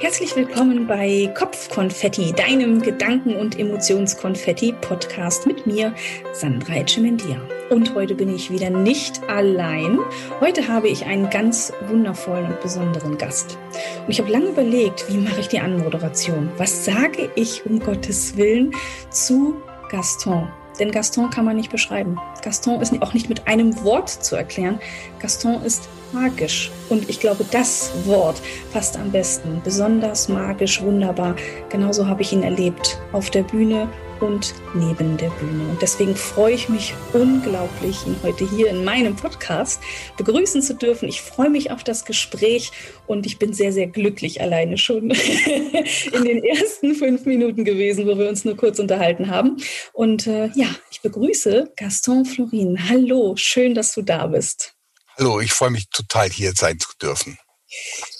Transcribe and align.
Herzlich 0.00 0.34
willkommen 0.34 0.86
bei 0.86 1.30
Kopfkonfetti, 1.36 2.32
deinem 2.32 2.80
Gedanken- 2.80 3.36
und 3.36 3.58
Emotionskonfetti-Podcast 3.58 5.46
mit 5.46 5.66
mir, 5.66 5.94
Sandra 6.32 6.76
Etchemendia. 6.76 7.38
Und 7.68 7.94
heute 7.94 8.14
bin 8.14 8.34
ich 8.34 8.50
wieder 8.50 8.70
nicht 8.70 9.20
allein. 9.28 9.98
Heute 10.40 10.68
habe 10.68 10.88
ich 10.88 11.04
einen 11.04 11.28
ganz 11.28 11.70
wundervollen 11.86 12.46
und 12.46 12.62
besonderen 12.62 13.18
Gast. 13.18 13.58
Und 14.06 14.10
ich 14.10 14.18
habe 14.18 14.32
lange 14.32 14.46
überlegt, 14.46 15.04
wie 15.12 15.18
mache 15.18 15.40
ich 15.40 15.48
die 15.48 15.60
Anmoderation? 15.60 16.50
Was 16.56 16.86
sage 16.86 17.30
ich 17.34 17.66
um 17.66 17.78
Gottes 17.78 18.38
Willen 18.38 18.74
zu 19.10 19.54
Gaston? 19.90 20.48
Denn 20.78 20.92
Gaston 20.92 21.28
kann 21.28 21.44
man 21.44 21.56
nicht 21.56 21.70
beschreiben. 21.70 22.18
Gaston 22.42 22.80
ist 22.80 23.02
auch 23.02 23.12
nicht 23.12 23.28
mit 23.28 23.46
einem 23.46 23.84
Wort 23.84 24.08
zu 24.08 24.34
erklären. 24.34 24.80
Gaston 25.18 25.62
ist 25.62 25.90
magisch. 26.12 26.70
Und 26.88 27.08
ich 27.08 27.20
glaube, 27.20 27.44
das 27.50 27.92
Wort 28.04 28.40
passt 28.72 28.96
am 28.96 29.10
besten. 29.10 29.60
Besonders 29.64 30.28
magisch, 30.28 30.82
wunderbar. 30.82 31.36
Genauso 31.68 32.06
habe 32.06 32.22
ich 32.22 32.32
ihn 32.32 32.42
erlebt. 32.42 32.98
Auf 33.12 33.30
der 33.30 33.42
Bühne 33.42 33.88
und 34.20 34.54
neben 34.74 35.16
der 35.16 35.30
Bühne. 35.30 35.68
Und 35.70 35.82
deswegen 35.82 36.14
freue 36.14 36.54
ich 36.54 36.68
mich 36.68 36.94
unglaublich, 37.12 38.06
ihn 38.06 38.16
heute 38.22 38.48
hier 38.48 38.68
in 38.68 38.84
meinem 38.84 39.16
Podcast 39.16 39.80
begrüßen 40.16 40.62
zu 40.62 40.74
dürfen. 40.74 41.08
Ich 41.08 41.20
freue 41.22 41.50
mich 41.50 41.70
auf 41.70 41.84
das 41.84 42.04
Gespräch 42.04 42.70
und 43.06 43.26
ich 43.26 43.38
bin 43.38 43.52
sehr, 43.52 43.72
sehr 43.72 43.86
glücklich 43.86 44.40
alleine 44.40 44.78
schon 44.78 45.10
in 46.12 46.24
den 46.24 46.44
ersten 46.44 46.94
fünf 46.94 47.24
Minuten 47.24 47.64
gewesen, 47.64 48.06
wo 48.06 48.18
wir 48.18 48.28
uns 48.28 48.44
nur 48.44 48.56
kurz 48.56 48.78
unterhalten 48.78 49.30
haben. 49.30 49.56
Und 49.92 50.26
äh, 50.26 50.50
ja, 50.54 50.68
ich 50.90 51.00
begrüße 51.00 51.72
Gaston 51.76 52.24
Florin. 52.24 52.88
Hallo, 52.88 53.34
schön, 53.36 53.74
dass 53.74 53.94
du 53.94 54.02
da 54.02 54.26
bist. 54.26 54.79
Hallo, 55.20 55.38
ich 55.38 55.52
freue 55.52 55.68
mich 55.68 55.90
total, 55.90 56.30
hier 56.30 56.54
sein 56.56 56.80
zu 56.80 56.88
dürfen. 56.96 57.38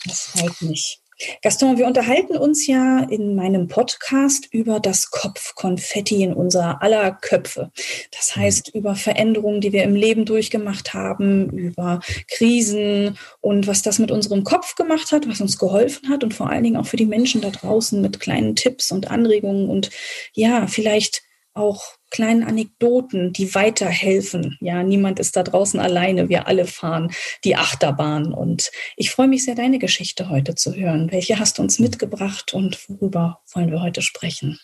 Das 0.04 0.20
freut 0.20 0.60
mich. 0.60 1.00
Gaston, 1.40 1.78
wir 1.78 1.86
unterhalten 1.86 2.36
uns 2.36 2.66
ja 2.66 3.00
in 3.00 3.34
meinem 3.34 3.68
Podcast 3.68 4.48
über 4.52 4.80
das 4.80 5.10
Kopfkonfetti 5.10 6.22
in 6.22 6.34
unser 6.34 6.82
aller 6.82 7.12
Köpfe. 7.12 7.72
Das 8.14 8.36
mhm. 8.36 8.40
heißt, 8.42 8.74
über 8.74 8.96
Veränderungen, 8.96 9.62
die 9.62 9.72
wir 9.72 9.82
im 9.84 9.94
Leben 9.94 10.26
durchgemacht 10.26 10.92
haben, 10.92 11.48
über 11.48 12.00
Krisen 12.28 13.16
und 13.40 13.66
was 13.66 13.80
das 13.80 13.98
mit 13.98 14.10
unserem 14.10 14.44
Kopf 14.44 14.74
gemacht 14.74 15.10
hat, 15.10 15.26
was 15.26 15.40
uns 15.40 15.58
geholfen 15.58 16.10
hat 16.10 16.22
und 16.22 16.34
vor 16.34 16.50
allen 16.50 16.64
Dingen 16.64 16.76
auch 16.76 16.86
für 16.86 16.98
die 16.98 17.06
Menschen 17.06 17.40
da 17.40 17.48
draußen 17.48 17.98
mit 18.02 18.20
kleinen 18.20 18.56
Tipps 18.56 18.92
und 18.92 19.10
Anregungen 19.10 19.70
und 19.70 19.88
ja, 20.34 20.66
vielleicht 20.66 21.22
auch 21.54 21.82
kleinen 22.10 22.44
Anekdoten, 22.44 23.32
die 23.32 23.54
weiterhelfen. 23.54 24.56
Ja, 24.60 24.82
niemand 24.82 25.18
ist 25.18 25.36
da 25.36 25.42
draußen 25.42 25.80
alleine. 25.80 26.28
Wir 26.28 26.46
alle 26.46 26.66
fahren 26.66 27.12
die 27.44 27.56
Achterbahn. 27.56 28.32
Und 28.32 28.70
ich 28.96 29.10
freue 29.10 29.28
mich 29.28 29.44
sehr, 29.44 29.54
deine 29.54 29.78
Geschichte 29.78 30.28
heute 30.28 30.54
zu 30.54 30.74
hören. 30.74 31.10
Welche 31.10 31.38
hast 31.38 31.58
du 31.58 31.62
uns 31.62 31.78
mitgebracht 31.78 32.52
und 32.52 32.78
worüber 32.88 33.40
wollen 33.52 33.70
wir 33.70 33.82
heute 33.82 34.02
sprechen? 34.02 34.58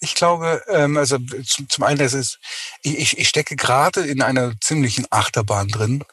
Ich 0.00 0.14
glaube, 0.14 0.62
ähm, 0.68 0.98
also 0.98 1.18
zum 1.68 1.84
einen, 1.84 1.98
das 1.98 2.12
ist, 2.12 2.38
ich, 2.82 3.16
ich 3.16 3.28
stecke 3.28 3.56
gerade 3.56 4.02
in 4.02 4.20
einer 4.20 4.52
ziemlichen 4.60 5.06
Achterbahn 5.10 5.68
drin 5.68 6.04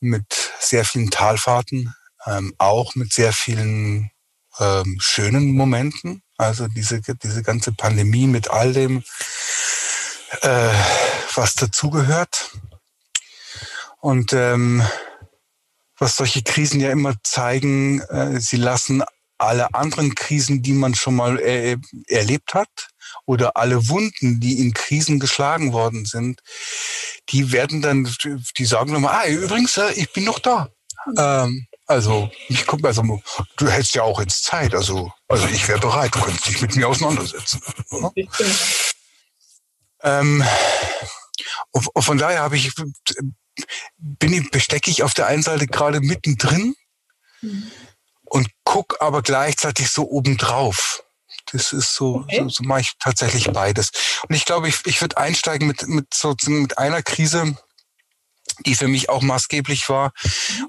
mit 0.00 0.52
sehr 0.58 0.84
vielen 0.84 1.10
Talfahrten, 1.10 1.94
ähm, 2.26 2.54
auch 2.58 2.94
mit 2.94 3.12
sehr 3.12 3.32
vielen 3.32 4.10
ähm, 4.60 4.98
schönen 5.00 5.52
Momenten. 5.54 6.22
Also 6.36 6.68
diese, 6.68 7.00
diese 7.00 7.42
ganze 7.42 7.72
Pandemie 7.72 8.26
mit 8.26 8.50
all 8.50 8.72
dem, 8.72 9.02
äh, 10.42 10.72
was 11.34 11.54
dazugehört. 11.54 12.52
Und 14.00 14.32
ähm, 14.32 14.82
was 15.98 16.16
solche 16.16 16.42
Krisen 16.42 16.80
ja 16.80 16.90
immer 16.90 17.14
zeigen, 17.22 18.00
äh, 18.00 18.40
sie 18.40 18.56
lassen 18.56 19.02
alle 19.36 19.74
anderen 19.74 20.14
Krisen, 20.14 20.62
die 20.62 20.72
man 20.72 20.94
schon 20.94 21.16
mal 21.16 21.38
äh, 21.38 21.76
erlebt 22.08 22.54
hat, 22.54 22.90
oder 23.26 23.56
alle 23.56 23.88
Wunden, 23.88 24.40
die 24.40 24.60
in 24.60 24.74
Krisen 24.74 25.20
geschlagen 25.20 25.72
worden 25.72 26.04
sind, 26.04 26.40
die 27.28 27.52
werden 27.52 27.82
dann, 27.82 28.08
die 28.58 28.64
sagen 28.64 28.92
nochmal, 28.92 29.14
ah, 29.14 29.28
übrigens, 29.28 29.76
äh, 29.76 29.92
ich 29.92 30.12
bin 30.12 30.24
noch 30.24 30.38
da. 30.38 30.68
Ähm, 31.16 31.66
also, 31.90 32.30
ich 32.48 32.66
guck, 32.66 32.84
also, 32.86 33.20
du 33.56 33.68
hättest 33.68 33.96
ja 33.96 34.04
auch 34.04 34.20
jetzt 34.20 34.44
Zeit. 34.44 34.74
Also, 34.74 35.12
also 35.26 35.46
ich 35.48 35.66
wäre 35.66 35.80
bereit. 35.80 36.14
Du 36.14 36.20
könntest 36.20 36.46
dich 36.46 36.62
mit 36.62 36.76
mir 36.76 36.88
auseinandersetzen. 36.88 37.60
Ähm, 40.02 40.44
und, 41.72 41.88
und 41.88 42.02
von 42.02 42.16
daher 42.16 42.42
habe 42.42 42.56
ich, 42.56 42.72
bin 43.96 44.32
ich, 44.32 44.50
bestecke 44.52 44.90
ich 44.90 45.02
auf 45.02 45.14
der 45.14 45.26
einen 45.26 45.42
Seite 45.42 45.66
gerade 45.66 46.00
mittendrin 46.00 46.74
mhm. 47.40 47.70
und 48.24 48.48
guck 48.64 48.96
aber 49.00 49.22
gleichzeitig 49.22 49.90
so 49.90 50.08
obendrauf. 50.08 51.02
Das 51.52 51.72
ist 51.72 51.94
so, 51.94 52.16
okay. 52.16 52.38
so, 52.42 52.48
so 52.48 52.62
mache 52.64 52.82
ich 52.82 52.92
tatsächlich 53.00 53.50
beides. 53.50 53.90
Und 54.28 54.34
ich 54.36 54.44
glaube, 54.44 54.68
ich, 54.68 54.86
ich 54.86 55.00
würde 55.00 55.16
einsteigen 55.16 55.66
mit, 55.66 55.86
mit 55.88 56.14
so 56.14 56.36
mit 56.46 56.78
einer 56.78 57.02
Krise, 57.02 57.56
die 58.66 58.74
für 58.74 58.88
mich 58.88 59.08
auch 59.08 59.22
maßgeblich 59.22 59.88
war. 59.88 60.12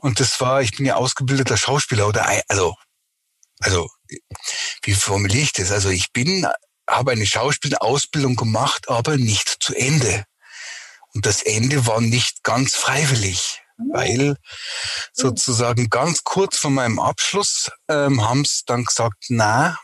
Und 0.02 0.20
das 0.20 0.40
war, 0.40 0.62
ich 0.62 0.76
bin 0.76 0.86
ja 0.86 0.96
ausgebildeter 0.96 1.58
Schauspieler 1.58 2.08
oder 2.08 2.28
also, 2.48 2.76
also 3.60 3.90
wie 4.84 4.94
formuliere 4.94 5.44
ich 5.44 5.54
das? 5.54 5.72
Also 5.72 5.90
ich 5.90 6.12
bin, 6.12 6.48
habe 6.90 7.12
eine 7.12 7.26
Schauspielausbildung 7.26 8.36
gemacht, 8.36 8.90
aber 8.90 9.18
nicht 9.18 9.58
zu 9.60 9.74
Ende. 9.76 10.26
Und 11.14 11.26
das 11.26 11.42
Ende 11.42 11.86
war 11.86 12.02
nicht 12.02 12.44
ganz 12.44 12.76
freiwillig, 12.76 13.62
weil 13.92 14.38
sozusagen 15.14 15.90
ganz 15.90 16.24
kurz 16.24 16.58
vor 16.58 16.72
meinem 16.72 17.00
Abschluss 17.00 17.70
ähm, 17.90 18.24
haben 18.28 18.46
sie 18.46 18.62
dann 18.66 18.86
gesagt, 18.86 19.26
na, 19.30 19.78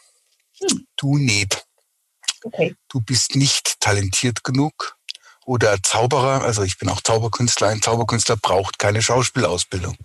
du 0.95 1.17
nicht. 1.17 1.65
Okay. 2.43 2.75
Du 2.87 3.01
bist 3.01 3.35
nicht 3.35 3.79
talentiert 3.79 4.43
genug 4.43 4.96
oder 5.47 5.81
Zauberer, 5.81 6.43
also 6.43 6.63
ich 6.63 6.77
bin 6.77 6.89
auch 6.89 6.99
Zauberkünstler, 7.01 7.69
ein 7.69 7.81
Zauberkünstler 7.81 8.35
braucht 8.35 8.79
keine 8.79 9.01
Schauspielausbildung. 9.01 9.97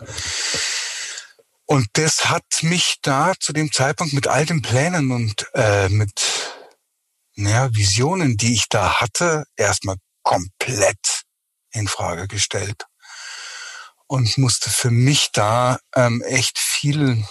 Und 1.65 1.87
das 1.93 2.29
hat 2.29 2.45
mich 2.61 2.99
da 3.01 3.33
zu 3.37 3.51
dem 3.51 3.69
Zeitpunkt 3.71 4.13
mit 4.13 4.27
all 4.27 4.45
den 4.45 4.61
Plänen 4.61 5.11
und 5.11 5.45
äh, 5.53 5.89
mit 5.89 6.13
naja, 7.35 7.69
Visionen, 7.73 8.37
die 8.37 8.53
ich 8.53 8.69
da 8.69 9.01
hatte, 9.01 9.43
erstmal 9.57 9.97
komplett 10.21 11.23
in 11.71 11.89
Frage 11.89 12.29
gestellt 12.29 12.85
und 14.07 14.37
musste 14.37 14.69
für 14.69 14.91
mich 14.91 15.31
da 15.33 15.77
ähm, 15.93 16.21
echt 16.21 16.57
viel, 16.57 17.27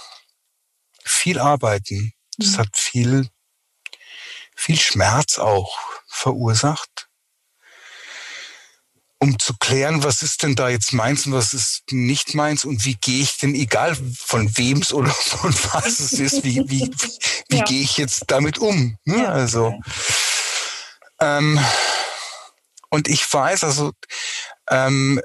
viel 1.03 1.39
arbeiten. 1.39 2.13
Das 2.37 2.49
mhm. 2.49 2.57
hat 2.57 2.69
viel, 2.75 3.29
viel 4.55 4.79
Schmerz 4.79 5.39
auch 5.39 5.79
verursacht 6.07 6.92
um 9.23 9.39
zu 9.39 9.53
klären, 9.57 10.03
was 10.03 10.21
ist 10.21 10.43
denn 10.43 10.53
da 10.53 10.67
jetzt 10.67 10.91
meins 10.91 11.25
und 11.25 11.31
was 11.31 11.53
ist 11.53 11.83
nicht 11.91 12.35
meins 12.35 12.65
und 12.65 12.83
wie 12.83 12.95
gehe 12.95 13.21
ich 13.21 13.37
denn, 13.37 13.55
egal 13.55 13.95
von 14.17 14.57
wem 14.57 14.79
es 14.79 14.93
oder 14.93 15.09
von 15.11 15.55
was 15.71 16.01
es 16.01 16.11
ist, 16.11 16.43
wie, 16.43 16.61
wie, 16.67 16.91
wie 17.47 17.57
ja. 17.57 17.63
gehe 17.63 17.81
ich 17.81 17.95
jetzt 17.95 18.25
damit 18.27 18.57
um? 18.57 18.97
Ne? 19.05 19.23
Ja. 19.23 19.29
Also, 19.29 19.73
ähm, 21.21 21.57
und 22.89 23.07
ich 23.07 23.31
weiß, 23.31 23.63
also, 23.63 23.93
ähm, 24.69 25.21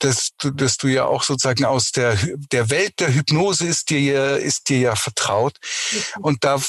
dass 0.00 0.32
du, 0.38 0.50
dass 0.50 0.76
du 0.76 0.88
ja 0.88 1.06
auch 1.06 1.22
sozusagen 1.22 1.64
aus 1.64 1.92
der, 1.92 2.18
der 2.52 2.68
Welt 2.68 3.00
der 3.00 3.14
Hypnose 3.14 3.66
ist 3.66 3.88
dir 3.88 4.00
ja, 4.00 4.36
ist 4.36 4.68
dir 4.68 4.78
ja 4.80 4.96
vertraut. 4.96 5.56
Und 6.18 6.44
da 6.44 6.60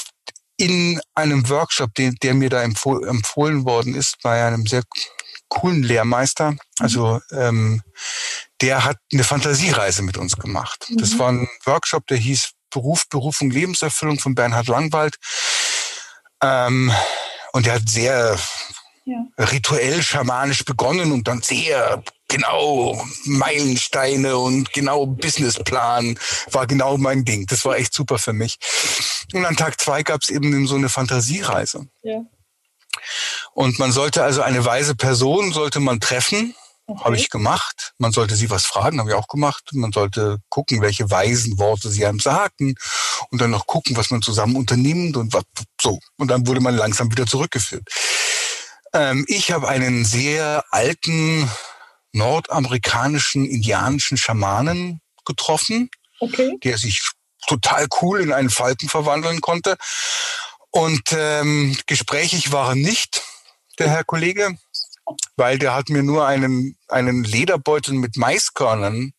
in 0.56 1.00
einem 1.14 1.48
Workshop, 1.50 1.94
den, 1.94 2.14
der 2.22 2.32
mir 2.32 2.48
da 2.48 2.62
empfohlen 2.62 3.64
worden 3.66 3.94
ist, 3.94 4.16
bei 4.22 4.42
einem 4.46 4.66
sehr 4.66 4.84
coolen 5.52 5.82
Lehrmeister. 5.82 6.56
Also 6.78 7.20
ähm, 7.30 7.82
der 8.62 8.84
hat 8.84 8.96
eine 9.12 9.22
Fantasiereise 9.22 10.02
mit 10.02 10.16
uns 10.16 10.36
gemacht. 10.36 10.86
Mhm. 10.88 10.96
Das 10.96 11.18
war 11.18 11.30
ein 11.30 11.48
Workshop, 11.66 12.06
der 12.06 12.16
hieß 12.16 12.52
Beruf, 12.70 13.06
Berufung, 13.10 13.50
Lebenserfüllung 13.50 14.18
von 14.18 14.34
Bernhard 14.34 14.68
Langwald. 14.68 15.16
Ähm, 16.42 16.90
und 17.52 17.66
der 17.66 17.74
hat 17.74 17.88
sehr 17.88 18.38
ja. 19.04 19.26
rituell, 19.38 20.02
schamanisch 20.02 20.64
begonnen 20.64 21.12
und 21.12 21.28
dann 21.28 21.42
sehr 21.42 22.02
genau 22.28 23.04
Meilensteine 23.24 24.38
und 24.38 24.72
genau 24.72 25.04
Businessplan 25.04 26.18
war 26.50 26.66
genau 26.66 26.96
mein 26.96 27.26
Ding. 27.26 27.46
Das 27.46 27.66
war 27.66 27.76
echt 27.76 27.92
super 27.92 28.18
für 28.18 28.32
mich. 28.32 28.56
Und 29.34 29.44
an 29.44 29.56
Tag 29.56 29.78
zwei 29.78 30.02
gab 30.02 30.22
es 30.22 30.30
eben 30.30 30.66
so 30.66 30.76
eine 30.76 30.88
Fantasiereise. 30.88 31.88
Ja. 32.02 32.22
Und 33.52 33.78
man 33.78 33.92
sollte 33.92 34.22
also 34.22 34.42
eine 34.42 34.64
weise 34.64 34.94
Person 34.94 35.52
sollte 35.52 35.80
man 35.80 36.00
treffen. 36.00 36.54
Okay. 36.86 37.04
Habe 37.04 37.16
ich 37.16 37.30
gemacht. 37.30 37.92
Man 37.98 38.12
sollte 38.12 38.34
sie 38.34 38.50
was 38.50 38.66
fragen, 38.66 38.98
habe 38.98 39.10
ich 39.10 39.16
auch 39.16 39.28
gemacht. 39.28 39.70
Man 39.72 39.92
sollte 39.92 40.38
gucken, 40.48 40.80
welche 40.82 41.10
weisen 41.10 41.58
Worte 41.58 41.88
sie 41.88 42.04
einem 42.04 42.18
sagten 42.18 42.74
und 43.30 43.40
dann 43.40 43.50
noch 43.50 43.66
gucken, 43.66 43.96
was 43.96 44.10
man 44.10 44.20
zusammen 44.20 44.56
unternimmt 44.56 45.16
und 45.16 45.32
was 45.32 45.44
so. 45.80 46.00
Und 46.18 46.28
dann 46.28 46.46
wurde 46.46 46.60
man 46.60 46.76
langsam 46.76 47.10
wieder 47.10 47.26
zurückgeführt. 47.26 47.88
Ähm, 48.92 49.24
ich 49.28 49.52
habe 49.52 49.68
einen 49.68 50.04
sehr 50.04 50.64
alten 50.70 51.48
nordamerikanischen 52.12 53.46
indianischen 53.46 54.16
Schamanen 54.16 55.00
getroffen, 55.24 55.88
okay. 56.20 56.58
der 56.62 56.78
sich 56.78 57.00
total 57.46 57.86
cool 58.00 58.20
in 58.20 58.32
einen 58.32 58.50
Falken 58.50 58.88
verwandeln 58.88 59.40
konnte. 59.40 59.76
Und 60.72 61.02
ähm, 61.12 61.76
gesprächig 61.86 62.50
war 62.50 62.70
er 62.70 62.74
nicht, 62.74 63.22
der 63.78 63.90
Herr 63.90 64.04
Kollege, 64.04 64.56
weil 65.36 65.58
der 65.58 65.74
hat 65.74 65.90
mir 65.90 66.02
nur 66.02 66.26
einen, 66.26 66.76
einen 66.88 67.24
Lederbeutel 67.24 67.94
mit 67.94 68.16
Maiskörnern 68.16 69.12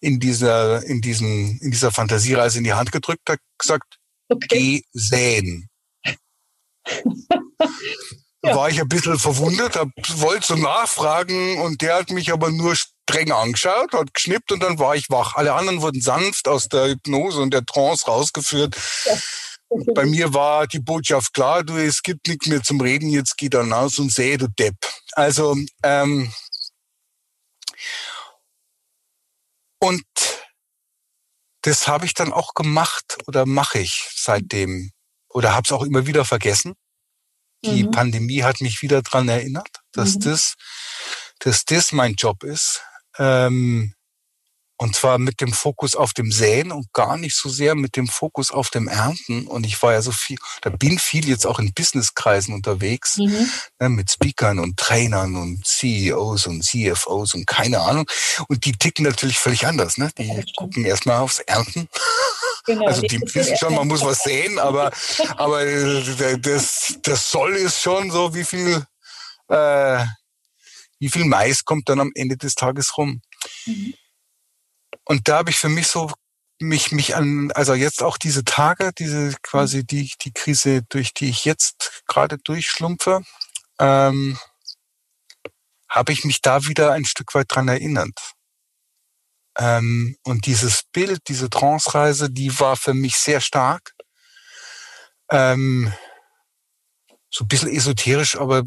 in 0.00 0.18
dieser, 0.18 0.82
in 0.84 1.00
diesen, 1.00 1.58
in 1.60 1.70
dieser 1.70 1.92
Fantasiereise 1.92 2.58
in 2.58 2.64
die 2.64 2.72
Hand 2.72 2.90
gedrückt, 2.90 3.28
hat 3.28 3.38
gesagt, 3.56 3.98
okay. 4.28 4.48
geh 4.48 4.82
säen. 4.92 5.68
ja. 8.42 8.56
War 8.56 8.68
ich 8.68 8.80
ein 8.80 8.88
bisschen 8.88 9.18
verwundert, 9.18 9.76
hab, 9.76 9.90
wollte 10.14 10.46
so 10.48 10.56
nachfragen 10.56 11.60
und 11.60 11.82
der 11.82 11.96
hat 11.96 12.10
mich 12.10 12.32
aber 12.32 12.50
nur 12.50 12.74
streng 12.74 13.30
angeschaut, 13.30 13.92
hat 13.92 14.12
geschnippt 14.12 14.50
und 14.50 14.60
dann 14.60 14.80
war 14.80 14.96
ich 14.96 15.08
wach. 15.08 15.36
Alle 15.36 15.52
anderen 15.52 15.82
wurden 15.82 16.00
sanft 16.00 16.48
aus 16.48 16.68
der 16.68 16.88
Hypnose 16.88 17.40
und 17.40 17.52
der 17.52 17.64
Trance 17.64 18.06
rausgeführt. 18.06 18.76
Ja. 19.04 19.16
Bei 19.94 20.04
mir 20.04 20.34
war 20.34 20.66
die 20.66 20.80
Botschaft 20.80 21.32
klar, 21.32 21.62
du, 21.62 21.76
es 21.76 22.02
gibt 22.02 22.26
nichts 22.26 22.48
mehr 22.48 22.62
zum 22.62 22.80
Reden, 22.80 23.08
jetzt 23.08 23.36
geh 23.36 23.48
dann 23.48 23.72
raus 23.72 23.98
und 23.98 24.12
sähe, 24.12 24.36
du 24.36 24.48
Depp. 24.48 24.76
Also, 25.12 25.56
ähm, 25.84 26.32
und 29.78 30.04
das 31.62 31.86
habe 31.86 32.04
ich 32.04 32.14
dann 32.14 32.32
auch 32.32 32.54
gemacht 32.54 33.18
oder 33.26 33.46
mache 33.46 33.78
ich 33.78 34.08
seitdem 34.14 34.90
oder 35.28 35.54
habe 35.54 35.62
es 35.66 35.72
auch 35.72 35.84
immer 35.84 36.06
wieder 36.06 36.24
vergessen. 36.24 36.74
Die 37.64 37.84
mhm. 37.84 37.90
Pandemie 37.90 38.42
hat 38.42 38.60
mich 38.60 38.82
wieder 38.82 39.02
dran 39.02 39.28
erinnert, 39.28 39.80
dass 39.92 40.16
mhm. 40.16 40.20
das, 40.20 40.54
dass 41.40 41.64
das 41.64 41.92
mein 41.92 42.14
Job 42.14 42.42
ist. 42.42 42.82
Ähm, 43.18 43.94
und 44.80 44.96
zwar 44.96 45.18
mit 45.18 45.42
dem 45.42 45.52
Fokus 45.52 45.94
auf 45.94 46.14
dem 46.14 46.32
Säen 46.32 46.72
und 46.72 46.90
gar 46.94 47.18
nicht 47.18 47.36
so 47.36 47.50
sehr 47.50 47.74
mit 47.74 47.96
dem 47.96 48.08
Fokus 48.08 48.50
auf 48.50 48.70
dem 48.70 48.88
Ernten. 48.88 49.46
Und 49.46 49.66
ich 49.66 49.82
war 49.82 49.92
ja 49.92 50.00
so 50.00 50.10
viel, 50.10 50.38
da 50.62 50.70
bin 50.70 50.98
viel 50.98 51.28
jetzt 51.28 51.46
auch 51.46 51.58
in 51.58 51.74
Businesskreisen 51.74 52.54
unterwegs, 52.54 53.18
mhm. 53.18 53.50
ne, 53.78 53.90
mit 53.90 54.10
Speakern 54.10 54.58
und 54.58 54.78
Trainern 54.78 55.36
und 55.36 55.66
CEOs 55.66 56.46
und 56.46 56.64
CFOs 56.64 57.34
und 57.34 57.46
keine 57.46 57.80
Ahnung. 57.80 58.06
Und 58.48 58.64
die 58.64 58.72
ticken 58.72 59.04
natürlich 59.04 59.38
völlig 59.38 59.66
anders. 59.66 59.98
Ne? 59.98 60.10
Die 60.16 60.42
gucken 60.56 60.86
erstmal 60.86 61.18
aufs 61.18 61.40
Ernten. 61.40 61.88
Genau, 62.66 62.86
also 62.86 63.00
die 63.00 63.18
wissen 63.22 63.56
schon, 63.56 63.74
man 63.74 63.88
muss 63.88 64.04
was 64.04 64.22
säen, 64.22 64.58
aber, 64.58 64.92
aber 65.38 65.64
das, 66.36 66.98
das 67.02 67.30
Soll 67.30 67.56
ist 67.56 67.80
schon 67.80 68.10
so, 68.10 68.34
wie 68.34 68.44
viel, 68.44 68.84
äh, 69.48 70.04
wie 70.98 71.08
viel 71.08 71.24
Mais 71.24 71.64
kommt 71.64 71.88
dann 71.88 72.00
am 72.00 72.12
Ende 72.14 72.36
des 72.36 72.54
Tages 72.54 72.98
rum. 72.98 73.22
Mhm. 73.64 73.94
Und 75.10 75.26
da 75.26 75.38
habe 75.38 75.50
ich 75.50 75.58
für 75.58 75.68
mich 75.68 75.88
so 75.88 76.12
mich 76.60 76.92
mich 76.92 77.16
an 77.16 77.50
also 77.56 77.74
jetzt 77.74 78.00
auch 78.00 78.16
diese 78.16 78.44
Tage, 78.44 78.92
diese 78.96 79.34
quasi 79.42 79.84
die 79.84 80.12
die 80.22 80.30
Krise, 80.30 80.82
durch 80.88 81.12
die 81.12 81.28
ich 81.30 81.44
jetzt 81.44 82.04
gerade 82.06 82.38
durchschlumpfe, 82.38 83.22
ähm, 83.80 84.38
habe 85.88 86.12
ich 86.12 86.24
mich 86.24 86.42
da 86.42 86.64
wieder 86.66 86.92
ein 86.92 87.04
Stück 87.04 87.34
weit 87.34 87.46
dran 87.48 87.66
erinnert. 87.66 88.16
Ähm, 89.58 90.16
und 90.22 90.46
dieses 90.46 90.84
Bild, 90.92 91.22
diese 91.26 91.50
Trance-Reise, 91.50 92.30
die 92.30 92.60
war 92.60 92.76
für 92.76 92.94
mich 92.94 93.16
sehr 93.16 93.40
stark. 93.40 93.94
Ähm, 95.28 95.92
so 97.30 97.44
ein 97.44 97.48
bisschen 97.48 97.68
esoterisch, 97.68 98.36
aber 98.36 98.64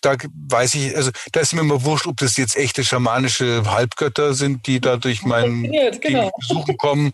da 0.00 0.16
weiß 0.48 0.74
ich, 0.76 0.96
also 0.96 1.10
da 1.32 1.40
ist 1.40 1.52
mir 1.52 1.62
immer 1.62 1.82
wurscht, 1.84 2.06
ob 2.06 2.16
das 2.18 2.36
jetzt 2.36 2.56
echte 2.56 2.84
schamanische 2.84 3.64
Halbgötter 3.66 4.34
sind, 4.34 4.66
die 4.66 4.80
da 4.80 4.96
durch 4.96 5.24
meinen 5.24 5.64
genau. 6.00 6.30
Besuchen 6.38 6.76
kommen, 6.76 7.12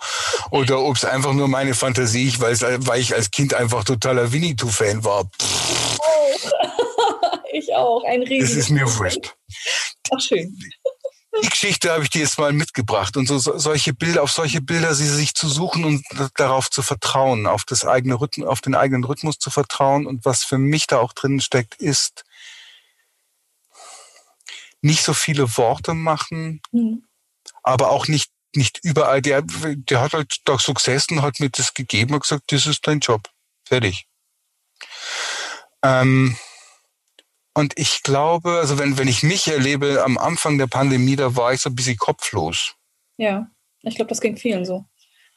oder 0.50 0.81
ob 0.81 0.97
es 0.97 1.05
einfach 1.05 1.32
nur 1.32 1.49
meine 1.49 1.75
Fantasie, 1.75 2.29
ich 2.29 2.38
weiß, 2.38 2.62
weil 2.81 3.00
ich 3.00 3.14
als 3.14 3.31
Kind 3.31 3.55
einfach 3.55 3.85
totaler 3.85 4.31
Winnetou-Fan 4.32 5.02
war. 5.02 5.25
Oh. 6.00 6.49
ich 7.53 7.75
auch, 7.75 8.05
ein 8.05 8.23
Riesen. 8.23 8.49
Das 8.49 8.56
ist 8.56 8.70
mir 8.70 8.87
wurscht. 8.99 9.35
Ach, 10.12 10.20
schön 10.20 10.56
die 11.43 11.49
Geschichte 11.49 11.93
habe 11.93 12.03
ich 12.03 12.11
dir 12.11 12.23
jetzt 12.23 12.38
mal 12.38 12.53
mitgebracht 12.53 13.17
und 13.17 13.27
so, 13.27 13.38
solche 13.38 13.94
Bilder, 13.94 14.23
auf 14.23 14.32
solche 14.32 14.61
Bilder 14.61 14.94
sie 14.94 15.09
sich 15.09 15.35
zu 15.35 15.49
suchen 15.49 15.85
und 15.85 16.05
darauf 16.37 16.71
zu 16.71 16.82
vertrauen, 16.82 17.47
auf 17.47 17.65
das 17.65 17.85
eigene 17.85 18.21
Rhythmus, 18.21 18.49
auf 18.49 18.61
den 18.61 18.75
eigenen 18.75 19.05
Rhythmus 19.05 19.38
zu 19.38 19.50
vertrauen 19.50 20.06
und 20.06 20.25
was 20.25 20.44
für 20.44 20.59
mich 20.59 20.87
da 20.87 20.99
auch 20.99 21.12
drin 21.12 21.41
steckt, 21.41 21.75
ist 21.75 22.25
nicht 24.82 25.05
so 25.05 25.15
viele 25.15 25.56
Worte 25.56 25.94
machen, 25.94 26.61
mhm. 26.73 27.05
aber 27.62 27.91
auch 27.91 28.09
nicht 28.09 28.31
nicht 28.56 28.81
überall. 28.82 29.23
Der, 29.23 29.43
der 29.43 30.00
hat 30.00 30.12
halt 30.12 30.41
da 30.44 30.59
Success 30.59 31.06
und 31.11 31.23
hat 31.23 31.41
mir 31.41 31.50
das 31.50 31.75
gegeben 31.75 32.15
und 32.15 32.21
gesagt, 32.21 32.50
das 32.53 32.67
ist 32.67 32.87
dein 32.87 33.00
Job, 33.00 33.29
fertig. 33.65 34.06
Ähm, 35.82 36.37
und 37.55 37.79
ich 37.79 38.02
glaube, 38.02 38.58
also 38.58 38.79
wenn, 38.79 38.97
wenn 38.99 39.08
ich 39.08 39.23
mich 39.23 39.49
erlebe, 39.49 40.02
am 40.05 40.19
Anfang 40.19 40.58
der 40.58 40.67
Pandemie, 40.67 41.17
da 41.17 41.37
war 41.37 41.52
ich 41.52 41.61
so 41.61 41.70
ein 41.70 41.75
bisschen 41.75 41.97
kopflos. 41.97 42.75
Ja, 43.17 43.50
ich 43.82 43.97
glaube, 43.97 44.08
das 44.08 44.20
ging 44.20 44.37
vielen 44.37 44.64
so. 44.64 44.85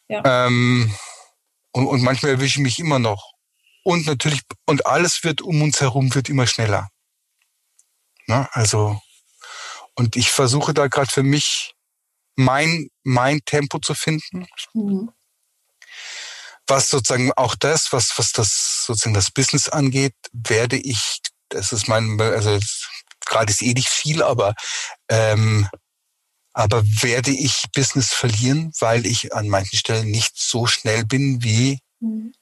Ja. 0.08 0.22
Ähm, 0.26 0.94
und, 1.72 1.88
und 1.88 2.02
manchmal 2.02 2.34
erwische 2.34 2.60
ich 2.60 2.64
mich 2.64 2.80
immer 2.80 3.00
noch. 3.00 3.34
Und 3.84 4.06
natürlich, 4.06 4.42
und 4.66 4.86
alles 4.86 5.24
wird 5.24 5.42
um 5.42 5.62
uns 5.62 5.82
herum, 5.82 6.14
wird 6.14 6.30
immer 6.30 6.48
schneller. 6.48 6.88
Na, 8.28 8.48
also, 8.54 9.02
und 9.96 10.16
ich 10.16 10.30
versuche 10.30 10.74
da 10.74 10.88
gerade 10.88 11.12
für 11.12 11.24
mich 11.24 11.74
mein, 12.36 12.90
mein 13.04 13.42
Tempo 13.46 13.80
zu 13.80 13.94
finden. 13.94 14.48
Mhm. 14.74 15.12
Was 16.68 16.90
sozusagen 16.90 17.34
auch 17.34 17.56
das, 17.56 17.92
was, 17.92 18.14
was 18.18 18.32
das 18.32 18.86
sozusagen 18.86 19.14
das 19.14 19.32
Business 19.32 19.68
angeht, 19.68 20.16
werde 20.32 20.78
ich 20.78 21.20
das 21.54 21.72
ist 21.72 21.88
mein, 21.88 22.20
also 22.20 22.60
gerade 23.26 23.52
ist 23.52 23.62
eh 23.62 23.74
nicht 23.74 23.90
viel, 23.90 24.22
aber 24.22 24.54
ähm, 25.10 25.68
aber 26.54 26.84
werde 26.86 27.32
ich 27.32 27.66
Business 27.74 28.14
verlieren, 28.14 28.72
weil 28.80 29.06
ich 29.08 29.34
an 29.34 29.50
manchen 29.50 29.78
Stellen 29.78 30.12
nicht 30.12 30.38
so 30.38 30.68
schnell 30.68 31.04
bin, 31.06 31.42
wie, 31.44 31.80
mhm. 32.00 32.34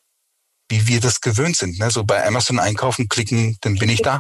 wie 0.68 0.88
wir 0.88 1.00
das 1.00 1.22
gewöhnt 1.22 1.56
sind. 1.56 1.80
Ne? 1.80 1.90
So 1.92 2.04
bei 2.04 2.26
Amazon 2.26 2.60
einkaufen, 2.60 3.08
klicken, 3.08 3.58
dann 3.62 3.76
bin 3.76 3.90
ich 3.90 4.02
da. 4.02 4.20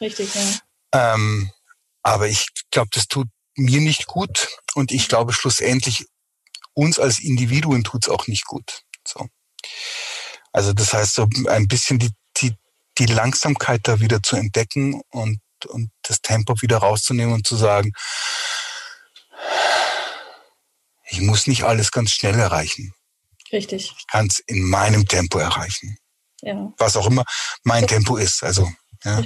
Richtig, 0.00 0.34
ja. 0.34 1.14
Ähm, 1.14 1.50
aber 2.02 2.28
ich 2.28 2.48
glaube, 2.70 2.90
das 2.92 3.06
tut 3.06 3.28
mir 3.56 3.80
nicht 3.80 4.06
gut 4.06 4.48
und 4.74 4.92
ich 4.92 5.08
glaube 5.08 5.32
schlussendlich 5.32 6.06
uns 6.74 6.98
als 6.98 7.18
Individuen 7.18 7.84
tut's 7.84 8.08
auch 8.08 8.26
nicht 8.26 8.44
gut. 8.44 8.82
So. 9.06 9.26
Also 10.52 10.72
das 10.72 10.92
heißt, 10.92 11.14
so 11.14 11.26
ein 11.48 11.66
bisschen 11.66 11.98
die 11.98 12.10
die 12.36 12.54
Langsamkeit 13.06 13.80
da 13.84 14.00
wieder 14.00 14.22
zu 14.22 14.36
entdecken 14.36 15.02
und, 15.10 15.40
und 15.66 15.90
das 16.02 16.20
Tempo 16.20 16.54
wieder 16.62 16.78
rauszunehmen 16.78 17.34
und 17.34 17.46
zu 17.46 17.56
sagen, 17.56 17.92
ich 21.06 21.20
muss 21.20 21.46
nicht 21.46 21.64
alles 21.64 21.90
ganz 21.90 22.10
schnell 22.10 22.38
erreichen. 22.38 22.92
Richtig. 23.52 23.92
Ich 23.96 24.06
kann 24.08 24.26
es 24.26 24.40
in 24.46 24.62
meinem 24.68 25.06
Tempo 25.06 25.38
erreichen. 25.38 25.96
Ja. 26.40 26.72
Was 26.78 26.96
auch 26.96 27.06
immer 27.06 27.24
mein 27.62 27.86
Tempo 27.86 28.16
ist. 28.16 28.42
Also, 28.42 28.68
ja. 29.04 29.22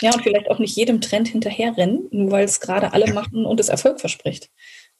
Ja, 0.00 0.12
und 0.12 0.22
vielleicht 0.22 0.50
auch 0.50 0.58
nicht 0.58 0.76
jedem 0.76 1.00
Trend 1.00 1.28
hinterherrennen, 1.28 2.08
nur 2.10 2.32
weil 2.32 2.44
es 2.44 2.60
gerade 2.60 2.92
alle 2.92 3.06
ja. 3.06 3.12
machen 3.12 3.46
und 3.46 3.60
es 3.60 3.68
Erfolg 3.68 4.00
verspricht. 4.00 4.50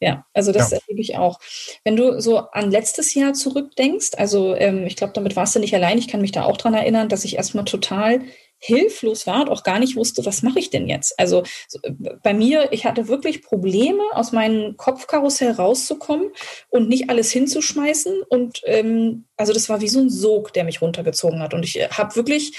Ja, 0.05 0.27
also 0.35 0.53
das 0.53 0.71
ja. 0.71 0.77
erlebe 0.77 1.01
ich 1.01 1.17
auch. 1.17 1.41
Wenn 1.83 1.97
du 1.97 2.21
so 2.21 2.37
an 2.37 2.71
letztes 2.71 3.15
Jahr 3.15 3.33
zurückdenkst, 3.33 4.11
also 4.19 4.55
ähm, 4.55 4.85
ich 4.87 4.97
glaube, 4.97 5.15
damit 5.15 5.35
warst 5.35 5.57
du 5.57 5.61
nicht 5.61 5.75
allein. 5.75 5.97
Ich 5.97 6.09
kann 6.09 6.21
mich 6.21 6.31
da 6.31 6.45
auch 6.45 6.59
dran 6.59 6.75
erinnern, 6.75 7.09
dass 7.09 7.25
ich 7.25 7.37
erstmal 7.37 7.65
total 7.65 8.21
hilflos 8.59 9.27
war 9.27 9.41
und 9.41 9.49
auch 9.49 9.63
gar 9.63 9.79
nicht 9.79 9.97
wusste, 9.97 10.27
was 10.27 10.43
mache 10.43 10.59
ich 10.59 10.69
denn 10.69 10.89
jetzt? 10.89 11.19
Also 11.19 11.43
äh, 11.85 11.91
bei 12.23 12.35
mir, 12.35 12.71
ich 12.71 12.85
hatte 12.85 13.09
wirklich 13.09 13.43
Probleme, 13.43 14.03
aus 14.13 14.31
meinem 14.31 14.77
Kopfkarussell 14.77 15.53
rauszukommen 15.53 16.33
und 16.69 16.91
nicht 16.91 17.09
alles 17.09 17.33
hinzuschmeißen. 17.33 18.25
Und 18.29 18.61
ähm, 18.67 19.25
also 19.39 19.55
das 19.55 19.71
war 19.71 19.81
wie 19.81 19.89
so 19.89 20.01
ein 20.01 20.11
Sog, 20.11 20.53
der 20.53 20.65
mich 20.65 20.83
runtergezogen 20.83 21.41
hat. 21.41 21.55
Und 21.55 21.63
ich 21.63 21.81
äh, 21.81 21.89
habe 21.89 22.15
wirklich 22.15 22.59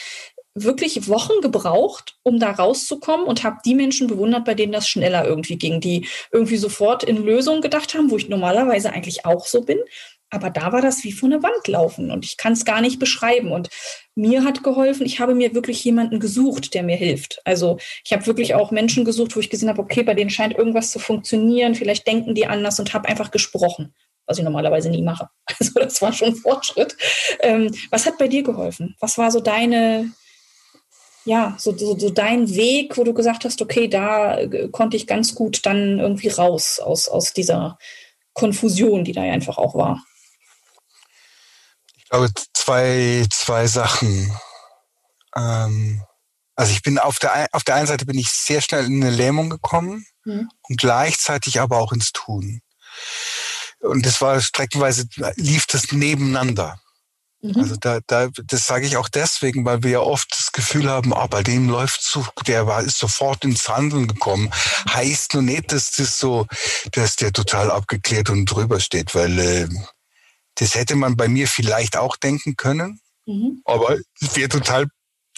wirklich 0.55 1.07
Wochen 1.09 1.41
gebraucht, 1.41 2.15
um 2.23 2.39
da 2.39 2.51
rauszukommen 2.51 3.27
und 3.27 3.43
habe 3.43 3.57
die 3.65 3.75
Menschen 3.75 4.07
bewundert, 4.07 4.45
bei 4.45 4.53
denen 4.55 4.71
das 4.71 4.87
schneller 4.87 5.25
irgendwie 5.25 5.57
ging, 5.57 5.81
die 5.81 6.07
irgendwie 6.31 6.57
sofort 6.57 7.03
in 7.03 7.23
Lösungen 7.23 7.61
gedacht 7.61 7.93
haben, 7.93 8.09
wo 8.09 8.17
ich 8.17 8.29
normalerweise 8.29 8.91
eigentlich 8.91 9.25
auch 9.25 9.45
so 9.45 9.61
bin. 9.61 9.79
Aber 10.31 10.49
da 10.49 10.71
war 10.71 10.81
das 10.81 11.03
wie 11.03 11.11
vor 11.11 11.29
eine 11.29 11.43
Wand 11.43 11.67
laufen 11.67 12.09
und 12.09 12.25
ich 12.25 12.35
kann 12.37 12.53
es 12.53 12.65
gar 12.65 12.81
nicht 12.81 12.99
beschreiben. 12.99 13.51
Und 13.51 13.69
mir 14.15 14.43
hat 14.43 14.63
geholfen, 14.63 15.05
ich 15.05 15.19
habe 15.19 15.35
mir 15.35 15.53
wirklich 15.53 15.83
jemanden 15.83 16.19
gesucht, 16.19 16.73
der 16.73 16.83
mir 16.83 16.95
hilft. 16.95 17.41
Also 17.45 17.77
ich 18.03 18.11
habe 18.11 18.25
wirklich 18.25 18.55
auch 18.55 18.71
Menschen 18.71 19.05
gesucht, 19.05 19.35
wo 19.35 19.39
ich 19.39 19.49
gesehen 19.49 19.69
habe, 19.69 19.81
okay, 19.81 20.03
bei 20.03 20.13
denen 20.13 20.29
scheint 20.29 20.57
irgendwas 20.57 20.91
zu 20.91 20.99
funktionieren, 20.99 21.75
vielleicht 21.75 22.07
denken 22.07 22.33
die 22.33 22.47
anders 22.47 22.79
und 22.79 22.93
habe 22.93 23.07
einfach 23.07 23.31
gesprochen, 23.31 23.93
was 24.25 24.39
ich 24.39 24.43
normalerweise 24.43 24.89
nie 24.89 25.03
mache. 25.03 25.29
Also 25.59 25.79
das 25.79 26.01
war 26.01 26.11
schon 26.11 26.29
ein 26.29 26.35
Fortschritt. 26.35 26.97
Ähm, 27.39 27.73
was 27.91 28.05
hat 28.05 28.17
bei 28.17 28.27
dir 28.27 28.43
geholfen? 28.43 28.95
Was 28.99 29.17
war 29.17 29.31
so 29.31 29.39
deine, 29.39 30.11
ja, 31.25 31.55
so, 31.57 31.75
so, 31.75 31.97
so 31.97 32.09
dein 32.11 32.49
Weg, 32.49 32.97
wo 32.97 33.03
du 33.03 33.13
gesagt 33.13 33.45
hast, 33.45 33.61
okay, 33.61 33.87
da 33.87 34.37
äh, 34.37 34.69
konnte 34.69 34.95
ich 34.95 35.07
ganz 35.07 35.35
gut 35.35 35.65
dann 35.65 35.99
irgendwie 35.99 36.29
raus 36.29 36.79
aus, 36.79 37.09
aus 37.09 37.33
dieser 37.33 37.77
Konfusion, 38.33 39.03
die 39.03 39.11
da 39.11 39.25
ja 39.25 39.33
einfach 39.33 39.57
auch 39.57 39.75
war? 39.75 40.03
Ich 41.97 42.05
glaube, 42.09 42.29
zwei, 42.53 43.25
zwei 43.31 43.65
Sachen. 43.65 44.31
Ähm, 45.35 46.03
also 46.55 46.71
ich 46.71 46.83
bin 46.83 46.99
auf 46.99 47.17
der, 47.17 47.47
auf 47.51 47.63
der 47.63 47.75
einen 47.75 47.87
Seite 47.87 48.05
bin 48.05 48.19
ich 48.19 48.29
sehr 48.29 48.61
schnell 48.61 48.85
in 48.85 49.03
eine 49.03 49.13
Lähmung 49.13 49.49
gekommen 49.49 50.05
mhm. 50.23 50.49
und 50.61 50.79
gleichzeitig 50.79 51.59
aber 51.59 51.79
auch 51.79 51.91
ins 51.91 52.11
Tun. 52.13 52.61
Und 53.79 54.05
das 54.05 54.21
war 54.21 54.39
streckenweise, 54.41 55.07
lief 55.35 55.65
das 55.65 55.91
nebeneinander. 55.91 56.79
Mhm. 57.45 57.61
Also 57.61 57.75
da, 57.75 57.99
da, 58.07 58.29
das 58.45 58.65
sage 58.65 58.85
ich 58.85 58.97
auch 58.97 59.09
deswegen, 59.09 59.65
weil 59.65 59.83
wir 59.83 59.91
ja 59.91 59.99
oft 59.99 60.27
das 60.31 60.51
Gefühl 60.51 60.89
haben, 60.89 61.13
ah, 61.13 61.27
bei 61.27 61.43
dem 61.43 61.69
läuft 61.69 62.01
so, 62.01 62.25
der 62.47 62.65
war, 62.65 62.81
ist 62.81 62.97
sofort 62.97 63.43
ins 63.43 63.69
Handeln 63.69 64.07
gekommen. 64.07 64.51
Heißt 64.89 65.33
nur 65.33 65.43
nicht, 65.43 65.71
dass 65.71 65.91
das 65.91 66.17
so, 66.17 66.47
dass 66.93 67.15
der 67.15 67.33
total 67.33 67.69
abgeklärt 67.69 68.29
und 68.29 68.45
drüber 68.45 68.79
steht, 68.79 69.13
weil 69.13 69.37
äh, 69.39 69.67
das 70.55 70.75
hätte 70.75 70.95
man 70.95 71.15
bei 71.15 71.27
mir 71.27 71.47
vielleicht 71.47 71.97
auch 71.97 72.15
denken 72.15 72.55
können, 72.55 72.99
mhm. 73.25 73.61
aber 73.65 73.97
es 74.21 74.35
wäre 74.35 74.49
total 74.49 74.87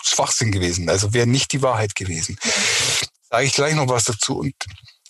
Schwachsinn 0.01 0.51
gewesen. 0.51 0.89
Also 0.89 1.13
wäre 1.13 1.27
nicht 1.27 1.51
die 1.51 1.61
Wahrheit 1.61 1.95
gewesen. 1.95 2.37
Sage 3.29 3.45
ich 3.45 3.53
gleich 3.53 3.75
noch 3.75 3.89
was 3.89 4.05
dazu. 4.05 4.37
Und 4.37 4.53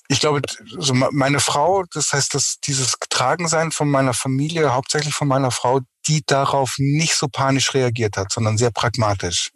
ich 0.08 0.20
glaube, 0.20 0.42
also 0.75 0.94
meine 0.94 1.42
Frau, 1.42 1.84
das 1.92 2.13
heißt, 2.13 2.34
dass 2.34 2.56
dieses 2.66 3.00
Getragensein 3.00 3.72
von 3.72 3.89
meiner 3.89 4.13
Familie, 4.13 4.74
hauptsächlich 4.74 5.13
von 5.13 5.27
meiner 5.27 5.51
Frau, 5.51 5.82
die 6.08 6.24
darauf 6.26 6.76
nicht 6.78 7.16
so 7.16 7.28
panisch 7.28 7.74
reagiert 7.74 8.18
hat, 8.18 8.32
sondern 8.32 8.58
sehr 8.58 8.72
pragmatisch. 8.72 9.52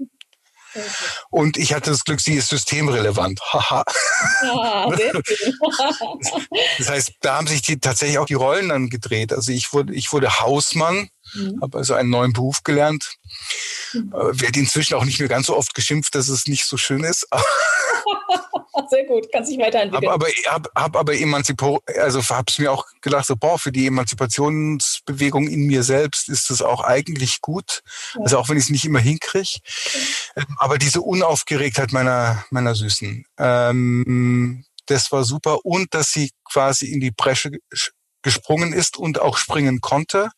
Okay. 0.73 0.81
Und 1.29 1.57
ich 1.57 1.73
hatte 1.73 1.89
das 1.89 2.03
Glück, 2.03 2.21
sie 2.21 2.35
ist 2.35 2.49
systemrelevant. 2.49 3.41
Haha. 3.53 3.83
ja, 4.43 4.89
das 6.77 6.89
heißt, 6.89 7.13
da 7.21 7.37
haben 7.37 7.47
sich 7.47 7.61
die, 7.61 7.79
tatsächlich 7.79 8.19
auch 8.19 8.25
die 8.25 8.35
Rollen 8.35 8.69
dann 8.69 8.89
gedreht. 8.89 9.33
Also 9.33 9.51
ich 9.51 9.73
wurde, 9.73 9.93
ich 9.93 10.13
wurde 10.13 10.39
Hausmann, 10.39 11.09
mhm. 11.33 11.59
habe 11.61 11.77
also 11.77 11.93
einen 11.93 12.09
neuen 12.09 12.33
Beruf 12.33 12.63
gelernt. 12.63 13.15
Mhm. 13.93 14.13
Äh, 14.13 14.41
werde 14.41 14.59
inzwischen 14.59 14.95
auch 14.95 15.05
nicht 15.05 15.19
mehr 15.19 15.29
ganz 15.29 15.47
so 15.47 15.55
oft 15.55 15.73
geschimpft, 15.73 16.15
dass 16.15 16.27
es 16.27 16.47
nicht 16.47 16.65
so 16.65 16.77
schön 16.77 17.03
ist. 17.03 17.27
Sehr 18.89 19.05
gut, 19.05 19.31
kann 19.31 19.45
sich 19.45 19.57
weiterentwickeln. 19.57 20.11
Hab 20.11 20.21
aber, 20.21 20.27
hab, 20.47 20.67
hab 20.75 20.95
aber 20.95 21.13
Emanzipo, 21.13 21.81
also 21.99 22.21
hab's 22.23 22.59
mir 22.59 22.71
auch 22.71 22.85
gedacht, 23.01 23.25
so, 23.25 23.35
boah, 23.35 23.59
für 23.59 23.71
die 23.71 23.87
Emanzipationsbewegung 23.87 25.47
in 25.47 25.67
mir 25.67 25.83
selbst 25.83 26.29
ist 26.29 26.49
das 26.49 26.61
auch 26.61 26.83
eigentlich 26.83 27.41
gut. 27.41 27.81
Ja. 28.15 28.21
Also 28.21 28.37
auch 28.37 28.49
wenn 28.49 28.57
ich 28.57 28.65
es 28.65 28.69
nicht 28.69 28.85
immer 28.85 28.99
hinkriege. 28.99 29.31
Okay. 29.31 30.05
Ähm, 30.37 30.57
aber 30.57 30.77
diese 30.77 31.01
Unaufgeregtheit 31.01 31.91
meiner, 31.91 32.45
meiner 32.49 32.75
Süßen, 32.75 33.25
ähm, 33.37 34.65
das 34.85 35.11
war 35.11 35.23
super. 35.23 35.65
Und 35.65 35.93
dass 35.93 36.11
sie 36.11 36.31
quasi 36.43 36.87
in 36.87 36.99
die 36.99 37.11
Bresche 37.11 37.51
gesprungen 38.21 38.73
ist 38.73 38.97
und 38.97 39.19
auch 39.19 39.37
springen 39.37 39.81
konnte, 39.81 40.29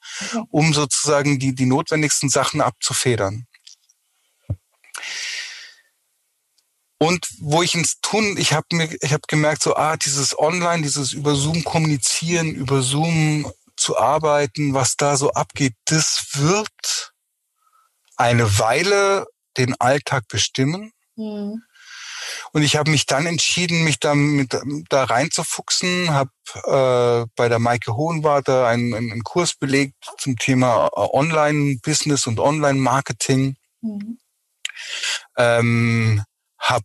um 0.50 0.74
sozusagen 0.74 1.40
die, 1.40 1.54
die 1.56 1.66
notwendigsten 1.66 2.30
Sachen 2.30 2.62
abzufedern. 2.62 3.48
Und 6.98 7.28
wo 7.42 7.62
ich 7.62 7.76
ins 7.76 8.00
Tun, 8.00 8.38
ich 8.38 8.54
habe 8.54 8.68
mir, 8.72 8.90
ich 9.02 9.12
habe 9.12 9.24
gemerkt, 9.28 9.62
so 9.62 9.76
ah, 9.76 9.98
dieses 9.98 10.40
Online, 10.40 10.84
dieses 10.84 11.12
über 11.12 11.36
Zoom 11.36 11.66
kommunizieren, 11.66 12.56
über 12.56 12.82
Zoom 12.82 13.52
zu 13.76 13.98
arbeiten, 13.98 14.74
was 14.74 14.96
da 14.96 15.18
so 15.18 15.32
abgeht, 15.32 15.74
das 15.86 16.28
wird 16.36 17.14
eine 18.16 18.58
Weile 18.58 19.26
den 19.58 19.76
Alltag 19.82 20.30
bestimmen. 20.30 20.94
Mhm. 21.16 21.62
Und 22.54 22.62
ich 22.62 22.76
habe 22.76 22.92
mich 22.92 23.08
dann 23.08 23.26
entschieden, 23.26 23.84
mich 23.84 24.00
da, 24.00 24.14
mit, 24.14 24.56
da 24.90 25.04
reinzufuchsen, 25.06 26.12
habe 26.12 26.30
äh, 26.66 27.28
bei 27.36 27.50
der 27.50 27.58
Maike 27.58 27.96
Hohenwarte 27.96 28.68
einen, 28.68 28.94
einen 28.94 29.24
Kurs 29.24 29.56
belegt 29.56 29.96
zum 30.20 30.38
Thema 30.38 30.86
äh, 30.88 30.90
Online-Business 30.94 32.28
und 32.28 32.40
Online-Marketing. 32.40 33.56
Mhm. 33.82 34.20
Ähm, 35.36 36.24
hab 36.60 36.84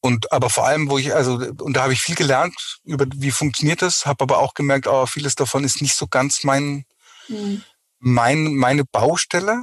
und 0.00 0.32
aber 0.32 0.48
vor 0.48 0.66
allem, 0.66 0.88
wo 0.88 0.96
ich, 0.96 1.14
also, 1.14 1.34
und 1.34 1.74
da 1.74 1.82
habe 1.82 1.92
ich 1.92 2.00
viel 2.00 2.14
gelernt 2.14 2.80
über 2.84 3.06
wie 3.14 3.30
funktioniert 3.30 3.82
das, 3.82 4.06
habe 4.06 4.24
aber 4.24 4.38
auch 4.38 4.54
gemerkt, 4.54 4.86
oh, 4.86 5.06
vieles 5.06 5.34
davon 5.34 5.64
ist 5.64 5.82
nicht 5.82 5.96
so 5.96 6.06
ganz 6.06 6.44
mein, 6.44 6.84
mhm. 7.28 7.62
mein 7.98 8.54
meine 8.54 8.84
Baustelle, 8.84 9.62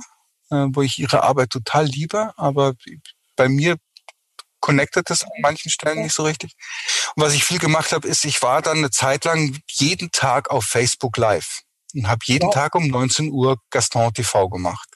äh, 0.51 0.67
wo 0.69 0.83
ich 0.83 0.99
ihre 0.99 1.23
Arbeit 1.23 1.49
total 1.49 1.85
liebe, 1.85 2.31
aber 2.37 2.73
bei 3.35 3.49
mir 3.49 3.77
connectet 4.61 5.09
das 5.09 5.23
an 5.23 5.31
manchen 5.41 5.69
Stellen 5.69 6.03
nicht 6.03 6.15
so 6.15 6.23
richtig. 6.23 6.53
Und 7.15 7.23
was 7.23 7.33
ich 7.33 7.43
viel 7.43 7.59
gemacht 7.59 7.91
habe, 7.91 8.07
ist, 8.07 8.23
ich 8.25 8.41
war 8.41 8.61
dann 8.61 8.77
eine 8.77 8.91
Zeit 8.91 9.25
lang 9.25 9.59
jeden 9.69 10.11
Tag 10.11 10.49
auf 10.49 10.63
Facebook 10.65 11.17
Live 11.17 11.61
und 11.93 12.07
habe 12.07 12.21
jeden 12.25 12.49
ja. 12.49 12.53
Tag 12.53 12.75
um 12.75 12.87
19 12.87 13.31
Uhr 13.31 13.57
Gaston 13.69 14.13
TV 14.13 14.47
gemacht 14.49 14.87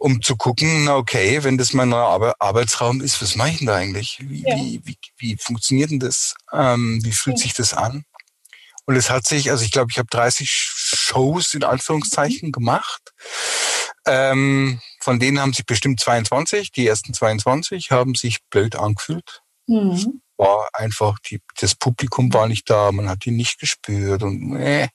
um 0.00 0.22
zu 0.22 0.34
gucken, 0.34 0.84
na 0.84 0.96
okay, 0.96 1.44
wenn 1.44 1.58
das 1.58 1.74
mein 1.74 1.90
neuer 1.90 2.34
Arbeitsraum 2.38 3.02
ist, 3.02 3.20
was 3.20 3.36
mache 3.36 3.50
ich 3.50 3.58
denn 3.58 3.66
da 3.66 3.76
eigentlich? 3.76 4.16
Wie, 4.20 4.42
ja. 4.42 4.56
wie, 4.56 4.80
wie, 4.84 4.96
wie, 5.18 5.36
funktioniert 5.36 5.90
denn 5.90 6.00
das? 6.00 6.34
Ähm, 6.52 7.00
wie 7.04 7.12
fühlt 7.12 7.36
ja. 7.36 7.42
sich 7.42 7.52
das 7.52 7.74
an? 7.74 8.04
Und 8.86 8.96
es 8.96 9.10
hat 9.10 9.26
sich, 9.26 9.50
also 9.50 9.62
ich 9.62 9.70
glaube, 9.70 9.88
ich 9.90 9.98
habe 9.98 10.08
30 10.10 10.50
Shows 10.50 11.52
in 11.52 11.64
Anführungszeichen 11.64 12.48
mhm. 12.48 12.52
gemacht. 12.52 13.12
Ähm, 14.06 14.80
von 15.00 15.18
denen 15.18 15.40
haben 15.40 15.52
sich 15.52 15.66
bestimmt 15.66 16.00
22, 16.00 16.72
die 16.72 16.86
ersten 16.86 17.14
22 17.14 17.90
haben 17.90 18.14
sich 18.14 18.38
blöd 18.50 18.76
angefühlt. 18.76 19.42
Mhm. 19.66 20.22
War 20.36 20.68
einfach, 20.72 21.18
die, 21.20 21.40
das 21.58 21.74
Publikum 21.74 22.32
war 22.32 22.48
nicht 22.48 22.68
da, 22.70 22.92
man 22.92 23.08
hat 23.08 23.26
ihn 23.26 23.36
nicht 23.36 23.58
gespürt 23.58 24.22
und 24.22 24.56
äh. 24.56 24.88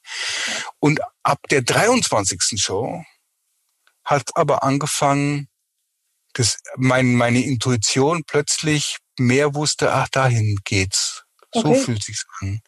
Und 0.80 1.00
ab 1.24 1.40
der 1.50 1.62
23. 1.62 2.42
Show 2.58 3.04
hat 4.04 4.30
aber 4.36 4.64
angefangen, 4.64 5.48
dass 6.34 6.58
mein, 6.76 7.16
meine 7.16 7.44
Intuition 7.44 8.24
plötzlich 8.26 8.98
mehr 9.18 9.56
wusste, 9.56 9.94
ach, 9.94 10.10
dahin 10.10 10.58
geht's. 10.64 11.24
Okay. 11.52 11.68
So 11.68 11.74
fühlt 11.86 12.04
sich's 12.04 12.26
an. 12.42 12.60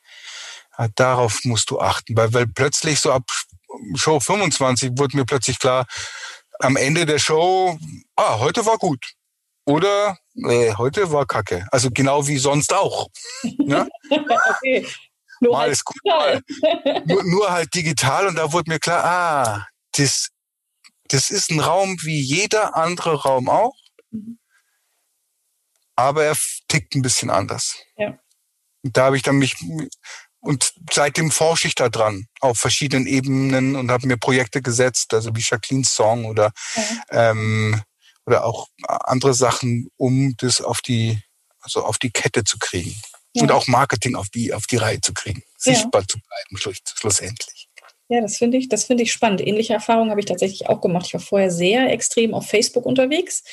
Ja, 0.77 0.87
darauf 0.95 1.39
musst 1.43 1.69
du 1.69 1.79
achten, 1.79 2.15
weil, 2.15 2.33
weil 2.33 2.47
plötzlich 2.47 2.99
so 2.99 3.11
ab 3.11 3.23
Show 3.95 4.19
25 4.19 4.91
wurde 4.95 5.17
mir 5.17 5.25
plötzlich 5.25 5.59
klar, 5.59 5.85
am 6.59 6.75
Ende 6.75 7.05
der 7.05 7.19
Show, 7.19 7.77
ah, 8.15 8.39
heute 8.39 8.65
war 8.65 8.77
gut. 8.77 9.13
Oder 9.65 10.17
äh, 10.35 10.73
heute 10.75 11.11
war 11.11 11.25
Kacke. 11.25 11.67
Also 11.71 11.89
genau 11.91 12.25
wie 12.27 12.37
sonst 12.37 12.73
auch. 12.73 13.09
Ne? 13.43 13.87
okay. 14.09 14.87
Nur 15.39 15.53
mal 15.53 15.59
halt 15.61 15.73
ist 15.73 15.83
gut, 15.83 15.97
mal. 16.05 16.41
nur, 17.05 17.23
nur 17.23 17.51
halt 17.51 17.73
digital 17.73 18.27
und 18.27 18.35
da 18.35 18.51
wurde 18.53 18.71
mir 18.71 18.79
klar, 18.79 19.03
ah, 19.05 19.67
das 19.91 20.29
das 21.09 21.29
ist 21.29 21.51
ein 21.51 21.59
Raum 21.59 21.97
wie 22.03 22.19
jeder 22.19 22.75
andere 22.75 23.21
Raum 23.21 23.49
auch, 23.49 23.75
mhm. 24.11 24.39
aber 25.95 26.25
er 26.25 26.35
tickt 26.67 26.95
ein 26.95 27.01
bisschen 27.01 27.29
anders. 27.29 27.77
Ja. 27.95 28.19
Und 28.83 28.97
da 28.97 29.05
habe 29.05 29.17
ich 29.17 29.23
dann 29.23 29.37
mich 29.37 29.55
und 30.47 30.71
seitdem 30.93 31.29
forsche 31.29 31.67
ich 31.67 31.75
da 31.75 31.89
dran 31.89 32.27
auf 32.39 32.57
verschiedenen 32.57 33.05
Ebenen 33.05 33.75
und 33.75 33.91
habe 33.91 34.07
mir 34.07 34.15
Projekte 34.15 34.61
gesetzt, 34.61 35.13
also 35.13 35.35
wie 35.35 35.41
Jacqueline's 35.41 35.93
Song 35.93 36.23
oder 36.23 36.53
ja. 36.75 37.31
ähm, 37.31 37.81
oder 38.25 38.45
auch 38.45 38.69
andere 38.87 39.33
Sachen, 39.33 39.89
um 39.97 40.35
das 40.37 40.61
auf 40.61 40.79
die 40.79 41.21
also 41.59 41.83
auf 41.83 41.97
die 41.97 42.11
Kette 42.11 42.45
zu 42.45 42.57
kriegen 42.59 42.95
ja. 43.33 43.43
und 43.43 43.51
auch 43.51 43.67
Marketing 43.67 44.15
auf 44.15 44.29
die 44.29 44.53
auf 44.53 44.67
die 44.67 44.77
Reihe 44.77 45.01
zu 45.01 45.13
kriegen, 45.13 45.43
sichtbar 45.57 46.07
zu 46.07 46.17
bleiben 46.17 46.81
schlussendlich. 46.95 47.67
Ja, 48.07 48.21
das 48.21 48.37
finde 48.37 48.57
ich, 48.57 48.69
das 48.69 48.85
finde 48.85 49.03
ich 49.03 49.11
spannend. 49.11 49.45
Ähnliche 49.45 49.73
Erfahrungen 49.73 50.11
habe 50.11 50.21
ich 50.21 50.27
tatsächlich 50.27 50.69
auch 50.69 50.79
gemacht. 50.79 51.07
Ich 51.07 51.13
war 51.13 51.19
vorher 51.19 51.51
sehr 51.51 51.91
extrem 51.91 52.33
auf 52.33 52.47
Facebook 52.47 52.85
unterwegs, 52.85 53.43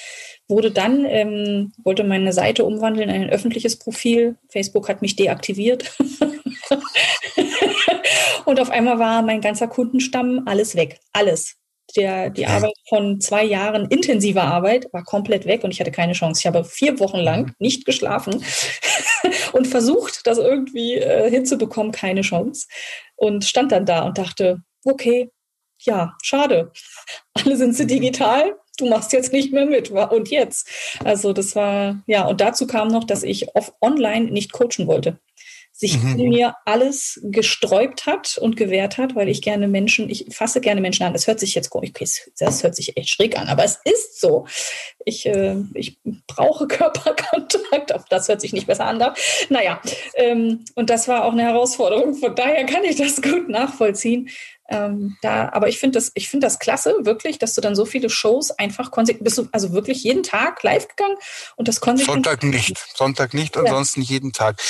wurde 0.47 0.71
dann, 0.71 1.05
ähm, 1.07 1.73
wollte 1.83 2.05
meine 2.05 2.33
Seite 2.33 2.65
umwandeln 2.65 3.09
in 3.09 3.23
ein 3.23 3.31
öffentliches 3.31 3.81
Profil. 3.81 4.37
Facebook 4.49 4.89
hat 4.89 5.03
mich 5.03 5.17
deaktiviert. 5.17 5.99
und 8.45 8.61
auf 8.61 8.71
einmal 8.71 8.99
war 8.99 9.23
mein 9.23 9.40
ganzer 9.40 9.69
Kundenstamm 9.69 10.43
alles 10.47 10.76
weg. 10.76 11.00
Alles. 11.12 11.57
Der, 11.97 12.31
die 12.31 12.47
Arbeit 12.47 12.75
von 12.88 13.21
zwei 13.21 13.45
Jahren 13.45 13.87
intensiver 13.88 14.43
Arbeit 14.43 14.88
war 14.93 15.04
komplett 15.04 15.47
weg 15.47 15.62
und 15.62 15.71
ich 15.71 15.81
hatte 15.81 15.93
keine 15.93 16.14
Chance. 16.14 16.40
Ich 16.40 16.47
habe 16.47 16.64
vier 16.64 16.99
Wochen 16.99 17.19
lang 17.19 17.47
mhm. 17.47 17.54
nicht 17.59 17.85
geschlafen 17.85 18.43
und 19.52 19.66
versucht, 19.66 20.26
das 20.26 20.38
irgendwie 20.38 20.95
äh, 20.95 21.31
hinzubekommen, 21.31 21.93
keine 21.93 22.23
Chance 22.23 22.66
und 23.16 23.45
stand 23.45 23.71
dann 23.73 23.87
da 23.87 24.02
und 24.02 24.19
dachte, 24.19 24.62
okay, 24.85 25.31
ja, 25.81 26.16
schade. 26.23 26.73
Alle 27.35 27.57
sind 27.57 27.75
sie 27.75 27.87
digital. 27.87 28.57
Du 28.76 28.88
machst 28.88 29.12
jetzt 29.12 29.33
nicht 29.33 29.52
mehr 29.52 29.66
mit. 29.66 29.90
Und 29.90 30.31
jetzt? 30.31 30.69
Also 31.04 31.33
das 31.33 31.54
war, 31.54 32.02
ja, 32.07 32.26
und 32.26 32.40
dazu 32.40 32.66
kam 32.66 32.88
noch, 32.88 33.04
dass 33.04 33.23
ich 33.23 33.54
off 33.54 33.73
online 33.81 34.33
nicht 34.33 34.52
coachen 34.52 34.87
wollte. 34.87 35.21
Sich 35.76 36.00
mhm. 36.00 36.28
mir 36.28 36.54
alles 36.64 37.21
gesträubt 37.25 38.07
hat 38.07 38.38
und 38.38 38.57
gewehrt 38.57 38.97
hat, 38.97 39.16
weil 39.16 39.28
ich 39.28 39.43
gerne 39.43 39.66
Menschen, 39.66 40.09
ich 40.09 40.26
fasse 40.31 40.61
gerne 40.61 40.81
Menschen 40.81 41.04
an. 41.04 41.12
Das 41.12 41.26
hört 41.26 41.40
sich 41.40 41.57
jetzt 41.57 41.69
komisch, 41.69 41.90
okay, 41.90 42.09
das 42.38 42.62
hört 42.62 42.76
sich 42.76 42.97
echt 42.97 43.11
schräg 43.11 43.37
an, 43.37 43.49
aber 43.49 43.64
es 43.64 43.81
ist 43.85 44.21
so. 44.21 44.47
Ich, 45.04 45.26
äh, 45.26 45.57
ich 45.75 45.99
brauche 46.28 46.66
Körperkontakt, 46.69 47.93
auch 47.93 48.07
das 48.09 48.28
hört 48.28 48.40
sich 48.40 48.52
nicht 48.52 48.69
besser 48.69 48.87
an. 48.87 49.00
Darf. 49.00 49.47
Naja, 49.49 49.81
ähm, 50.14 50.64
und 50.76 50.90
das 50.90 51.09
war 51.09 51.25
auch 51.25 51.33
eine 51.33 51.43
Herausforderung. 51.43 52.14
Von 52.14 52.37
daher 52.37 52.64
kann 52.66 52.85
ich 52.85 52.95
das 52.95 53.21
gut 53.21 53.49
nachvollziehen. 53.49 54.31
Ähm, 54.68 55.16
da, 55.21 55.50
aber 55.52 55.68
ich 55.68 55.78
finde 55.78 55.99
das, 55.99 56.11
ich 56.14 56.30
finde 56.30 56.47
das 56.47 56.59
klasse, 56.59 56.94
wirklich, 57.00 57.38
dass 57.38 57.54
du 57.54 57.61
dann 57.61 57.76
so 57.76 57.85
viele 57.85 58.09
Shows 58.09 58.50
einfach 58.50 58.90
konsequent, 58.90 59.25
bist 59.25 59.37
du 59.37 59.49
also 59.52 59.73
wirklich 59.73 60.02
jeden 60.04 60.23
Tag 60.23 60.62
live 60.62 60.88
gegangen 60.88 61.16
und 61.56 61.68
das 61.68 61.80
konsequent. 61.80 62.25
Sonntag 62.25 62.42
nicht, 62.42 62.78
Sonntag 62.97 63.35
nicht, 63.35 63.56
ansonsten 63.59 64.00
ja. 64.00 64.09
jeden 64.09 64.33
Tag. 64.33 64.61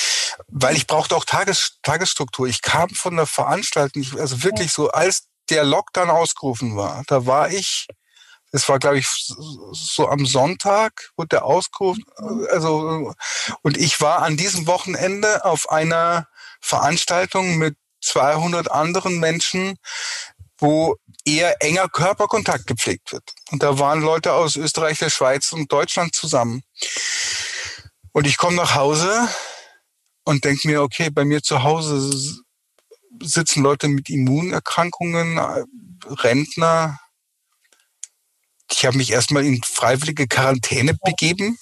Weil 0.47 0.75
ich 0.75 0.87
brauchte 0.87 1.15
auch 1.15 1.23
Tages, 1.23 1.77
Tagesstruktur. 1.81 2.47
Ich 2.47 2.61
kam 2.61 2.89
von 2.89 3.15
der 3.15 3.25
Veranstaltung, 3.25 4.05
also 4.19 4.43
wirklich 4.43 4.67
ja. 4.67 4.73
so, 4.73 4.89
als 4.89 5.27
der 5.49 5.63
Lockdown 5.63 6.09
ausgerufen 6.09 6.75
war, 6.75 7.03
da 7.07 7.25
war 7.25 7.51
ich, 7.51 7.87
das 8.51 8.67
war, 8.67 8.79
glaube 8.79 8.97
ich, 8.97 9.07
so 9.07 10.09
am 10.09 10.25
Sonntag 10.25 11.11
wurde 11.15 11.29
der 11.29 11.45
ausgerufen, 11.45 12.03
also, 12.51 13.13
und 13.61 13.77
ich 13.77 14.01
war 14.01 14.23
an 14.23 14.35
diesem 14.35 14.67
Wochenende 14.67 15.45
auf 15.45 15.69
einer 15.69 16.27
Veranstaltung 16.59 17.57
mit 17.57 17.77
200 18.05 18.71
anderen 18.71 19.19
Menschen, 19.19 19.77
wo 20.57 20.95
eher 21.25 21.61
enger 21.61 21.89
Körperkontakt 21.89 22.67
gepflegt 22.67 23.11
wird. 23.11 23.33
Und 23.51 23.61
da 23.63 23.77
waren 23.79 24.01
Leute 24.01 24.33
aus 24.33 24.55
Österreich, 24.55 24.99
der 24.99 25.09
Schweiz 25.09 25.51
und 25.51 25.71
Deutschland 25.71 26.15
zusammen. 26.15 26.63
Und 28.13 28.27
ich 28.27 28.37
komme 28.37 28.55
nach 28.55 28.75
Hause 28.75 29.27
und 30.23 30.45
denke 30.45 30.67
mir, 30.67 30.81
okay, 30.81 31.09
bei 31.09 31.25
mir 31.25 31.43
zu 31.43 31.63
Hause 31.63 32.09
sitzen 33.21 33.63
Leute 33.63 33.87
mit 33.87 34.09
Immunerkrankungen, 34.09 35.39
Rentner. 36.05 36.99
Ich 38.71 38.85
habe 38.85 38.97
mich 38.97 39.11
erstmal 39.11 39.45
in 39.45 39.61
freiwillige 39.63 40.27
Quarantäne 40.27 40.97
begeben. 41.03 41.57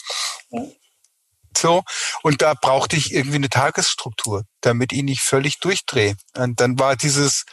So. 1.58 1.84
Und 2.22 2.42
da 2.42 2.54
brauchte 2.54 2.96
ich 2.96 3.14
irgendwie 3.14 3.36
eine 3.36 3.50
Tagesstruktur, 3.50 4.44
damit 4.62 4.92
ich 4.94 5.04
nicht 5.04 5.22
völlig 5.22 5.60
durchdrehe. 5.60 6.16
Und 6.36 6.60
dann 6.60 6.80
war 6.80 6.96
dieses 6.96 7.46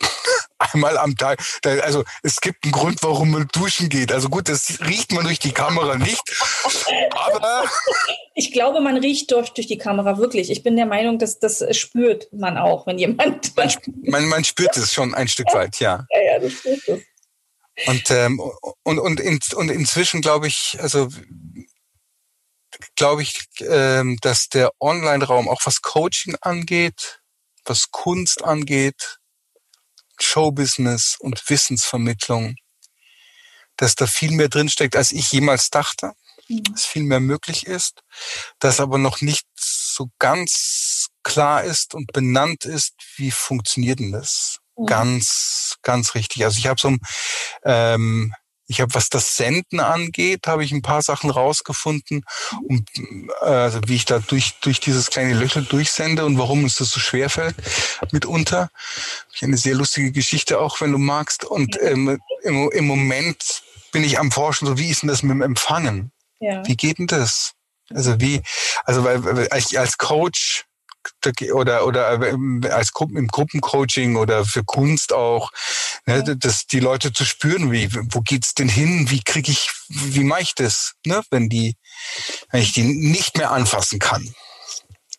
einmal 0.58 0.98
am 0.98 1.16
Tag, 1.16 1.40
also 1.82 2.04
es 2.22 2.40
gibt 2.40 2.64
einen 2.64 2.72
Grund, 2.72 3.02
warum 3.02 3.30
man 3.30 3.48
duschen 3.52 3.88
geht. 3.88 4.12
Also 4.12 4.28
gut, 4.28 4.48
das 4.48 4.80
riecht 4.80 5.12
man 5.12 5.24
durch 5.24 5.38
die 5.38 5.52
Kamera 5.52 5.96
nicht, 5.96 6.22
aber... 7.10 7.64
Ich 8.36 8.52
glaube, 8.52 8.80
man 8.80 8.96
riecht 8.96 9.30
durch, 9.30 9.50
durch 9.50 9.68
die 9.68 9.78
Kamera 9.78 10.18
wirklich. 10.18 10.50
Ich 10.50 10.64
bin 10.64 10.74
der 10.74 10.86
Meinung, 10.86 11.20
dass 11.20 11.38
das 11.38 11.64
spürt 11.76 12.32
man 12.32 12.58
auch, 12.58 12.84
wenn 12.84 12.98
jemand... 12.98 13.56
Man, 13.56 13.70
man, 14.02 14.28
man 14.28 14.44
spürt 14.44 14.76
es 14.76 14.92
schon 14.92 15.14
ein 15.14 15.28
Stück 15.28 15.54
weit, 15.54 15.78
ja. 15.78 16.04
Ja, 16.10 16.32
ja, 16.32 16.38
das 16.40 16.52
spürt 16.52 16.88
es. 16.88 17.00
Und, 17.86 18.10
ähm, 18.10 18.40
und, 18.82 18.98
und, 18.98 19.20
in, 19.20 19.38
und 19.54 19.70
inzwischen 19.70 20.20
glaube 20.20 20.48
ich, 20.48 20.76
also 20.80 21.08
glaube 22.96 23.22
ich, 23.22 23.46
ähm, 23.60 24.18
dass 24.20 24.48
der 24.48 24.72
Online-Raum 24.80 25.48
auch 25.48 25.62
was 25.64 25.82
Coaching 25.82 26.36
angeht, 26.40 27.20
was 27.64 27.90
Kunst 27.90 28.44
angeht, 28.44 29.18
Showbusiness 30.20 31.16
und 31.18 31.48
Wissensvermittlung, 31.48 32.56
dass 33.76 33.94
da 33.94 34.06
viel 34.06 34.32
mehr 34.32 34.48
drinsteckt, 34.48 34.96
als 34.96 35.12
ich 35.12 35.32
jemals 35.32 35.70
dachte, 35.70 36.12
mhm. 36.48 36.62
dass 36.64 36.84
viel 36.84 37.02
mehr 37.02 37.20
möglich 37.20 37.66
ist, 37.66 38.02
dass 38.58 38.80
aber 38.80 38.98
noch 38.98 39.20
nicht 39.20 39.46
so 39.56 40.10
ganz 40.18 41.08
klar 41.22 41.64
ist 41.64 41.94
und 41.94 42.12
benannt 42.12 42.64
ist, 42.64 42.94
wie 43.16 43.30
funktioniert 43.30 43.98
denn 43.98 44.12
das? 44.12 44.58
Mhm. 44.76 44.86
Ganz, 44.86 45.76
ganz 45.82 46.14
richtig. 46.14 46.44
Also 46.44 46.58
ich 46.58 46.66
habe 46.66 46.80
so 46.80 46.88
ein 46.88 47.00
ähm, 47.64 48.34
ich 48.66 48.80
habe, 48.80 48.94
was 48.94 49.08
das 49.08 49.36
Senden 49.36 49.80
angeht, 49.80 50.46
habe 50.46 50.64
ich 50.64 50.72
ein 50.72 50.82
paar 50.82 51.02
Sachen 51.02 51.30
rausgefunden, 51.30 52.24
und, 52.62 52.88
also 53.40 53.80
wie 53.86 53.96
ich 53.96 54.04
da 54.04 54.18
durch, 54.20 54.54
durch 54.60 54.80
dieses 54.80 55.10
kleine 55.10 55.34
Löchel 55.34 55.64
durchsende 55.64 56.24
und 56.24 56.38
warum 56.38 56.64
uns 56.64 56.76
das 56.76 56.90
so 56.90 57.00
schwer 57.00 57.28
fällt 57.28 57.56
mitunter. 58.12 58.70
Eine 59.42 59.56
sehr 59.56 59.74
lustige 59.74 60.12
Geschichte 60.12 60.58
auch, 60.58 60.80
wenn 60.80 60.92
du 60.92 60.98
magst. 60.98 61.44
Und 61.44 61.80
ähm, 61.82 62.18
im, 62.42 62.70
im 62.70 62.86
Moment 62.86 63.62
bin 63.92 64.04
ich 64.04 64.18
am 64.18 64.30
Forschen, 64.30 64.66
so 64.66 64.78
wie 64.78 64.88
ist 64.88 65.02
denn 65.02 65.08
das 65.08 65.22
mit 65.22 65.32
dem 65.32 65.42
Empfangen? 65.42 66.12
Ja. 66.40 66.66
Wie 66.66 66.76
geht 66.76 66.98
denn 66.98 67.06
das? 67.06 67.52
Also 67.90 68.20
wie, 68.20 68.42
also 68.84 69.04
weil, 69.04 69.24
weil 69.24 69.48
ich 69.56 69.78
als 69.78 69.98
Coach 69.98 70.64
oder 71.52 71.86
oder 71.86 72.20
äh, 72.20 72.68
als 72.68 72.92
Gruppen 72.92 73.16
im 73.16 73.28
Gruppencoaching 73.28 74.16
oder 74.16 74.44
für 74.44 74.64
Kunst 74.64 75.12
auch, 75.12 75.50
ne, 76.06 76.22
dass 76.36 76.66
die 76.66 76.80
Leute 76.80 77.12
zu 77.12 77.24
spüren, 77.24 77.72
wie 77.72 77.88
wo 78.12 78.20
geht's 78.20 78.54
denn 78.54 78.68
hin, 78.68 79.10
wie 79.10 79.22
kriege 79.22 79.50
ich, 79.50 79.70
wie 79.88 80.24
mache 80.24 80.42
ich 80.42 80.54
das, 80.54 80.94
ne, 81.06 81.22
wenn 81.30 81.48
die, 81.48 81.76
wenn 82.50 82.62
ich 82.62 82.72
die 82.72 82.82
nicht 82.82 83.36
mehr 83.36 83.50
anfassen 83.50 83.98
kann. 83.98 84.34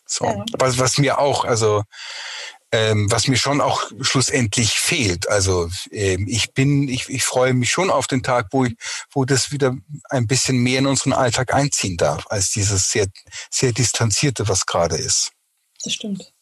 So, 0.05 0.25
ja. 0.25 0.45
was 0.57 0.77
was 0.77 0.97
mir 0.97 1.19
auch, 1.19 1.45
also 1.45 1.83
ähm, 2.75 3.09
was 3.09 3.27
mir 3.27 3.37
schon 3.37 3.61
auch 3.61 3.83
schlussendlich 4.01 4.79
fehlt. 4.79 5.29
Also 5.29 5.69
ähm, 5.91 6.25
ich 6.27 6.53
bin, 6.53 6.89
ich, 6.89 7.09
ich 7.09 7.23
freue 7.23 7.53
mich 7.53 7.71
schon 7.71 7.89
auf 7.89 8.07
den 8.07 8.23
Tag, 8.23 8.47
wo 8.51 8.65
ich, 8.65 8.75
wo 9.13 9.23
das 9.23 9.51
wieder 9.51 9.75
ein 10.09 10.27
bisschen 10.27 10.57
mehr 10.57 10.79
in 10.79 10.87
unseren 10.87 11.13
Alltag 11.13 11.53
einziehen 11.53 11.95
darf, 11.97 12.25
als 12.29 12.51
dieses 12.51 12.91
sehr, 12.91 13.07
sehr 13.49 13.71
distanzierte, 13.71 14.47
was 14.47 14.65
gerade 14.65 14.97
ist 14.97 15.34
das 15.85 15.93
stimmt. 15.93 16.33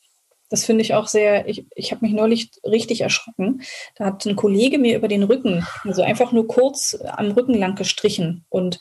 Das 0.50 0.66
finde 0.66 0.84
ich 0.84 0.94
auch 0.94 1.08
sehr, 1.08 1.48
ich, 1.48 1.66
ich 1.76 1.92
habe 1.92 2.06
mich 2.06 2.14
neulich 2.14 2.52
richtig 2.64 3.02
erschrocken. 3.02 3.64
Da 3.96 4.06
hat 4.06 4.26
ein 4.26 4.36
Kollege 4.36 4.78
mir 4.78 4.96
über 4.96 5.08
den 5.08 5.24
Rücken, 5.24 5.66
also 5.84 6.04
einfach 6.04 6.32
nur 6.32 6.48
kurz 6.48 6.96
am 7.04 7.32
Rücken 7.32 7.56
lang 7.56 7.76
gestrichen. 7.76 8.46
Und 8.50 8.80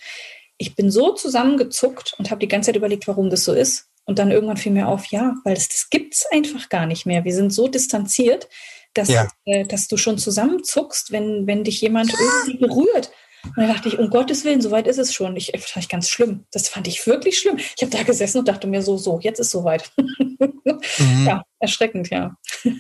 ich 0.59 0.77
bin 0.77 0.91
so 0.91 1.13
zusammengezuckt 1.13 2.15
und 2.19 2.31
habe 2.31 2.41
die 2.41 2.49
ganze 2.49 2.67
Zeit 2.67 2.77
überlegt, 2.77 3.09
warum 3.09 3.31
das 3.31 3.45
so 3.45 3.55
ist. 3.55 3.89
Und 4.05 4.19
dann 4.19 4.31
irgendwann 4.31 4.57
fiel 4.57 4.73
mir 4.73 4.89
auf, 4.89 5.07
ja, 5.07 5.35
weil 5.45 5.55
das, 5.55 5.69
das 5.69 5.89
gibt 5.89 6.15
es 6.15 6.27
einfach 6.31 6.69
gar 6.69 6.87
nicht 6.87 7.07
mehr. 7.07 7.25
Wir 7.25 7.33
sind 7.33 7.53
so 7.53 7.69
distanziert, 7.69 8.49
dass, 8.95 9.09
ja. 9.09 9.29
äh, 9.45 9.65
dass 9.65 9.89
du 9.89 9.97
schon 9.97 10.19
zusammenzuckst, 10.19 11.13
wenn, 11.13 11.47
wenn 11.47 11.65
dich 11.65 11.81
jemand 11.81 12.13
irgendwie 12.13 12.59
berührt. 12.59 13.11
Und 13.45 13.57
dann 13.57 13.69
dachte 13.69 13.89
ich, 13.89 13.99
um 13.99 14.09
Gottes 14.09 14.45
Willen, 14.45 14.61
so 14.61 14.71
weit 14.71 14.87
ist 14.87 14.99
es 14.99 15.13
schon. 15.13 15.37
Ich, 15.37 15.51
das 15.53 15.71
fand 15.71 15.85
ich 15.85 15.91
ganz 15.91 16.09
schlimm. 16.09 16.47
Das 16.53 16.69
fand 16.69 16.87
ich 16.87 17.07
wirklich 17.07 17.39
schlimm. 17.39 17.59
Ich 17.59 17.83
habe 17.83 17.91
da 17.91 18.03
gesessen 18.03 18.39
und 18.39 18.49
dachte 18.49 18.67
mir 18.67 18.83
so, 18.83 18.97
so, 18.97 19.19
jetzt 19.21 19.41
ist 19.41 19.51
soweit. 19.51 19.91
Mhm. 19.97 20.39
Ja, 21.27 21.43
erschreckend, 21.61 22.11
ja. 22.11 22.35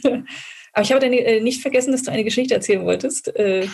Aber 0.72 0.82
ich 0.82 0.90
habe 0.90 1.00
dann 1.00 1.12
äh, 1.12 1.40
nicht 1.40 1.60
vergessen, 1.60 1.92
dass 1.92 2.02
du 2.02 2.10
eine 2.10 2.24
Geschichte 2.24 2.54
erzählen 2.54 2.84
wolltest. 2.84 3.28
Äh. 3.36 3.68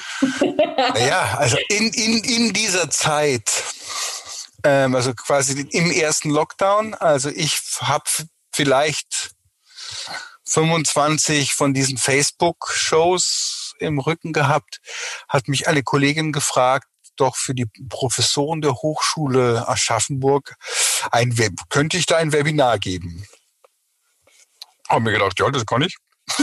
ja, 1.09 1.37
also 1.38 1.57
in, 1.68 1.92
in, 1.92 2.24
in 2.24 2.53
dieser 2.53 2.90
Zeit, 2.90 3.51
ähm, 4.64 4.94
also 4.94 5.14
quasi 5.14 5.66
im 5.70 5.90
ersten 5.90 6.31
Lockdown, 6.31 6.94
also 6.94 7.31
ich 7.31 7.59
habe 7.81 8.05
vielleicht 8.53 9.31
25 10.44 11.55
von 11.55 11.72
diesen 11.72 11.98
Facebook-Shows 11.98 13.67
im 13.79 13.99
Rücken 13.99 14.33
gehabt, 14.33 14.81
hat 15.29 15.49
mich 15.49 15.69
eine 15.69 15.83
Kollegin 15.83 16.33
gefragt, 16.33 16.87
doch 17.17 17.37
für 17.37 17.55
die 17.55 17.67
Professoren 17.88 18.61
der 18.61 18.75
Hochschule 18.75 19.69
Aschaffenburg 19.69 20.55
ein 21.11 21.38
Web, 21.38 21.53
könnte 21.69 21.97
ich 21.97 22.07
da 22.07 22.17
ein 22.17 22.33
Webinar 22.33 22.79
geben? 22.79 23.25
Haben 24.88 25.05
mir 25.05 25.12
gedacht, 25.12 25.38
ja, 25.38 25.51
das 25.51 25.67
kann 25.67 25.83
ich. 25.83 25.97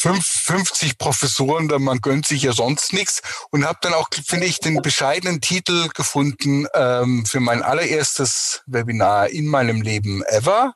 50 0.00 0.98
Professoren, 0.98 1.68
da 1.68 1.78
man 1.78 2.00
gönnt 2.00 2.26
sich 2.26 2.42
ja 2.42 2.52
sonst 2.52 2.92
nichts 2.92 3.20
und 3.50 3.66
habe 3.66 3.78
dann 3.82 3.92
auch, 3.92 4.08
finde 4.26 4.46
ich, 4.46 4.58
den 4.58 4.80
bescheidenen 4.82 5.40
Titel 5.40 5.88
gefunden 5.94 6.66
ähm, 6.74 7.26
für 7.26 7.40
mein 7.40 7.62
allererstes 7.62 8.62
Webinar 8.66 9.28
in 9.28 9.46
meinem 9.46 9.82
Leben 9.82 10.22
ever. 10.24 10.74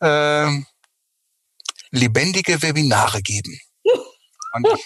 Ähm, 0.00 0.66
lebendige 1.90 2.60
Webinare 2.62 3.22
geben. 3.22 3.58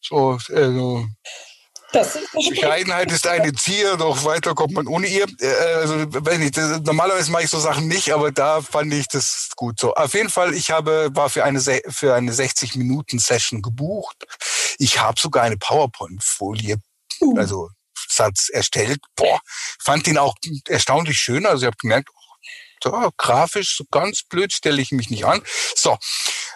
so, 0.00 0.38
also, 0.54 1.06
das 1.92 2.16
ist 2.16 2.32
Bescheidenheit 2.50 3.10
ist 3.12 3.26
eine 3.26 3.52
Zier, 3.54 3.96
doch 3.96 4.24
weiter 4.24 4.54
kommt 4.54 4.72
man 4.72 4.86
ohne 4.86 5.06
ihr. 5.06 5.26
Äh, 5.40 5.74
also, 5.74 5.94
weiß 6.12 6.38
nicht, 6.38 6.56
normalerweise 6.84 7.30
mache 7.30 7.44
ich 7.44 7.50
so 7.50 7.58
Sachen 7.58 7.88
nicht, 7.88 8.12
aber 8.12 8.32
da 8.32 8.60
fand 8.60 8.92
ich 8.92 9.08
das 9.08 9.50
gut 9.56 9.80
so. 9.80 9.94
Auf 9.94 10.14
jeden 10.14 10.28
Fall, 10.28 10.54
ich 10.54 10.70
habe, 10.70 11.10
war 11.14 11.30
für 11.30 11.44
eine, 11.44 11.60
für 11.60 12.14
eine 12.14 12.32
60-Minuten-Session 12.32 13.62
gebucht. 13.62 14.16
Ich 14.78 15.00
habe 15.00 15.18
sogar 15.18 15.44
eine 15.44 15.56
PowerPoint-Folie, 15.56 16.76
uh. 17.20 17.38
also 17.38 17.70
Satz 18.08 18.48
erstellt. 18.48 19.00
Boah, 19.14 19.40
fand 19.82 20.06
den 20.06 20.18
auch 20.18 20.34
erstaunlich 20.68 21.18
schön. 21.18 21.46
Also 21.46 21.62
ich 21.62 21.66
habe 21.66 21.76
gemerkt, 21.80 22.10
so, 22.82 23.10
grafisch 23.16 23.76
so 23.76 23.84
ganz 23.90 24.22
blöd 24.22 24.52
stelle 24.52 24.80
ich 24.80 24.92
mich 24.92 25.10
nicht 25.10 25.24
an. 25.24 25.40
So, 25.74 25.96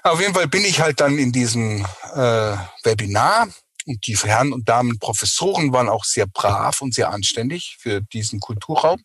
auf 0.03 0.21
jeden 0.21 0.35
Fall 0.35 0.49
bin 0.49 0.65
ich 0.65 0.81
halt 0.81 1.01
dann 1.01 1.19
in 1.19 1.33
diesem 1.33 1.87
äh, 2.15 2.57
Webinar 2.85 3.49
und 3.87 4.07
die 4.07 4.17
Herren 4.17 4.53
und 4.53 4.69
Damen 4.69 4.99
Professoren 4.99 5.73
waren 5.73 5.89
auch 5.89 6.05
sehr 6.05 6.27
brav 6.27 6.81
und 6.83 6.95
sehr 6.95 7.11
anständig 7.11 7.77
für 7.81 8.01
diesen 8.01 8.39
Kulturraum. 8.41 9.03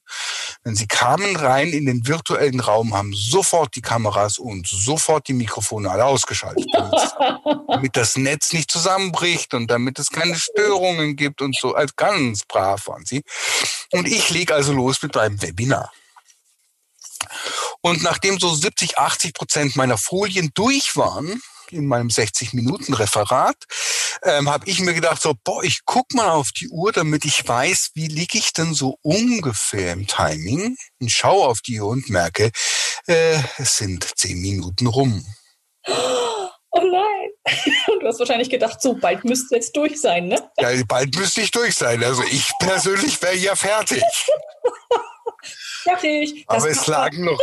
Wenn 0.63 0.75
sie 0.75 0.87
kamen 0.87 1.35
rein 1.35 1.69
in 1.69 1.85
den 1.85 2.05
virtuellen 2.07 2.59
Raum, 2.59 2.93
haben 2.93 3.13
sofort 3.13 3.75
die 3.75 3.81
Kameras 3.81 4.37
und 4.37 4.67
sofort 4.67 5.27
die 5.27 5.33
Mikrofone 5.33 5.89
alle 5.89 6.05
ausgeschaltet, 6.05 6.65
damit 7.67 7.95
das 7.95 8.15
Netz 8.15 8.53
nicht 8.53 8.69
zusammenbricht 8.69 9.53
und 9.53 9.71
damit 9.71 9.97
es 9.97 10.09
keine 10.09 10.35
Störungen 10.35 11.15
gibt 11.15 11.41
und 11.41 11.55
so. 11.55 11.73
Als 11.73 11.95
ganz 11.95 12.43
brav 12.45 12.87
waren 12.87 13.05
sie. 13.05 13.23
Und 13.91 14.07
ich 14.07 14.29
lege 14.29 14.53
also 14.53 14.73
los 14.73 15.01
mit 15.01 15.15
meinem 15.15 15.41
Webinar. 15.41 15.91
Und 17.81 18.03
nachdem 18.03 18.39
so 18.39 18.53
70, 18.53 18.97
80 18.97 19.33
Prozent 19.33 19.75
meiner 19.75 19.97
Folien 19.97 20.51
durch 20.53 20.95
waren, 20.95 21.41
in 21.71 21.87
meinem 21.87 22.09
60-Minuten-Referat, 22.09 23.55
ähm, 24.23 24.49
habe 24.49 24.69
ich 24.69 24.79
mir 24.79 24.93
gedacht, 24.93 25.21
so, 25.21 25.33
boah, 25.43 25.63
ich 25.63 25.81
guck 25.85 26.13
mal 26.13 26.29
auf 26.29 26.51
die 26.51 26.69
Uhr, 26.69 26.91
damit 26.91 27.25
ich 27.25 27.47
weiß, 27.47 27.91
wie 27.93 28.07
liege 28.07 28.37
ich 28.37 28.53
denn 28.53 28.73
so 28.73 28.97
ungefähr 29.01 29.93
im 29.93 30.07
Timing 30.07 30.77
und 30.99 31.11
schaue 31.11 31.47
auf 31.47 31.61
die 31.61 31.79
Uhr 31.79 31.89
und 31.89 32.09
merke, 32.09 32.51
äh, 33.07 33.39
es 33.57 33.77
sind 33.77 34.07
zehn 34.15 34.39
Minuten 34.39 34.87
rum. 34.87 35.25
Oh 35.87 36.81
nein. 36.81 37.29
Du 38.01 38.07
hast 38.07 38.19
wahrscheinlich 38.19 38.49
gedacht, 38.51 38.81
so 38.81 38.93
bald 38.93 39.23
müsste 39.23 39.55
jetzt 39.55 39.75
durch 39.75 39.99
sein, 39.99 40.27
ne? 40.27 40.51
Ja, 40.59 40.69
bald 40.87 41.15
müsste 41.15 41.41
ich 41.41 41.49
durch 41.49 41.75
sein. 41.75 42.03
Also 42.03 42.21
ich 42.23 42.51
persönlich 42.59 43.19
wäre 43.21 43.35
ja 43.35 43.55
fertig. 43.55 44.03
fertig. 45.85 46.43
Aber 46.47 46.69
es 46.69 46.87
lagen 46.87 47.23
noch, 47.23 47.39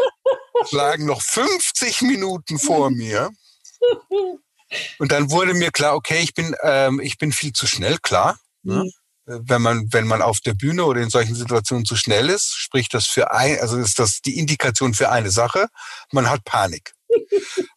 es 0.64 0.72
lagen 0.72 1.06
noch 1.06 1.22
50 1.22 2.02
Minuten 2.02 2.58
vor 2.58 2.90
mir. 3.02 3.30
Und 4.98 5.12
dann 5.12 5.30
wurde 5.30 5.54
mir 5.54 5.70
klar, 5.70 5.94
okay, 5.94 6.20
ich 6.22 6.34
bin, 6.34 6.54
ähm, 6.62 7.00
ich 7.00 7.18
bin 7.18 7.32
viel 7.32 7.52
zu 7.52 7.66
schnell, 7.66 7.98
klar. 7.98 8.38
Ne? 8.62 8.84
Mhm. 8.84 8.92
Wenn 9.24 9.62
man, 9.62 9.92
wenn 9.92 10.06
man 10.06 10.20
auf 10.20 10.40
der 10.40 10.54
Bühne 10.54 10.84
oder 10.84 11.00
in 11.00 11.10
solchen 11.10 11.36
Situationen 11.36 11.84
zu 11.84 11.94
schnell 11.94 12.28
ist, 12.28 12.54
spricht 12.54 12.92
das 12.92 13.06
für 13.06 13.30
ein, 13.30 13.60
also 13.60 13.78
ist 13.78 14.00
das 14.00 14.20
die 14.20 14.36
Indikation 14.38 14.94
für 14.94 15.10
eine 15.10 15.30
Sache. 15.30 15.68
Man 16.10 16.28
hat 16.28 16.44
Panik. 16.44 16.92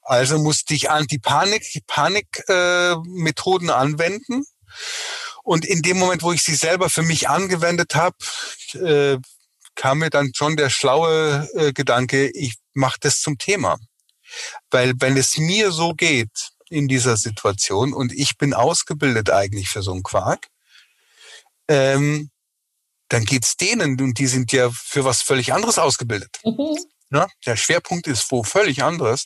Also 0.01 0.39
musste 0.39 0.73
ich 0.73 0.89
Anti-Panik, 0.89 1.83
Panik-Methoden 1.87 3.69
äh, 3.69 3.73
anwenden. 3.73 4.45
Und 5.43 5.65
in 5.65 5.83
dem 5.83 5.99
Moment, 5.99 6.23
wo 6.23 6.31
ich 6.31 6.41
sie 6.41 6.55
selber 6.55 6.89
für 6.89 7.03
mich 7.03 7.29
angewendet 7.29 7.93
habe, 7.93 8.15
äh, 8.73 9.17
kam 9.75 9.99
mir 9.99 10.09
dann 10.09 10.31
schon 10.35 10.55
der 10.55 10.69
schlaue 10.69 11.49
äh, 11.53 11.73
Gedanke, 11.73 12.29
ich 12.31 12.55
mache 12.73 12.97
das 13.01 13.19
zum 13.19 13.37
Thema. 13.37 13.77
Weil 14.71 14.93
wenn 14.99 15.17
es 15.17 15.37
mir 15.37 15.71
so 15.71 15.93
geht 15.93 16.51
in 16.69 16.87
dieser 16.87 17.17
Situation 17.17 17.93
und 17.93 18.11
ich 18.11 18.37
bin 18.37 18.53
ausgebildet 18.53 19.29
eigentlich 19.29 19.69
für 19.69 19.81
so 19.81 19.91
einen 19.91 20.03
Quark, 20.03 20.47
ähm, 21.67 22.31
dann 23.09 23.25
geht's 23.25 23.55
denen 23.55 23.99
und 24.01 24.17
die 24.17 24.27
sind 24.27 24.51
ja 24.51 24.69
für 24.71 25.05
was 25.05 25.21
völlig 25.21 25.53
anderes 25.53 25.77
ausgebildet. 25.77 26.39
Mhm. 26.43 26.77
Ja, 27.11 27.27
der 27.45 27.55
Schwerpunkt 27.55 28.07
ist 28.07 28.31
wo 28.31 28.43
völlig 28.43 28.83
anderes. 28.83 29.25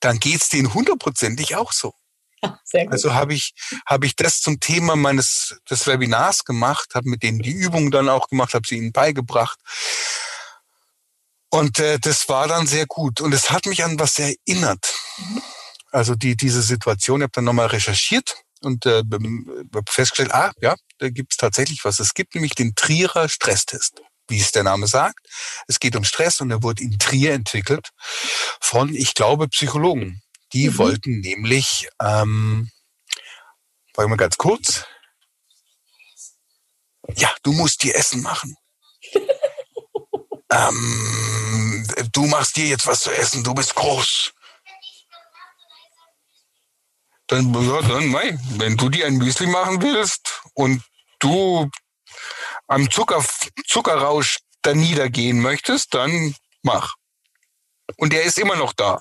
Dann 0.00 0.18
geht's 0.18 0.48
denen 0.48 0.72
hundertprozentig 0.72 1.56
auch 1.56 1.72
so. 1.72 1.94
Also 2.90 3.14
habe 3.14 3.32
ich 3.32 3.54
habe 3.86 4.04
ich 4.04 4.14
das 4.14 4.40
zum 4.40 4.60
Thema 4.60 4.94
meines 4.94 5.58
des 5.70 5.86
Webinars 5.86 6.44
gemacht, 6.44 6.94
habe 6.94 7.08
mit 7.08 7.22
denen 7.22 7.38
die 7.38 7.50
Übungen 7.50 7.90
dann 7.90 8.10
auch 8.10 8.28
gemacht, 8.28 8.52
habe 8.52 8.68
sie 8.68 8.76
ihnen 8.76 8.92
beigebracht 8.92 9.58
und 11.50 11.78
äh, 11.78 11.98
das 11.98 12.28
war 12.28 12.46
dann 12.48 12.66
sehr 12.66 12.86
gut. 12.86 13.20
Und 13.20 13.32
es 13.32 13.50
hat 13.50 13.66
mich 13.66 13.84
an 13.84 13.98
was 13.98 14.18
erinnert. 14.18 14.94
Mhm. 15.18 15.42
Also 15.90 16.14
die, 16.14 16.36
diese 16.36 16.62
Situation, 16.62 17.20
ich 17.20 17.24
habe 17.24 17.32
dann 17.32 17.44
nochmal 17.44 17.68
recherchiert 17.68 18.36
und 18.60 18.84
äh, 18.84 19.02
festgestellt, 19.88 20.34
ah, 20.34 20.52
ja, 20.60 20.74
da 20.98 21.08
gibt 21.08 21.32
es 21.32 21.36
tatsächlich 21.38 21.84
was. 21.84 22.00
Es 22.00 22.12
gibt 22.12 22.34
nämlich 22.34 22.54
den 22.54 22.74
Trierer 22.74 23.28
Stresstest, 23.28 24.02
wie 24.28 24.40
es 24.40 24.52
der 24.52 24.64
Name 24.64 24.86
sagt. 24.86 25.26
Es 25.66 25.80
geht 25.80 25.96
um 25.96 26.04
Stress 26.04 26.40
und 26.40 26.50
er 26.50 26.62
wurde 26.62 26.82
in 26.82 26.98
Trier 26.98 27.32
entwickelt 27.32 27.88
von, 28.60 28.94
ich 28.94 29.14
glaube, 29.14 29.48
Psychologen. 29.48 30.20
Die 30.52 30.70
mhm. 30.70 30.78
wollten 30.78 31.20
nämlich, 31.20 31.88
ähm, 32.00 32.70
warte 33.94 34.08
mal 34.08 34.16
ganz 34.16 34.36
kurz. 34.36 34.84
Ja, 37.16 37.34
du 37.42 37.52
musst 37.52 37.82
dir 37.82 37.94
Essen 37.94 38.22
machen. 38.22 38.56
ähm, 40.52 41.86
du 42.12 42.26
machst 42.26 42.56
dir 42.56 42.66
jetzt 42.66 42.86
was 42.86 43.00
zu 43.00 43.10
essen, 43.10 43.44
du 43.44 43.54
bist 43.54 43.74
groß. 43.74 44.32
Dann, 47.28 47.52
ja, 47.52 47.82
dann, 47.82 48.10
nein, 48.10 48.40
wenn 48.56 48.76
du 48.76 48.88
dir 48.88 49.06
ein 49.06 49.16
Müsli 49.16 49.46
machen 49.46 49.82
willst 49.82 50.40
und 50.54 50.82
du 51.18 51.70
am 52.66 52.90
Zucker, 52.90 53.24
Zuckerrausch 53.66 54.38
da 54.62 54.74
niedergehen 54.74 55.40
möchtest, 55.40 55.92
dann 55.94 56.34
mach. 56.62 56.94
Und 57.96 58.12
der 58.12 58.22
ist 58.22 58.38
immer 58.38 58.56
noch 58.56 58.72
da. 58.72 59.00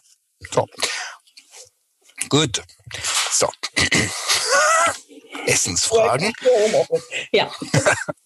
So. 0.51 0.67
Gut. 2.29 2.61
So. 3.31 3.49
Essensfragen. 5.45 6.33
Ja. 7.31 7.51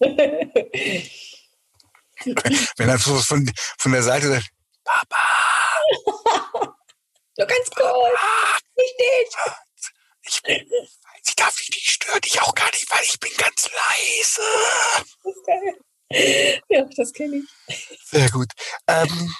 Wenn 2.76 2.88
er 2.88 2.98
so 2.98 3.18
von, 3.20 3.50
von 3.78 3.92
der 3.92 4.02
Seite 4.02 4.28
sagt, 4.28 4.50
Papa. 4.84 5.28
So 7.34 7.46
ganz 7.46 7.70
kurz. 7.70 8.18
Nicht 8.76 9.00
dich. 9.00 9.36
Ich 10.24 10.42
bin, 10.42 10.70
ich 11.24 11.36
darf 11.36 11.56
dich 11.56 11.70
nicht 11.70 11.90
stören, 11.90 12.20
ich 12.24 12.40
auch 12.40 12.54
gar 12.54 12.70
nicht, 12.70 12.88
weil 12.90 13.02
ich 13.04 13.18
bin 13.18 13.32
ganz 13.36 13.68
leise. 13.68 14.42
Das 15.22 15.34
ist 15.34 15.46
geil. 15.46 15.76
Ja, 16.68 16.84
das 16.96 17.12
kenne 17.12 17.36
ich. 17.36 17.98
Sehr 18.04 18.28
gut. 18.30 18.48
Ähm, 18.86 19.34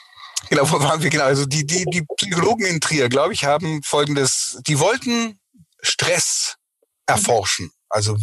genau, 0.48 0.70
wo 0.70 0.80
waren 0.80 1.02
wir? 1.02 1.10
Genau, 1.10 1.24
also 1.24 1.46
die, 1.46 1.66
die, 1.66 1.84
die 1.86 2.04
Psychologen 2.16 2.66
in 2.66 2.80
Trier, 2.80 3.08
glaube 3.08 3.32
ich, 3.32 3.44
haben 3.44 3.82
folgendes, 3.82 4.58
die 4.66 4.78
wollten 4.78 5.40
Stress 5.82 6.56
erforschen. 7.06 7.70
Also 7.92 8.16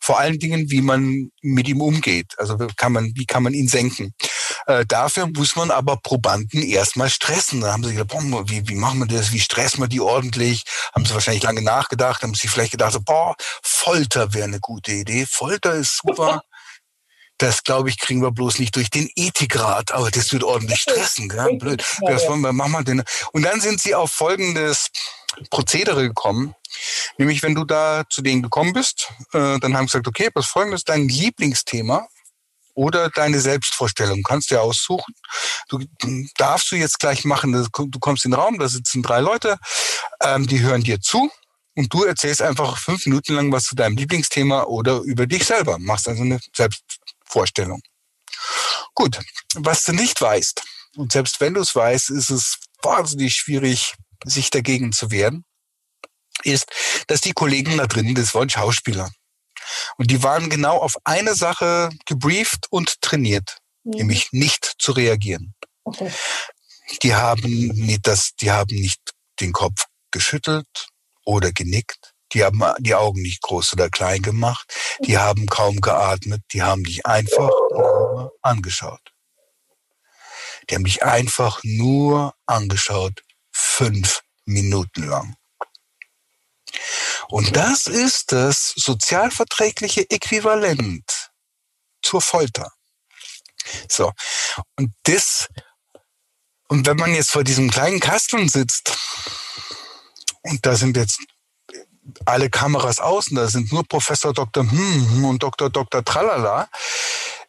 vor 0.00 0.18
allen 0.18 0.38
Dingen, 0.38 0.70
wie 0.70 0.82
man 0.82 1.30
mit 1.40 1.68
ihm 1.68 1.80
umgeht. 1.80 2.34
Also 2.36 2.58
kann 2.76 2.92
man, 2.92 3.12
wie 3.14 3.24
kann 3.24 3.42
man 3.42 3.54
ihn 3.54 3.66
senken? 3.66 4.12
Äh, 4.66 4.84
dafür 4.86 5.26
muss 5.26 5.56
man 5.56 5.70
aber 5.70 5.96
Probanden 5.96 6.62
erstmal 6.62 7.08
stressen. 7.08 7.62
Da 7.62 7.72
haben 7.72 7.82
sie 7.82 7.94
gedacht, 7.94 8.08
boah, 8.08 8.48
wie, 8.48 8.68
wie 8.68 8.74
machen 8.74 8.98
wir 8.98 9.06
das? 9.06 9.32
Wie 9.32 9.40
stressen 9.40 9.80
wir 9.80 9.88
die 9.88 10.02
ordentlich? 10.02 10.64
Haben 10.94 11.06
sie 11.06 11.14
wahrscheinlich 11.14 11.44
lange 11.44 11.62
nachgedacht, 11.62 12.22
haben 12.22 12.34
sie 12.34 12.48
vielleicht 12.48 12.72
gedacht, 12.72 12.92
so, 12.92 13.00
boah, 13.00 13.34
Folter 13.62 14.34
wäre 14.34 14.44
eine 14.44 14.60
gute 14.60 14.92
Idee. 14.92 15.24
Folter 15.26 15.74
ist 15.74 16.00
super. 16.04 16.42
Das, 17.38 17.64
glaube 17.64 17.90
ich, 17.90 17.98
kriegen 17.98 18.22
wir 18.22 18.30
bloß 18.30 18.58
nicht 18.58 18.74
durch 18.76 18.88
den 18.90 19.10
Ethikrat, 19.14 19.92
aber 19.92 20.10
das 20.10 20.32
wird 20.32 20.42
ordentlich 20.42 20.80
stressen, 20.80 21.28
gell? 21.28 21.56
Blöd. 21.58 21.84
Das 22.06 22.26
wollen 22.28 22.40
wir, 22.40 22.52
machen 22.52 22.72
wir 22.72 22.84
denn. 22.84 23.02
Und 23.32 23.42
dann 23.42 23.60
sind 23.60 23.80
sie 23.80 23.94
auf 23.94 24.10
folgendes 24.10 24.88
Prozedere 25.50 26.08
gekommen. 26.08 26.54
Nämlich, 27.18 27.42
wenn 27.42 27.54
du 27.54 27.64
da 27.64 28.04
zu 28.08 28.22
denen 28.22 28.42
gekommen 28.42 28.72
bist, 28.72 29.12
äh, 29.32 29.58
dann 29.58 29.76
haben 29.76 29.86
sie 29.86 29.92
gesagt, 29.92 30.08
okay, 30.08 30.30
was 30.34 30.46
folgendes, 30.46 30.84
dein 30.84 31.08
Lieblingsthema 31.08 32.08
oder 32.74 33.10
deine 33.10 33.40
Selbstvorstellung 33.40 34.22
kannst 34.22 34.50
du 34.50 34.56
ja 34.56 34.60
aussuchen. 34.60 35.14
Du 35.68 35.80
darfst 36.36 36.70
du 36.70 36.76
jetzt 36.76 37.00
gleich 37.00 37.24
machen, 37.24 37.52
du 37.52 37.98
kommst 37.98 38.24
in 38.24 38.32
den 38.32 38.40
Raum, 38.40 38.58
da 38.58 38.68
sitzen 38.68 39.02
drei 39.02 39.20
Leute, 39.20 39.58
ähm, 40.22 40.46
die 40.46 40.60
hören 40.60 40.82
dir 40.82 41.00
zu 41.00 41.30
und 41.74 41.92
du 41.92 42.04
erzählst 42.04 42.42
einfach 42.42 42.78
fünf 42.78 43.06
Minuten 43.06 43.34
lang 43.34 43.50
was 43.50 43.64
zu 43.64 43.74
deinem 43.74 43.96
Lieblingsthema 43.96 44.64
oder 44.64 45.00
über 45.00 45.26
dich 45.26 45.44
selber, 45.44 45.78
machst 45.78 46.08
also 46.08 46.22
eine 46.22 46.38
Selbstvorstellung. 47.26 47.80
Gut, 48.94 49.18
was 49.54 49.84
du 49.84 49.92
nicht 49.92 50.20
weißt, 50.20 50.62
und 50.96 51.12
selbst 51.12 51.40
wenn 51.40 51.54
du 51.54 51.60
es 51.60 51.74
weißt, 51.74 52.10
ist 52.10 52.30
es 52.30 52.58
wahnsinnig 52.82 53.34
schwierig, 53.34 53.94
sich 54.24 54.50
dagegen 54.50 54.92
zu 54.92 55.10
wehren, 55.10 55.44
ist, 56.42 56.66
dass 57.06 57.20
die 57.20 57.32
Kollegen 57.32 57.76
da 57.76 57.86
drin, 57.86 58.14
das 58.14 58.34
waren 58.34 58.48
Schauspieler. 58.48 59.10
Und 59.98 60.10
die 60.10 60.22
waren 60.22 60.48
genau 60.48 60.78
auf 60.78 60.94
eine 61.04 61.34
Sache 61.34 61.90
gebrieft 62.06 62.66
und 62.70 63.00
trainiert, 63.02 63.58
mhm. 63.84 63.98
nämlich 63.98 64.28
nicht 64.32 64.74
zu 64.78 64.92
reagieren. 64.92 65.54
Okay. 65.84 66.10
Die 67.02 67.14
haben 67.14 67.42
nicht 67.42 68.06
das, 68.06 68.30
die 68.40 68.50
haben 68.50 68.74
nicht 68.74 69.00
den 69.40 69.52
Kopf 69.52 69.86
geschüttelt 70.12 70.88
oder 71.24 71.52
genickt. 71.52 72.14
Die 72.36 72.44
haben 72.44 72.62
die 72.80 72.94
Augen 72.94 73.22
nicht 73.22 73.40
groß 73.40 73.72
oder 73.72 73.88
klein 73.88 74.20
gemacht. 74.20 74.70
Die 75.00 75.16
haben 75.16 75.46
kaum 75.46 75.80
geatmet. 75.80 76.42
Die 76.52 76.62
haben 76.62 76.84
dich 76.84 77.06
einfach 77.06 77.48
nur 77.70 78.36
angeschaut. 78.42 79.00
Die 80.68 80.74
haben 80.74 80.84
dich 80.84 81.02
einfach 81.02 81.60
nur 81.62 82.34
angeschaut. 82.44 83.22
Fünf 83.52 84.20
Minuten 84.44 85.04
lang. 85.04 85.36
Und 87.28 87.56
das 87.56 87.86
ist 87.86 88.32
das 88.32 88.74
sozialverträgliche 88.76 90.10
Äquivalent 90.10 91.30
zur 92.02 92.20
Folter. 92.20 92.70
So. 93.88 94.12
Und 94.76 94.92
das, 95.04 95.48
und 96.68 96.86
wenn 96.86 96.98
man 96.98 97.14
jetzt 97.14 97.30
vor 97.30 97.44
diesem 97.44 97.70
kleinen 97.70 97.98
Kasten 97.98 98.46
sitzt, 98.50 98.94
und 100.42 100.66
da 100.66 100.76
sind 100.76 100.98
jetzt 100.98 101.18
alle 102.24 102.50
Kameras 102.50 103.00
außen, 103.00 103.36
da 103.36 103.48
sind 103.48 103.72
nur 103.72 103.84
Professor 103.84 104.32
Dr. 104.32 104.70
Hm 104.70 105.24
und 105.24 105.42
Dr. 105.42 105.70
Dr. 105.70 106.04
Tralala, 106.04 106.68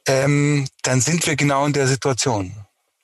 ähm, 0.08 0.68
dann 0.84 1.02
sind 1.02 1.26
wir 1.28 1.36
genau 1.36 1.66
in 1.66 1.74
der 1.74 1.88
Situation. 1.88 2.54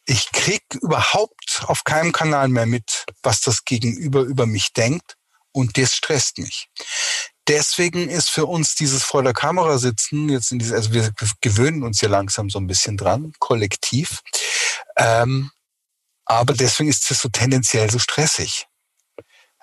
ich 0.05 0.31
krieg 0.31 0.63
überhaupt 0.81 1.63
auf 1.67 1.83
keinem 1.83 2.11
Kanal 2.11 2.49
mehr 2.49 2.65
mit, 2.65 3.05
was 3.21 3.41
das 3.41 3.63
Gegenüber 3.65 4.21
über 4.21 4.45
mich 4.45 4.73
denkt 4.73 5.15
und 5.51 5.77
das 5.77 5.95
stresst 5.95 6.39
mich. 6.39 6.67
Deswegen 7.47 8.09
ist 8.09 8.29
für 8.29 8.45
uns 8.45 8.75
dieses 8.75 9.03
vor 9.03 9.23
der 9.23 9.33
Kamera 9.33 9.77
sitzen 9.77 10.29
jetzt 10.29 10.51
in 10.51 10.59
diese, 10.59 10.75
also 10.75 10.93
wir 10.93 11.11
gewöhnen 11.41 11.83
uns 11.83 12.01
ja 12.01 12.09
langsam 12.09 12.49
so 12.49 12.59
ein 12.59 12.67
bisschen 12.67 12.97
dran, 12.97 13.33
kollektiv. 13.39 14.21
Ähm, 14.97 15.51
aber 16.25 16.53
deswegen 16.53 16.89
ist 16.89 17.09
es 17.11 17.19
so 17.19 17.29
tendenziell 17.29 17.89
so 17.91 17.99
stressig, 17.99 18.67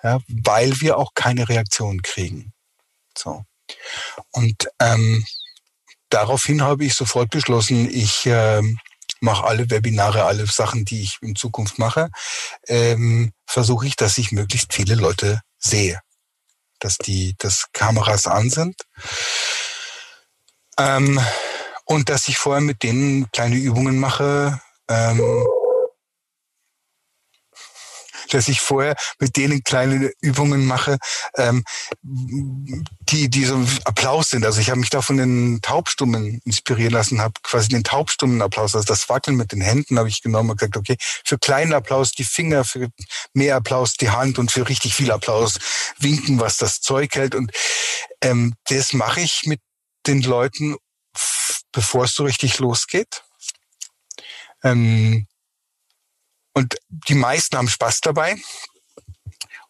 ja, 0.03 0.19
weil 0.27 0.79
wir 0.81 0.97
auch 0.97 1.13
keine 1.13 1.49
Reaktion 1.49 2.01
kriegen. 2.01 2.53
So 3.17 3.45
und 4.31 4.69
ähm, 4.79 5.25
daraufhin 6.09 6.61
habe 6.61 6.85
ich 6.85 6.95
sofort 6.95 7.29
beschlossen, 7.29 7.89
ich 7.89 8.23
ähm, 8.25 8.79
mache 9.19 9.45
alle 9.45 9.69
Webinare, 9.69 10.25
alle 10.25 10.45
Sachen, 10.47 10.85
die 10.85 11.01
ich 11.01 11.17
in 11.21 11.35
Zukunft 11.35 11.79
mache, 11.79 12.09
ähm, 12.67 13.31
versuche 13.45 13.87
ich, 13.87 13.95
dass 13.95 14.17
ich 14.17 14.31
möglichst 14.31 14.73
viele 14.73 14.95
Leute 14.95 15.41
sehe, 15.57 15.99
dass 16.79 16.97
die, 16.97 17.35
dass 17.37 17.67
Kameras 17.73 18.27
an 18.27 18.49
sind. 18.49 18.75
Ähm, 20.77 21.19
und 21.85 22.09
dass 22.09 22.27
ich 22.27 22.37
vorher 22.37 22.61
mit 22.61 22.83
denen 22.83 23.29
kleine 23.31 23.57
Übungen 23.57 23.99
mache, 23.99 24.59
ähm, 24.87 25.45
dass 28.33 28.47
ich 28.47 28.59
vorher 28.59 28.95
mit 29.19 29.37
denen 29.37 29.63
kleine 29.63 30.11
Übungen 30.21 30.65
mache, 30.65 30.97
ähm, 31.37 31.63
die, 32.01 33.29
die 33.29 33.45
so 33.45 33.63
Applaus 33.85 34.29
sind. 34.29 34.45
Also 34.45 34.61
ich 34.61 34.69
habe 34.69 34.79
mich 34.79 34.89
da 34.89 35.01
von 35.01 35.17
den 35.17 35.59
Taubstummen 35.61 36.41
inspirieren 36.45 36.93
lassen, 36.93 37.21
habe 37.21 37.33
quasi 37.43 37.69
den 37.69 37.83
Taubstummenapplaus, 37.83 38.75
also 38.75 38.85
das 38.85 39.09
Wackeln 39.09 39.37
mit 39.37 39.51
den 39.51 39.61
Händen 39.61 39.97
habe 39.99 40.09
ich 40.09 40.21
genommen 40.21 40.49
und 40.51 40.59
gesagt, 40.59 40.77
okay, 40.77 40.97
für 40.99 41.37
kleinen 41.37 41.73
Applaus 41.73 42.11
die 42.11 42.23
Finger, 42.23 42.63
für 42.63 42.89
mehr 43.33 43.55
Applaus 43.55 43.93
die 43.93 44.09
Hand 44.09 44.39
und 44.39 44.51
für 44.51 44.67
richtig 44.67 44.95
viel 44.95 45.11
Applaus 45.11 45.59
winken, 45.99 46.39
was 46.39 46.57
das 46.57 46.81
Zeug 46.81 47.15
hält. 47.15 47.35
Und 47.35 47.51
ähm, 48.21 48.55
das 48.65 48.93
mache 48.93 49.21
ich 49.21 49.43
mit 49.45 49.59
den 50.07 50.21
Leuten, 50.21 50.75
bevor 51.71 52.05
es 52.05 52.13
so 52.13 52.23
richtig 52.23 52.59
losgeht. 52.59 53.23
Ähm, 54.63 55.27
und 56.53 56.75
die 57.07 57.15
meisten 57.15 57.57
haben 57.57 57.69
Spaß 57.69 58.01
dabei. 58.01 58.37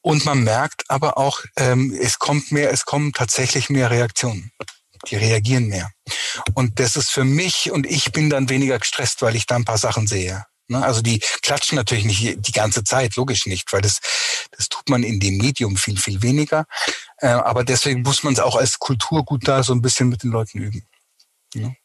Und 0.02 0.26
man 0.26 0.44
merkt 0.44 0.90
aber 0.90 1.18
auch, 1.18 1.42
ähm, 1.56 1.96
es 2.00 2.18
kommt 2.18 2.52
mehr, 2.52 2.72
es 2.72 2.86
kommen 2.86 3.14
tatsächlich 3.14 3.70
mehr 3.70 3.92
Reaktionen. 3.92 4.52
Die 5.08 5.16
reagieren 5.16 5.68
mehr. 5.68 5.92
Und 6.54 6.80
das 6.80 6.96
ist 6.96 7.12
für 7.12 7.24
mich, 7.24 7.72
und 7.72 7.86
ich 7.88 8.12
bin 8.12 8.30
dann 8.30 8.50
weniger 8.50 8.80
gestresst, 8.80 9.22
weil 9.22 9.36
ich 9.36 9.46
da 9.46 9.56
ein 9.56 9.66
paar 9.66 9.78
Sachen 9.78 10.08
sehe. 10.08 10.46
Ne? 10.68 10.84
Also 10.84 11.02
die 11.02 11.20
klatschen 11.42 11.76
natürlich 11.76 12.06
nicht 12.06 12.48
die 12.48 12.52
ganze 12.52 12.84
Zeit, 12.84 13.16
logisch 13.16 13.46
nicht, 13.46 13.72
weil 13.74 13.82
das, 13.82 14.00
das 14.52 14.70
tut 14.70 14.90
man 14.90 15.04
in 15.04 15.20
dem 15.20 15.38
Medium 15.38 15.76
viel, 15.76 15.98
viel 15.98 16.22
weniger. 16.22 16.66
Äh, 17.18 17.28
aber 17.28 17.64
deswegen 17.64 18.02
muss 18.02 18.24
man 18.24 18.34
es 18.34 18.40
auch 18.40 18.56
als 18.56 18.80
Kulturgut 18.80 19.48
da 19.48 19.64
so 19.64 19.74
ein 19.74 19.82
bisschen 19.82 20.10
mit 20.10 20.24
den 20.24 20.32
Leuten 20.32 20.60
üben. 20.60 20.88
Ne? 21.54 21.76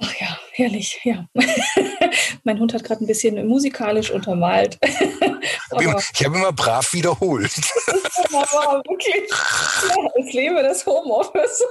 Ach 0.00 0.14
ja, 0.20 0.38
herrlich, 0.52 1.00
ja. 1.02 1.26
mein 2.44 2.60
Hund 2.60 2.72
hat 2.72 2.84
gerade 2.84 3.02
ein 3.02 3.08
bisschen 3.08 3.48
musikalisch 3.48 4.12
untermalt. 4.12 4.78
ich 4.82 6.24
habe 6.24 6.36
immer 6.36 6.52
brav 6.52 6.92
wiederholt. 6.92 7.50
aber 8.32 8.80
wirklich, 8.86 9.28
ja, 9.28 10.24
ich 10.24 10.32
lebe 10.32 10.62
das 10.62 10.86
Homeoffice. 10.86 11.64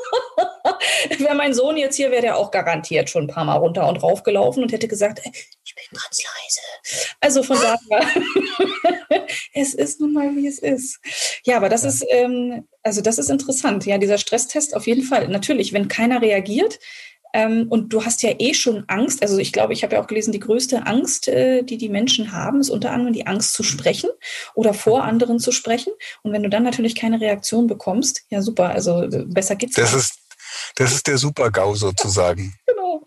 wäre 1.19 1.35
mein 1.35 1.53
Sohn 1.53 1.77
jetzt 1.77 1.95
hier, 1.95 2.11
wäre 2.11 2.21
der 2.21 2.37
auch 2.37 2.51
garantiert 2.51 3.09
schon 3.09 3.23
ein 3.23 3.27
paar 3.27 3.45
Mal 3.45 3.55
runter 3.55 3.87
und 3.87 4.03
rauf 4.03 4.23
gelaufen 4.23 4.61
und 4.61 4.73
hätte 4.73 4.89
gesagt, 4.89 5.19
äh, 5.19 5.31
ich 5.63 5.73
bin 5.75 5.85
ganz 5.93 6.21
leise. 6.21 7.15
Also 7.21 7.43
von 7.43 7.57
daher, 7.57 8.07
es 9.53 9.73
ist 9.73 10.01
nun 10.01 10.11
mal, 10.11 10.35
wie 10.35 10.47
es 10.47 10.59
ist. 10.59 10.99
Ja, 11.45 11.55
aber 11.55 11.69
das 11.69 11.83
ja. 11.83 11.89
ist, 11.89 12.05
ähm, 12.09 12.67
also 12.83 12.99
das 12.99 13.19
ist 13.19 13.29
interessant. 13.29 13.85
Ja, 13.85 13.97
dieser 13.97 14.17
Stresstest 14.17 14.75
auf 14.75 14.85
jeden 14.85 15.03
Fall. 15.03 15.29
Natürlich, 15.29 15.71
wenn 15.71 15.87
keiner 15.87 16.21
reagiert, 16.21 16.77
ähm, 17.33 17.67
und 17.69 17.93
du 17.93 18.05
hast 18.05 18.23
ja 18.23 18.31
eh 18.39 18.53
schon 18.53 18.83
Angst. 18.87 19.21
Also 19.21 19.37
ich 19.37 19.51
glaube, 19.51 19.73
ich 19.73 19.83
habe 19.83 19.95
ja 19.95 20.01
auch 20.01 20.07
gelesen, 20.07 20.31
die 20.31 20.39
größte 20.39 20.85
Angst, 20.85 21.27
äh, 21.27 21.63
die 21.63 21.77
die 21.77 21.89
Menschen 21.89 22.31
haben, 22.31 22.61
ist 22.61 22.69
unter 22.69 22.91
anderem 22.91 23.13
die 23.13 23.27
Angst 23.27 23.53
zu 23.53 23.63
sprechen 23.63 24.09
oder 24.55 24.73
vor 24.73 25.03
anderen 25.03 25.39
zu 25.39 25.51
sprechen. 25.51 25.93
Und 26.23 26.33
wenn 26.33 26.43
du 26.43 26.49
dann 26.49 26.63
natürlich 26.63 26.95
keine 26.95 27.19
Reaktion 27.19 27.67
bekommst, 27.67 28.23
ja 28.29 28.41
super, 28.41 28.69
also 28.69 29.03
äh, 29.03 29.25
besser 29.25 29.55
geht's 29.55 29.75
das 29.75 29.93
nicht. 29.93 30.03
Ist, 30.03 30.19
das 30.75 30.93
ist 30.93 31.07
der 31.07 31.17
Super-GAU 31.17 31.75
sozusagen. 31.75 32.55
genau. 32.67 33.01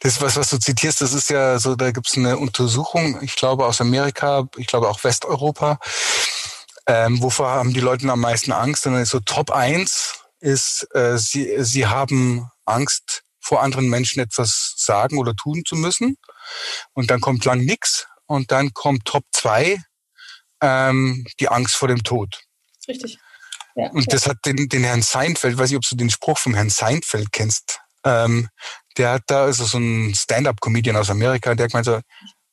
Das, 0.00 0.20
was, 0.20 0.36
was 0.36 0.50
du 0.50 0.58
zitierst, 0.58 1.00
das 1.00 1.12
ist 1.12 1.30
ja 1.30 1.58
so, 1.58 1.74
da 1.74 1.90
gibt 1.90 2.08
es 2.08 2.16
eine 2.16 2.38
Untersuchung, 2.38 3.18
ich 3.22 3.36
glaube 3.36 3.66
aus 3.66 3.80
Amerika, 3.80 4.48
ich 4.56 4.66
glaube 4.66 4.88
auch 4.88 5.02
Westeuropa. 5.02 5.78
Ähm, 6.86 7.22
wovor 7.22 7.50
haben 7.50 7.72
die 7.72 7.80
Leute 7.80 8.10
am 8.10 8.20
meisten 8.20 8.52
Angst? 8.52 8.86
Und 8.86 8.94
dann 8.94 9.02
ist 9.02 9.10
so 9.10 9.20
Top 9.20 9.50
1 9.50 10.21
ist, 10.42 10.86
äh, 10.94 11.16
sie, 11.16 11.62
sie 11.64 11.86
haben 11.86 12.48
Angst, 12.64 13.22
vor 13.44 13.62
anderen 13.62 13.88
Menschen 13.88 14.20
etwas 14.20 14.74
sagen 14.76 15.18
oder 15.18 15.34
tun 15.34 15.62
zu 15.66 15.74
müssen. 15.74 16.16
Und 16.92 17.10
dann 17.10 17.20
kommt 17.20 17.44
lang 17.44 17.60
nix. 17.60 18.06
Und 18.26 18.52
dann 18.52 18.72
kommt 18.72 19.04
Top 19.04 19.24
2 19.32 19.82
ähm, 20.62 21.26
die 21.40 21.48
Angst 21.48 21.74
vor 21.74 21.88
dem 21.88 22.02
Tod. 22.02 22.40
Richtig. 22.88 23.18
Ja, 23.74 23.90
und 23.90 24.02
ja. 24.02 24.06
das 24.10 24.26
hat 24.26 24.38
den, 24.44 24.68
den 24.68 24.84
Herrn 24.84 25.02
Seinfeld, 25.02 25.58
weiß 25.58 25.70
ich, 25.70 25.76
ob 25.76 25.82
du 25.88 25.96
den 25.96 26.10
Spruch 26.10 26.38
vom 26.38 26.54
Herrn 26.54 26.70
Seinfeld 26.70 27.32
kennst. 27.32 27.80
Ähm, 28.04 28.48
der 28.96 29.12
hat 29.12 29.22
da, 29.26 29.44
also 29.44 29.64
so 29.64 29.78
ein 29.78 30.14
Stand-up-Comedian 30.14 30.96
aus 30.96 31.10
Amerika, 31.10 31.54
der 31.54 31.64
hat 31.64 31.72
gemeint 31.72 31.86
so, 31.86 32.00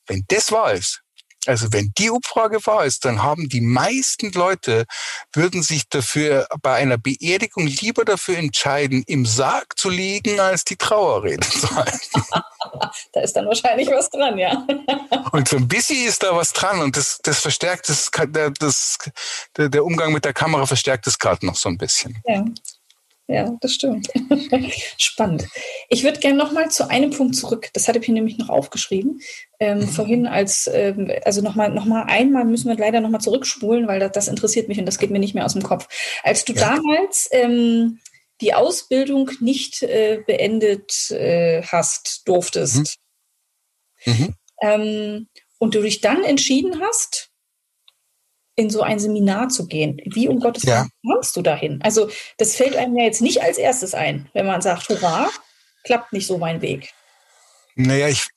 wenn 0.07 0.23
das 0.27 0.51
wahr 0.51 0.73
ist, 0.73 1.01
also 1.45 1.71
wenn 1.71 1.91
die 1.97 2.09
Umfrage 2.09 2.65
wahr 2.65 2.85
ist, 2.85 3.05
dann 3.05 3.23
haben 3.23 3.47
die 3.49 3.61
meisten 3.61 4.31
Leute, 4.31 4.85
würden 5.33 5.63
sich 5.63 5.87
dafür 5.89 6.47
bei 6.61 6.75
einer 6.75 6.97
Beerdigung 6.97 7.67
lieber 7.67 8.05
dafür 8.05 8.37
entscheiden, 8.37 9.03
im 9.07 9.25
Sarg 9.25 9.77
zu 9.77 9.89
liegen, 9.89 10.39
als 10.39 10.65
die 10.65 10.75
Trauerrede 10.75 11.47
zu 11.47 11.69
halten. 11.75 12.23
da 13.13 13.21
ist 13.21 13.33
dann 13.33 13.47
wahrscheinlich 13.47 13.89
was 13.89 14.09
dran, 14.09 14.37
ja. 14.37 14.65
und 15.31 15.47
so 15.47 15.57
ein 15.57 15.67
bisschen 15.67 16.05
ist 16.05 16.23
da 16.23 16.35
was 16.35 16.53
dran 16.53 16.81
und 16.81 16.97
das, 16.97 17.19
das 17.23 17.39
verstärkt 17.39 17.89
das, 17.89 18.11
das, 18.59 18.97
der 19.57 19.85
Umgang 19.85 20.11
mit 20.11 20.25
der 20.25 20.33
Kamera 20.33 20.65
verstärkt 20.65 21.07
das 21.07 21.19
gerade 21.19 21.45
noch 21.45 21.55
so 21.55 21.69
ein 21.69 21.77
bisschen. 21.77 22.21
Ja 22.25 22.43
ja, 23.29 23.55
das 23.61 23.73
stimmt. 23.73 24.07
Spannend. 24.97 25.47
Ich 25.87 26.03
würde 26.03 26.19
gerne 26.19 26.37
noch 26.37 26.51
mal 26.51 26.71
zu 26.71 26.89
einem 26.89 27.11
Punkt 27.11 27.35
zurück. 27.35 27.69
Das 27.73 27.87
hatte 27.87 27.99
ich 27.99 28.07
mir 28.07 28.15
nämlich 28.15 28.39
noch 28.39 28.49
aufgeschrieben. 28.49 29.21
Ähm, 29.59 29.79
mhm. 29.79 29.87
Vorhin 29.87 30.25
als, 30.25 30.67
ähm, 30.73 31.11
also 31.25 31.41
noch 31.41 31.53
mal, 31.53 31.69
noch 31.69 31.85
mal 31.85 32.03
einmal 32.03 32.43
müssen 32.43 32.69
wir 32.69 32.75
leider 32.75 33.01
noch 33.01 33.09
mal 33.09 33.19
zurückspulen, 33.19 33.87
weil 33.87 33.99
das, 33.99 34.13
das 34.13 34.27
interessiert 34.27 34.67
mich 34.67 34.79
und 34.79 34.87
das 34.87 34.97
geht 34.97 35.11
mir 35.11 35.19
nicht 35.19 35.35
mehr 35.35 35.45
aus 35.45 35.53
dem 35.53 35.61
Kopf. 35.61 35.87
Als 36.23 36.43
du 36.43 36.53
ja. 36.53 36.75
damals 36.75 37.29
ähm, 37.31 37.99
die 38.41 38.55
Ausbildung 38.55 39.29
nicht 39.41 39.83
äh, 39.83 40.23
beendet 40.25 41.11
äh, 41.11 41.61
hast, 41.61 42.27
durftest, 42.27 42.97
mhm. 44.05 44.13
Mhm. 44.13 44.35
Ähm, 44.61 45.27
und 45.59 45.75
du 45.75 45.81
dich 45.81 46.01
dann 46.01 46.23
entschieden 46.23 46.81
hast, 46.81 47.29
in 48.59 48.69
so 48.69 48.81
ein 48.81 48.99
Seminar 48.99 49.49
zu 49.49 49.67
gehen. 49.67 50.01
Wie 50.05 50.27
um 50.27 50.39
Gottes 50.39 50.65
Willen 50.65 50.89
ja. 51.03 51.13
kommst 51.13 51.35
du 51.35 51.41
dahin? 51.41 51.79
Also 51.81 52.09
das 52.37 52.55
fällt 52.55 52.75
einem 52.75 52.97
ja 52.97 53.05
jetzt 53.05 53.21
nicht 53.21 53.41
als 53.41 53.57
erstes 53.57 53.93
ein, 53.93 54.29
wenn 54.33 54.45
man 54.45 54.61
sagt, 54.61 54.89
hurra, 54.89 55.29
klappt 55.85 56.11
nicht 56.11 56.27
so 56.27 56.37
mein 56.37 56.61
Weg. 56.61 56.93
Naja, 57.75 58.09
ich 58.09 58.27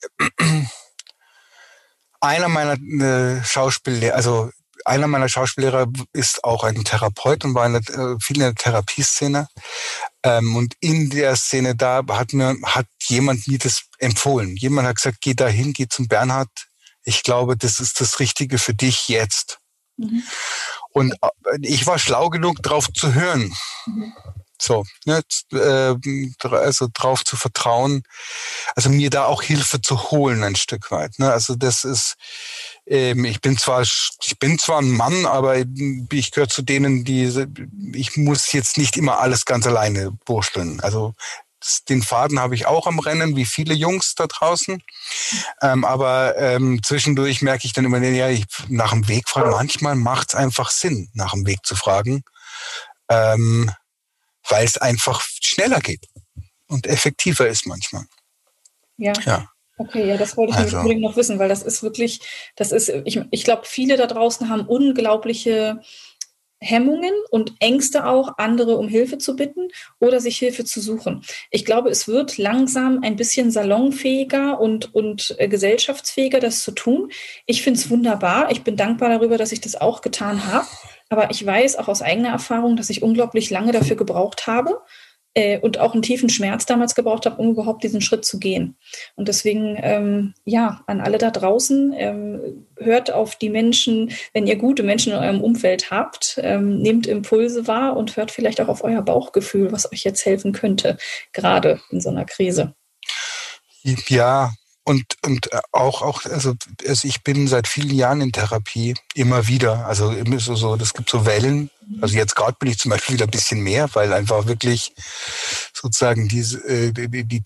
einer 2.21 2.47
meiner 2.47 2.77
äh, 2.79 3.43
Schauspiellehrer, 3.43 4.15
also 4.15 4.49
einer 4.85 5.07
meiner 5.07 5.27
Schauspiellehrer 5.27 5.87
ist 6.13 6.43
auch 6.43 6.63
ein 6.63 6.83
Therapeut 6.83 7.43
und 7.43 7.53
war 7.53 7.65
in 7.65 7.73
der, 7.73 7.81
äh, 7.81 8.15
viel 8.21 8.37
in 8.37 8.43
der 8.43 8.55
Therapieszene. 8.55 9.47
Ähm, 10.23 10.55
und 10.55 10.75
in 10.79 11.09
der 11.09 11.35
Szene 11.35 11.75
da 11.75 12.01
hat 12.09 12.31
mir 12.31 12.55
hat 12.63 12.87
jemand 13.01 13.45
mir 13.47 13.59
das 13.59 13.83
empfohlen. 13.97 14.55
Jemand 14.55 14.87
hat 14.87 14.95
gesagt, 14.95 15.17
geh 15.21 15.33
dahin, 15.33 15.73
geh 15.73 15.87
zum 15.87 16.07
Bernhard. 16.07 16.49
Ich 17.03 17.23
glaube, 17.23 17.57
das 17.57 17.81
ist 17.81 17.99
das 17.99 18.19
Richtige 18.21 18.57
für 18.57 18.73
dich 18.73 19.09
jetzt. 19.09 19.59
Mhm. 19.97 20.23
Und 20.91 21.13
äh, 21.13 21.57
ich 21.61 21.85
war 21.87 21.99
schlau 21.99 22.29
genug, 22.29 22.61
drauf 22.61 22.91
zu 22.93 23.13
hören. 23.13 23.53
Mhm. 23.85 24.13
So, 24.61 24.85
ne, 25.05 25.21
äh, 25.51 25.95
also 26.49 26.87
drauf 26.93 27.25
zu 27.25 27.35
vertrauen, 27.35 28.03
also 28.75 28.89
mir 28.89 29.09
da 29.09 29.25
auch 29.25 29.41
Hilfe 29.41 29.81
zu 29.81 30.11
holen 30.11 30.41
ein 30.41 30.55
Stück 30.55 30.89
weit. 30.89 31.19
Ne? 31.19 31.29
Also 31.29 31.55
das 31.55 31.83
ist, 31.83 32.15
ähm, 32.85 33.25
ich 33.25 33.41
bin 33.41 33.57
zwar, 33.57 33.81
ich 33.81 34.39
bin 34.39 34.57
zwar 34.57 34.79
ein 34.79 34.91
Mann, 34.91 35.25
aber 35.25 35.57
ich 35.57 36.31
gehöre 36.31 36.47
zu 36.47 36.61
denen, 36.61 37.03
die, 37.03 37.45
ich 37.93 38.15
muss 38.15 38.53
jetzt 38.53 38.77
nicht 38.77 38.95
immer 38.95 39.19
alles 39.19 39.43
ganz 39.43 39.67
alleine 39.67 40.17
wursteln. 40.25 40.79
Also 40.79 41.13
den 41.89 42.01
Faden 42.01 42.39
habe 42.39 42.55
ich 42.55 42.65
auch 42.65 42.87
am 42.87 42.99
Rennen, 42.99 43.35
wie 43.35 43.45
viele 43.45 43.73
Jungs 43.73 44.15
da 44.15 44.27
draußen. 44.27 44.81
Ähm, 45.61 45.85
aber 45.85 46.37
ähm, 46.37 46.81
zwischendurch 46.83 47.41
merke 47.41 47.65
ich 47.65 47.73
dann 47.73 47.85
immer, 47.85 47.99
ja, 47.99 48.29
ich 48.29 48.45
nach 48.67 48.91
dem 48.91 49.07
Weg 49.07 49.29
fragen. 49.29 49.51
Manchmal 49.51 49.95
macht 49.95 50.29
es 50.29 50.35
einfach 50.35 50.69
Sinn, 50.69 51.09
nach 51.13 51.33
dem 51.33 51.45
Weg 51.45 51.65
zu 51.65 51.75
fragen, 51.75 52.23
ähm, 53.09 53.71
weil 54.47 54.65
es 54.65 54.77
einfach 54.77 55.21
schneller 55.41 55.79
geht 55.79 56.05
und 56.67 56.87
effektiver 56.87 57.47
ist 57.47 57.65
manchmal. 57.65 58.05
Ja. 58.97 59.13
ja. 59.25 59.47
Okay, 59.77 60.07
ja, 60.07 60.17
das 60.17 60.37
wollte 60.37 60.53
ich 60.53 60.59
also. 60.59 60.77
unbedingt 60.77 61.01
noch 61.01 61.15
wissen, 61.15 61.39
weil 61.39 61.49
das 61.49 61.63
ist 61.63 61.81
wirklich, 61.81 62.21
das 62.55 62.71
ist, 62.71 62.89
ich, 63.05 63.19
ich 63.31 63.43
glaube, 63.43 63.63
viele 63.65 63.97
da 63.97 64.05
draußen 64.05 64.49
haben 64.49 64.67
unglaubliche 64.67 65.81
Hemmungen 66.63 67.13
und 67.29 67.53
Ängste 67.59 68.07
auch, 68.07 68.37
andere 68.37 68.77
um 68.77 68.87
Hilfe 68.87 69.17
zu 69.17 69.35
bitten 69.35 69.67
oder 69.99 70.19
sich 70.19 70.37
Hilfe 70.37 70.65
zu 70.65 70.81
suchen. 70.81 71.23
Ich 71.51 71.65
glaube, 71.65 71.89
es 71.89 72.07
wird 72.07 72.37
langsam 72.37 72.99
ein 73.03 73.15
bisschen 73.15 73.51
salonfähiger 73.51 74.59
und, 74.59 74.93
und 74.95 75.35
äh, 75.37 75.47
gesellschaftsfähiger, 75.47 76.39
das 76.39 76.63
zu 76.63 76.71
tun. 76.71 77.11
Ich 77.45 77.61
finde 77.61 77.79
es 77.79 77.89
wunderbar. 77.89 78.49
Ich 78.51 78.63
bin 78.63 78.77
dankbar 78.77 79.09
darüber, 79.09 79.37
dass 79.37 79.51
ich 79.51 79.61
das 79.61 79.75
auch 79.75 80.01
getan 80.01 80.47
habe. 80.47 80.65
Aber 81.09 81.29
ich 81.29 81.45
weiß 81.45 81.75
auch 81.75 81.89
aus 81.89 82.01
eigener 82.01 82.29
Erfahrung, 82.29 82.75
dass 82.75 82.89
ich 82.89 83.03
unglaublich 83.03 83.49
lange 83.49 83.71
dafür 83.71 83.95
gebraucht 83.95 84.47
habe 84.47 84.81
äh, 85.33 85.59
und 85.59 85.79
auch 85.79 85.93
einen 85.93 86.01
tiefen 86.01 86.29
Schmerz 86.29 86.65
damals 86.65 86.95
gebraucht 86.95 87.25
habe, 87.25 87.41
um 87.41 87.51
überhaupt 87.51 87.83
diesen 87.83 88.01
Schritt 88.01 88.25
zu 88.25 88.39
gehen. 88.39 88.75
Und 89.15 89.27
deswegen, 89.27 89.77
ähm, 89.81 90.33
ja, 90.45 90.81
an 90.87 91.01
alle 91.01 91.17
da 91.17 91.31
draußen, 91.31 91.93
ähm, 91.95 92.65
hört 92.77 93.11
auf 93.11 93.35
die 93.35 93.49
Menschen, 93.49 94.11
wenn 94.33 94.47
ihr 94.47 94.55
gute 94.55 94.83
Menschen 94.83 95.13
in 95.13 95.19
eurem 95.19 95.41
Umfeld 95.41 95.91
habt, 95.91 96.39
ähm, 96.41 96.81
nehmt 96.81 97.07
Impulse 97.07 97.67
wahr 97.67 97.97
und 97.97 98.15
hört 98.17 98.31
vielleicht 98.31 98.61
auch 98.61 98.67
auf 98.67 98.83
euer 98.83 99.01
Bauchgefühl, 99.01 99.71
was 99.71 99.91
euch 99.91 100.03
jetzt 100.03 100.25
helfen 100.25 100.51
könnte, 100.51 100.97
gerade 101.31 101.79
in 101.91 102.01
so 102.01 102.09
einer 102.09 102.25
Krise. 102.25 102.75
Ja, 103.83 104.53
und, 104.85 105.05
und 105.25 105.49
auch, 105.71 106.01
auch, 106.01 106.25
also, 106.25 106.53
also 106.85 107.07
ich 107.07 107.23
bin 107.23 107.47
seit 107.47 107.67
vielen 107.67 107.95
Jahren 107.95 108.19
in 108.19 108.33
Therapie, 108.33 108.95
immer 109.13 109.47
wieder. 109.47 109.85
Also 109.85 110.11
immer 110.11 110.39
so, 110.39 110.55
so 110.55 110.75
das 110.75 110.93
gibt 110.93 111.09
so 111.09 111.25
Wellen. 111.25 111.69
Also 112.01 112.15
jetzt 112.17 112.35
gerade 112.35 112.57
bin 112.59 112.69
ich 112.69 112.79
zum 112.79 112.91
Beispiel 112.91 113.15
wieder 113.15 113.25
ein 113.25 113.31
bisschen 113.31 113.61
mehr, 113.61 113.89
weil 113.93 114.11
einfach 114.11 114.45
wirklich 114.45 114.93
sozusagen 115.73 116.27
diese, 116.27 116.59
äh, 116.67 116.91
die, 116.91 117.23
die, 117.23 117.41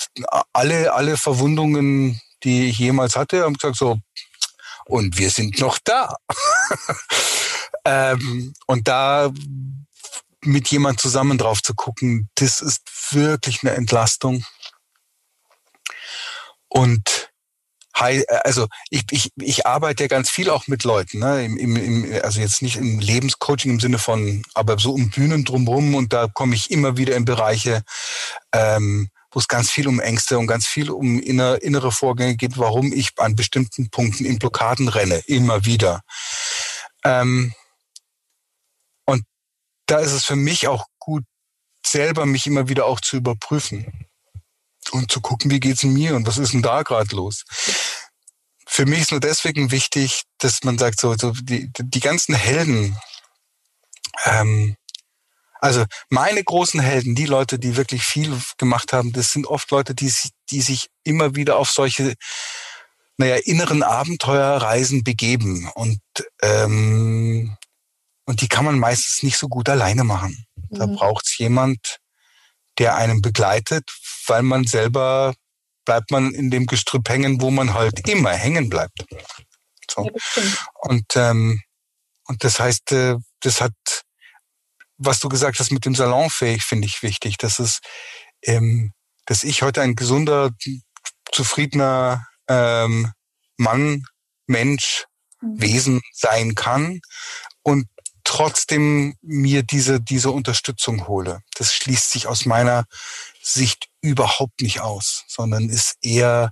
alle, 0.52 0.94
alle 0.94 1.18
Verwundungen, 1.18 2.20
die 2.44 2.70
ich 2.70 2.80
jemals 2.80 3.16
hatte, 3.16 3.44
haben 3.44 3.54
gesagt 3.54 3.78
so, 3.78 4.00
und 4.86 5.18
wir 5.18 5.30
sind 5.30 5.60
noch 5.60 5.78
da. 5.84 6.16
ähm, 7.86 8.54
und 8.66 8.88
da 8.88 9.32
mit 10.42 10.70
jemand 10.70 11.00
zusammen 11.00 11.38
drauf 11.38 11.62
zu 11.62 11.76
gucken, 11.76 12.30
das 12.36 12.62
ist 12.62 12.82
wirklich 13.12 13.60
eine 13.62 13.74
Entlastung. 13.74 14.44
Und 16.70 17.17
also 18.44 18.68
ich, 18.90 19.04
ich, 19.12 19.32
ich 19.38 19.66
arbeite 19.66 20.04
ja 20.04 20.08
ganz 20.08 20.30
viel 20.30 20.50
auch 20.50 20.68
mit 20.68 20.84
Leuten, 20.84 21.20
ne? 21.20 21.46
Im, 21.46 21.76
im, 21.76 22.22
also 22.24 22.40
jetzt 22.40 22.62
nicht 22.62 22.76
im 22.76 23.00
Lebenscoaching 23.00 23.72
im 23.72 23.80
Sinne 23.80 23.98
von, 23.98 24.44
aber 24.54 24.78
so 24.78 24.94
um 24.94 25.10
Bühnen 25.10 25.46
drumherum 25.46 25.96
und 25.96 26.14
da 26.14 26.28
komme 26.28 26.56
ich 26.56 26.70
immer 26.70 26.98
wieder 26.98 27.16
in 27.16 27.26
Bereiche, 27.26 27.84
ähm, 28.54 29.10
wo 29.32 29.40
es 29.40 29.48
ganz 29.48 29.72
viel 29.72 29.88
um 29.88 30.00
Ängste 30.00 30.38
und 30.38 30.48
ganz 30.48 30.68
viel 30.68 30.92
um 30.92 31.20
inner, 31.20 31.62
innere 31.62 31.92
Vorgänge 31.92 32.36
geht, 32.36 32.58
warum 32.58 32.94
ich 32.94 33.12
an 33.18 33.36
bestimmten 33.36 33.90
Punkten 33.90 34.26
in 34.26 34.40
Blockaden 34.40 34.88
renne, 34.90 35.22
immer 35.26 35.66
wieder. 35.66 36.02
Ähm, 37.04 37.54
und 39.06 39.24
da 39.88 40.00
ist 40.00 40.12
es 40.12 40.24
für 40.24 40.36
mich 40.36 40.68
auch 40.68 40.86
gut, 41.00 41.24
selber 41.86 42.26
mich 42.26 42.46
immer 42.46 42.68
wieder 42.68 42.86
auch 42.86 43.02
zu 43.02 43.18
überprüfen 43.18 44.07
und 44.92 45.12
zu 45.12 45.22
gucken, 45.22 45.52
wie 45.52 45.60
geht's 45.60 45.84
mir 45.84 46.16
und 46.16 46.28
was 46.28 46.38
ist 46.38 46.54
denn 46.54 46.62
da 46.62 46.84
gerade 46.84 47.16
los. 47.16 47.44
Für 48.66 48.86
mich 48.86 49.02
ist 49.02 49.12
nur 49.12 49.20
deswegen 49.20 49.72
wichtig, 49.72 50.24
dass 50.40 50.64
man 50.64 50.78
sagt, 50.78 51.00
so, 51.00 51.16
so 51.16 51.32
die, 51.32 51.72
die 51.78 52.00
ganzen 52.00 52.36
Helden, 52.36 52.98
ähm, 54.26 54.76
also 55.60 55.86
meine 56.10 56.44
großen 56.44 56.80
Helden, 56.80 57.16
die 57.16 57.26
Leute, 57.26 57.58
die 57.60 57.78
wirklich 57.78 58.04
viel 58.04 58.40
gemacht 58.58 58.94
haben, 58.94 59.14
das 59.14 59.32
sind 59.32 59.48
oft 59.48 59.72
Leute, 59.72 59.96
die, 59.96 60.14
die 60.52 60.62
sich 60.62 60.90
immer 61.04 61.36
wieder 61.36 61.58
auf 61.58 61.72
solche, 61.72 62.14
naja, 63.18 63.38
inneren 63.44 63.82
Abenteuerreisen 63.82 65.04
begeben 65.04 65.70
und 65.74 66.00
ähm, 66.42 67.58
und 68.28 68.42
die 68.42 68.50
kann 68.50 68.66
man 68.66 68.78
meistens 68.78 69.24
nicht 69.24 69.38
so 69.38 69.48
gut 69.48 69.70
alleine 69.70 70.04
machen. 70.04 70.46
Da 70.70 70.86
mhm. 70.86 70.96
braucht 70.96 71.26
es 71.26 71.38
jemand, 71.38 72.00
der 72.78 72.96
einen 72.96 73.22
begleitet, 73.22 73.90
weil 74.28 74.44
man 74.44 74.66
selber 74.66 75.34
bleibt 75.86 76.12
man 76.12 76.34
in 76.34 76.52
dem 76.52 76.66
Gestrüpp 76.66 77.08
hängen, 77.10 77.42
wo 77.42 77.50
man 77.50 77.74
halt 77.74 78.08
immer 78.10 78.32
hängen 78.32 78.70
bleibt. 78.70 79.06
So. 79.90 80.04
Ja, 80.04 80.44
und, 80.82 81.16
ähm, 81.16 81.62
und 82.26 82.44
das 82.44 82.60
heißt, 82.60 82.92
äh, 82.92 83.16
das 83.40 83.62
hat, 83.62 83.74
was 84.98 85.20
du 85.20 85.30
gesagt 85.30 85.60
hast 85.60 85.72
mit 85.72 85.86
dem 85.86 85.96
Salonfähig, 85.96 86.64
finde 86.64 86.88
ich 86.88 87.04
wichtig. 87.04 87.38
Das 87.38 87.60
ist, 87.60 87.80
ähm, 88.44 88.92
dass 89.26 89.44
ich 89.44 89.62
heute 89.62 89.82
ein 89.82 89.96
gesunder, 89.96 90.52
zufriedener 91.32 92.28
ähm, 92.50 93.12
Mann, 93.58 94.04
Mensch, 94.46 95.06
mhm. 95.42 95.62
Wesen 95.62 96.02
sein 96.14 96.56
kann 96.56 97.00
und 97.64 97.88
trotzdem 98.24 99.16
mir 99.22 99.64
diese, 99.64 100.02
diese 100.02 100.32
Unterstützung 100.32 101.08
hole. 101.08 101.42
Das 101.56 101.74
schließt 101.74 102.12
sich 102.12 102.28
aus 102.28 102.46
meiner 102.46 102.84
Sicht 103.54 103.88
überhaupt 104.02 104.62
nicht 104.62 104.82
aus, 104.82 105.24
sondern 105.28 105.70
ist 105.70 105.96
eher 106.02 106.52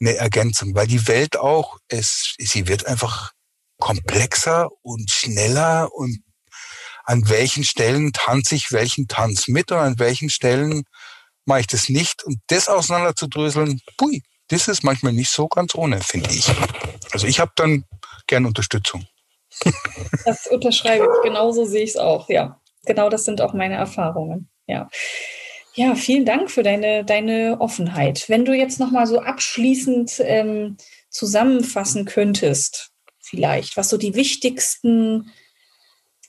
eine 0.00 0.14
Ergänzung, 0.14 0.74
weil 0.74 0.86
die 0.86 1.06
Welt 1.08 1.36
auch, 1.36 1.78
es, 1.88 2.34
sie 2.38 2.68
wird 2.68 2.86
einfach 2.86 3.32
komplexer 3.78 4.68
und 4.82 5.10
schneller 5.10 5.92
und 5.92 6.22
an 7.04 7.28
welchen 7.28 7.64
Stellen 7.64 8.12
tanze 8.12 8.54
ich 8.54 8.72
welchen 8.72 9.06
Tanz 9.06 9.48
mit 9.48 9.70
und 9.70 9.78
an 9.78 9.98
welchen 9.98 10.30
Stellen 10.30 10.84
mache 11.44 11.60
ich 11.60 11.66
das 11.66 11.88
nicht. 11.88 12.24
Und 12.24 12.38
das 12.48 12.68
auseinanderzudröseln, 12.68 13.80
pui, 13.96 14.22
das 14.48 14.68
ist 14.68 14.82
manchmal 14.82 15.12
nicht 15.12 15.30
so 15.30 15.46
ganz 15.48 15.74
ohne, 15.74 16.00
finde 16.00 16.30
ich. 16.30 16.48
Also 17.12 17.26
ich 17.26 17.38
habe 17.38 17.52
dann 17.56 17.84
gern 18.26 18.46
Unterstützung. 18.46 19.06
Das 20.24 20.46
unterschreibe 20.48 21.04
ich. 21.04 21.22
Genauso 21.22 21.64
sehe 21.64 21.84
ich 21.84 21.90
es 21.90 21.96
auch. 21.96 22.28
Ja, 22.28 22.60
genau 22.84 23.08
das 23.08 23.24
sind 23.24 23.40
auch 23.40 23.52
meine 23.52 23.76
Erfahrungen. 23.76 24.48
Ja. 24.66 24.88
Ja, 25.76 25.94
vielen 25.94 26.24
Dank 26.24 26.50
für 26.50 26.62
deine, 26.62 27.04
deine 27.04 27.60
Offenheit. 27.60 28.30
Wenn 28.30 28.46
du 28.46 28.54
jetzt 28.54 28.80
nochmal 28.80 29.06
so 29.06 29.20
abschließend 29.20 30.22
ähm, 30.24 30.78
zusammenfassen 31.10 32.06
könntest, 32.06 32.92
vielleicht, 33.20 33.76
was 33.76 33.90
so 33.90 33.98
die 33.98 34.14
wichtigsten 34.14 35.30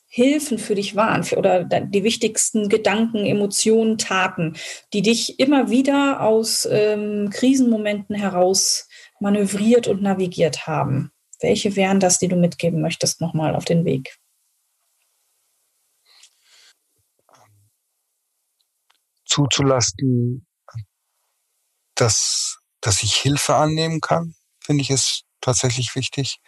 Hilfen 0.10 0.60
für 0.60 0.76
dich 0.76 0.98
waren 0.98 1.24
für, 1.24 1.38
oder 1.38 1.64
die 1.64 2.04
wichtigsten 2.04 2.68
Gedanken, 2.68 3.26
Emotionen, 3.26 3.98
Taten, 3.98 4.58
die 4.92 5.02
dich 5.02 5.40
immer 5.40 5.70
wieder 5.70 6.22
aus 6.24 6.68
ähm, 6.70 7.30
Krisenmomenten 7.32 8.18
heraus 8.18 8.90
manövriert 9.22 9.88
und 9.88 10.02
navigiert 10.02 10.68
haben. 10.68 11.14
Welche 11.40 11.78
wären 11.78 12.02
das, 12.02 12.20
die 12.20 12.28
du 12.28 12.36
mitgeben 12.36 12.82
möchtest, 12.82 13.22
nochmal 13.22 13.56
auf 13.56 13.64
den 13.64 13.86
Weg? 13.86 14.18
Zuzulassen, 19.28 20.48
dass, 21.96 22.60
dass 22.82 23.04
ich 23.04 23.16
Hilfe 23.16 23.56
annehmen 23.56 24.02
kann, 24.02 24.36
finde 24.64 24.82
ich 24.82 24.90
ist 24.90 25.24
tatsächlich 25.42 25.96
wichtig. 25.96 26.40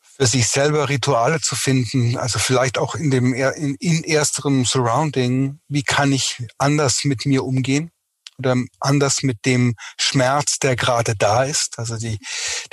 Für 0.00 0.26
sich 0.26 0.46
selber 0.48 0.88
Rituale 0.88 1.40
zu 1.40 1.56
finden, 1.56 2.16
also 2.16 2.38
vielleicht 2.38 2.78
auch 2.78 2.94
in 2.94 3.10
dem 3.10 3.34
in, 3.34 3.74
in 3.80 4.04
ersterem 4.04 4.64
Surrounding, 4.64 5.60
wie 5.66 5.82
kann 5.82 6.12
ich 6.12 6.46
anders 6.58 7.04
mit 7.04 7.26
mir 7.26 7.44
umgehen? 7.44 7.90
Oder 8.38 8.56
anders 8.80 9.22
mit 9.22 9.44
dem 9.44 9.74
Schmerz, 9.98 10.58
der 10.58 10.76
gerade 10.76 11.14
da 11.16 11.44
ist. 11.44 11.78
Also 11.78 11.96
die, 11.96 12.18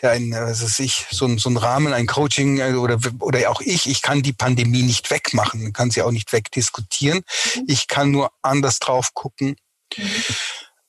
der 0.01 0.11
ein, 0.11 0.33
also 0.33 0.67
sich 0.67 1.05
so 1.11 1.25
ein, 1.25 1.37
so 1.37 1.49
ein 1.49 1.57
Rahmen, 1.57 1.93
ein 1.93 2.07
Coaching 2.07 2.59
äh, 2.59 2.73
oder 2.73 2.97
oder 3.19 3.49
auch 3.49 3.61
ich, 3.61 3.87
ich 3.87 4.01
kann 4.01 4.21
die 4.23 4.33
Pandemie 4.33 4.83
nicht 4.83 5.11
wegmachen, 5.11 5.73
kann 5.73 5.91
sie 5.91 6.01
auch 6.01 6.11
nicht 6.11 6.33
wegdiskutieren. 6.33 7.21
Mhm. 7.55 7.63
Ich 7.67 7.87
kann 7.87 8.11
nur 8.11 8.31
anders 8.41 8.79
drauf 8.79 9.13
gucken 9.13 9.55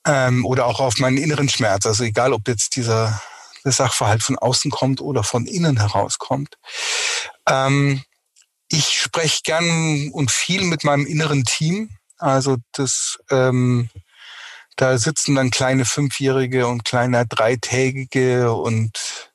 ähm, 0.05 0.45
oder 0.45 0.65
auch 0.65 0.79
auf 0.79 0.97
meinen 0.97 1.17
inneren 1.17 1.49
Schmerz. 1.49 1.85
Also 1.85 2.03
egal, 2.03 2.33
ob 2.33 2.47
jetzt 2.47 2.75
dieser 2.75 3.21
der 3.63 3.71
Sachverhalt 3.71 4.23
von 4.23 4.37
außen 4.37 4.71
kommt 4.71 5.01
oder 5.01 5.23
von 5.23 5.45
innen 5.45 5.77
herauskommt. 5.79 6.57
Ähm, 7.47 8.03
ich 8.69 8.99
spreche 8.99 9.41
gern 9.43 10.09
und 10.11 10.31
viel 10.31 10.63
mit 10.63 10.83
meinem 10.83 11.05
inneren 11.05 11.45
Team. 11.45 11.89
Also 12.17 12.57
das 12.73 13.19
ähm, 13.29 13.89
da 14.75 14.97
sitzen 14.97 15.35
dann 15.35 15.51
kleine 15.51 15.85
Fünfjährige 15.85 16.67
und 16.67 16.85
kleine 16.85 17.25
Dreitägige 17.25 18.53
und 18.53 19.31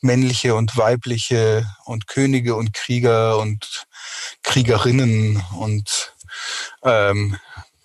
männliche 0.00 0.54
und 0.54 0.76
weibliche 0.76 1.66
und 1.84 2.06
Könige 2.06 2.56
und 2.56 2.72
Krieger 2.72 3.38
und 3.38 3.86
Kriegerinnen 4.42 5.42
und 5.58 6.14
ähm, 6.82 7.38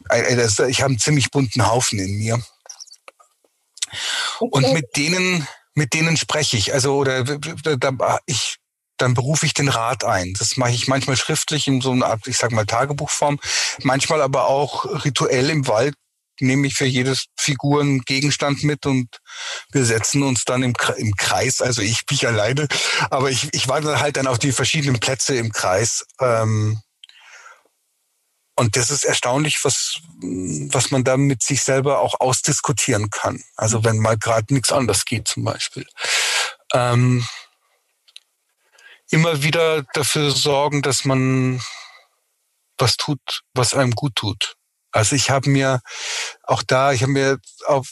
ich 0.10 0.82
habe 0.82 0.91
einen 0.91 0.99
ziemlich 0.99 1.32
bunten 1.32 1.68
Haufen 1.68 1.99
in 1.99 2.18
mir. 2.18 2.41
Okay. 4.39 4.49
Und 4.51 4.74
mit 4.74 4.95
denen, 4.95 5.47
mit 5.74 5.93
denen 5.93 6.18
spreche 6.18 6.58
ich. 6.58 6.74
Also 6.74 6.95
oder 6.95 7.24
da, 7.24 8.20
ich, 8.26 8.58
dann 8.97 9.14
berufe 9.14 9.45
ich 9.45 9.53
den 9.53 9.68
Rat 9.68 10.03
ein. 10.03 10.34
Das 10.39 10.58
mache 10.58 10.72
ich 10.72 10.88
manchmal 10.88 11.18
schriftlich 11.18 11.68
in 11.68 11.82
so 11.82 11.91
einer 11.91 12.08
Art, 12.08 12.28
ich 12.28 12.38
sag 12.38 12.51
mal 12.51 12.66
Tagebuchform, 12.66 13.39
manchmal 13.84 14.22
aber 14.22 14.47
auch 14.47 14.86
rituell 15.05 15.49
im 15.49 15.68
Wald 15.68 15.95
nehme 16.39 16.67
ich 16.67 16.75
für 16.75 16.85
jedes 16.85 17.25
Figur 17.38 17.81
einen 17.81 18.01
Gegenstand 18.01 18.63
mit 18.63 18.85
und 18.85 19.07
wir 19.71 19.85
setzen 19.85 20.23
uns 20.23 20.43
dann 20.45 20.63
im, 20.63 20.73
im 20.97 21.15
Kreis, 21.15 21.61
also 21.61 21.81
ich 21.81 22.05
bin 22.05 22.25
alleine, 22.25 22.67
aber 23.09 23.29
ich, 23.29 23.53
ich 23.53 23.67
wandere 23.67 23.99
halt 23.99 24.17
dann 24.17 24.27
auf 24.27 24.39
die 24.39 24.51
verschiedenen 24.51 24.99
Plätze 24.99 25.35
im 25.35 25.51
Kreis. 25.51 26.05
Ähm, 26.19 26.81
und 28.59 28.75
das 28.75 28.89
ist 28.89 29.05
erstaunlich, 29.05 29.63
was, 29.63 29.99
was 30.19 30.89
man 30.89 31.03
da 31.03 31.15
mit 31.15 31.43
sich 31.43 31.61
selber 31.61 31.99
auch 31.99 32.19
ausdiskutieren 32.19 33.11
kann. 33.11 33.43
Also 33.55 33.83
wenn 33.83 33.99
mal 33.99 34.17
gerade 34.17 34.51
nichts 34.51 34.71
anders 34.71 35.05
geht 35.05 35.27
zum 35.27 35.43
Beispiel. 35.43 35.85
Ähm, 36.73 37.27
immer 39.11 39.43
wieder 39.43 39.83
dafür 39.93 40.31
sorgen, 40.31 40.81
dass 40.81 41.05
man 41.05 41.61
was 42.79 42.97
tut, 42.97 43.43
was 43.53 43.73
einem 43.73 43.91
gut 43.91 44.15
tut. 44.15 44.57
Also 44.98 45.16
ich 45.16 45.30
habe 45.30 45.48
mir 45.50 45.82
auch 46.41 46.64
da, 46.64 46.91
ich 46.91 47.04
habe 47.04 47.12
mir 47.12 47.38
auf 47.68 47.88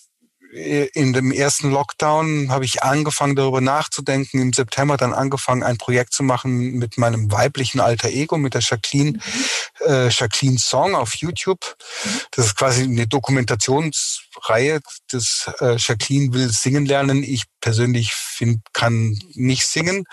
in 0.56 1.12
dem 1.12 1.34
ersten 1.34 1.70
Lockdown 1.70 2.50
habe 2.50 2.64
ich 2.64 2.82
angefangen, 2.82 3.36
darüber 3.36 3.60
nachzudenken. 3.60 4.40
Im 4.42 4.54
September 4.54 4.96
dann 4.96 5.14
angefangen, 5.14 5.64
ein 5.64 5.78
Projekt 5.78 6.14
zu 6.14 6.24
machen 6.24 6.76
mit 6.76 6.98
meinem 6.98 7.30
weiblichen 7.30 7.82
Alter 7.82 8.08
Ego, 8.08 8.38
mit 8.38 8.54
der 8.54 8.62
Jacqueline, 8.62 9.12
mhm. 9.12 9.86
äh, 9.86 10.08
Jacqueline 10.08 10.58
Song 10.58 10.96
auf 10.96 11.16
YouTube. 11.16 11.76
Das 12.32 12.46
ist 12.46 12.56
quasi 12.56 12.84
eine 12.84 13.06
Dokumentationsreihe. 13.06 14.80
Das 15.12 15.52
äh, 15.60 15.76
Jacqueline 15.76 16.34
will 16.34 16.50
singen 16.50 16.86
lernen. 16.86 17.22
Ich 17.22 17.44
persönlich 17.60 18.14
find, 18.14 18.62
kann 18.72 19.20
nicht 19.34 19.68
singen. 19.68 20.06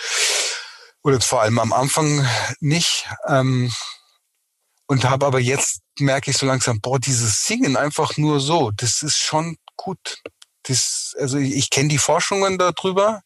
Oder 1.04 1.20
vor 1.20 1.42
allem 1.42 1.60
am 1.60 1.72
Anfang 1.72 2.26
nicht. 2.58 3.06
Ähm, 3.28 3.72
und 4.92 5.04
habe 5.08 5.24
aber 5.24 5.40
jetzt 5.40 5.80
merke 5.98 6.30
ich 6.30 6.36
so 6.36 6.44
langsam, 6.44 6.82
boah, 6.82 6.98
dieses 6.98 7.46
Singen 7.46 7.78
einfach 7.78 8.18
nur 8.18 8.40
so, 8.40 8.72
das 8.72 9.00
ist 9.00 9.16
schon 9.16 9.56
gut. 9.74 10.18
Das, 10.64 11.14
also 11.18 11.38
ich, 11.38 11.56
ich 11.56 11.70
kenne 11.70 11.88
die 11.88 11.96
Forschungen 11.96 12.58
darüber, 12.58 13.22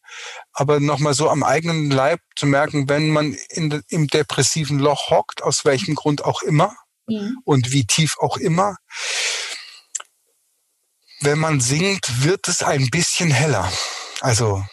aber 0.53 0.79
nochmal 0.79 1.13
so 1.13 1.29
am 1.29 1.43
eigenen 1.43 1.91
Leib 1.91 2.21
zu 2.37 2.45
merken, 2.45 2.87
wenn 2.87 3.09
man 3.09 3.33
in, 3.49 3.83
im 3.89 4.07
depressiven 4.07 4.79
Loch 4.79 5.09
hockt, 5.09 5.43
aus 5.43 5.65
welchem 5.65 5.95
Grund 5.95 6.23
auch 6.23 6.41
immer 6.41 6.73
ja. 7.05 7.31
und 7.43 7.73
wie 7.73 7.85
tief 7.85 8.15
auch 8.19 8.37
immer, 8.37 8.77
wenn 11.19 11.37
man 11.37 11.59
singt, 11.59 12.23
wird 12.23 12.47
es 12.47 12.63
ein 12.63 12.89
bisschen 12.89 13.29
heller. 13.29 13.69
Also 14.21 14.63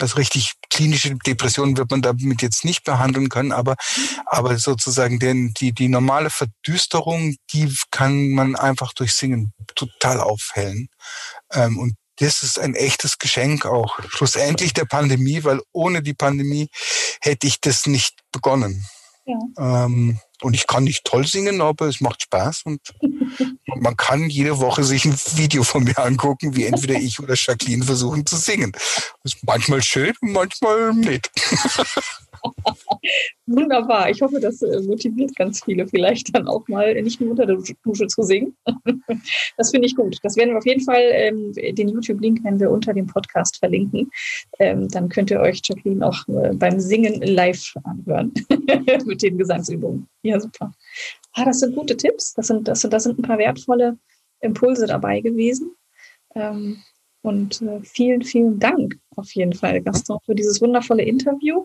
also 0.00 0.16
richtig 0.16 0.54
klinische 0.70 1.14
Depressionen 1.26 1.76
wird 1.76 1.90
man 1.90 2.02
damit 2.02 2.42
jetzt 2.42 2.64
nicht 2.64 2.84
behandeln 2.84 3.28
können, 3.28 3.52
aber, 3.52 3.76
aber 4.26 4.58
sozusagen 4.58 5.18
den, 5.18 5.54
die, 5.54 5.72
die 5.72 5.88
normale 5.88 6.30
Verdüsterung, 6.30 7.36
die 7.52 7.72
kann 7.90 8.30
man 8.30 8.56
einfach 8.56 8.92
durch 8.92 9.12
Singen 9.12 9.52
total 9.74 10.20
aufhellen. 10.20 10.88
Ähm, 11.52 11.78
und 11.78 11.94
das 12.16 12.42
ist 12.42 12.58
ein 12.58 12.74
echtes 12.74 13.18
Geschenk 13.18 13.66
auch 13.66 13.98
schlussendlich 14.08 14.72
der 14.72 14.84
Pandemie, 14.84 15.42
weil 15.44 15.60
ohne 15.72 16.02
die 16.02 16.14
Pandemie 16.14 16.68
hätte 17.20 17.46
ich 17.46 17.60
das 17.60 17.86
nicht 17.86 18.20
begonnen. 18.30 18.86
Ja. 19.26 19.84
Ähm, 19.84 20.20
und 20.44 20.54
ich 20.54 20.66
kann 20.66 20.84
nicht 20.84 21.04
toll 21.04 21.26
singen, 21.26 21.60
aber 21.60 21.86
es 21.86 22.00
macht 22.00 22.22
Spaß 22.22 22.62
und 22.64 22.80
man 23.76 23.96
kann 23.96 24.28
jede 24.28 24.58
Woche 24.58 24.84
sich 24.84 25.04
ein 25.04 25.18
Video 25.34 25.62
von 25.62 25.84
mir 25.84 25.98
angucken, 25.98 26.54
wie 26.54 26.66
entweder 26.66 26.94
ich 26.94 27.18
oder 27.18 27.34
Jacqueline 27.34 27.84
versuchen 27.84 28.26
zu 28.26 28.36
singen. 28.36 28.72
Das 28.72 29.34
ist 29.34 29.38
manchmal 29.44 29.82
schön, 29.82 30.12
manchmal 30.20 30.92
nicht. 30.92 31.30
Wunderbar. 33.46 34.10
Ich 34.10 34.22
hoffe, 34.22 34.40
das 34.40 34.62
äh, 34.62 34.80
motiviert 34.82 35.34
ganz 35.36 35.62
viele, 35.64 35.86
vielleicht 35.86 36.34
dann 36.34 36.48
auch 36.48 36.66
mal 36.68 37.00
nicht 37.02 37.20
nur 37.20 37.30
unter 37.30 37.46
der 37.46 37.58
Dusche 37.84 38.06
zu 38.06 38.22
singen. 38.22 38.56
Das 39.56 39.70
finde 39.70 39.86
ich 39.86 39.94
gut. 39.94 40.18
Das 40.22 40.36
werden 40.36 40.50
wir 40.50 40.58
auf 40.58 40.66
jeden 40.66 40.82
Fall, 40.82 41.02
ähm, 41.12 41.52
den 41.52 41.88
YouTube-Link 41.88 42.42
werden 42.42 42.58
wir 42.58 42.70
unter 42.70 42.92
dem 42.92 43.06
Podcast 43.06 43.58
verlinken. 43.58 44.10
Ähm, 44.58 44.88
dann 44.88 45.08
könnt 45.08 45.30
ihr 45.30 45.40
euch 45.40 45.60
Jacqueline 45.64 46.04
auch 46.04 46.26
äh, 46.28 46.52
beim 46.54 46.80
Singen 46.80 47.20
live 47.22 47.74
anhören 47.84 48.32
mit 49.06 49.22
den 49.22 49.38
Gesangsübungen. 49.38 50.08
Ja, 50.22 50.40
super. 50.40 50.72
Ah, 51.34 51.44
das 51.44 51.60
sind 51.60 51.76
gute 51.76 51.96
Tipps. 51.96 52.34
Das 52.34 52.48
sind, 52.48 52.66
das 52.66 52.80
sind, 52.80 52.92
das 52.92 53.04
sind 53.04 53.18
ein 53.18 53.22
paar 53.22 53.38
wertvolle 53.38 53.98
Impulse 54.40 54.86
dabei 54.86 55.20
gewesen. 55.20 55.76
Ähm, 56.34 56.82
und 57.22 57.62
äh, 57.62 57.80
vielen, 57.82 58.22
vielen 58.22 58.58
Dank 58.58 58.98
auf 59.16 59.34
jeden 59.34 59.54
Fall, 59.54 59.80
Gaston, 59.80 60.18
für 60.26 60.34
dieses 60.34 60.60
wundervolle 60.60 61.04
Interview. 61.04 61.64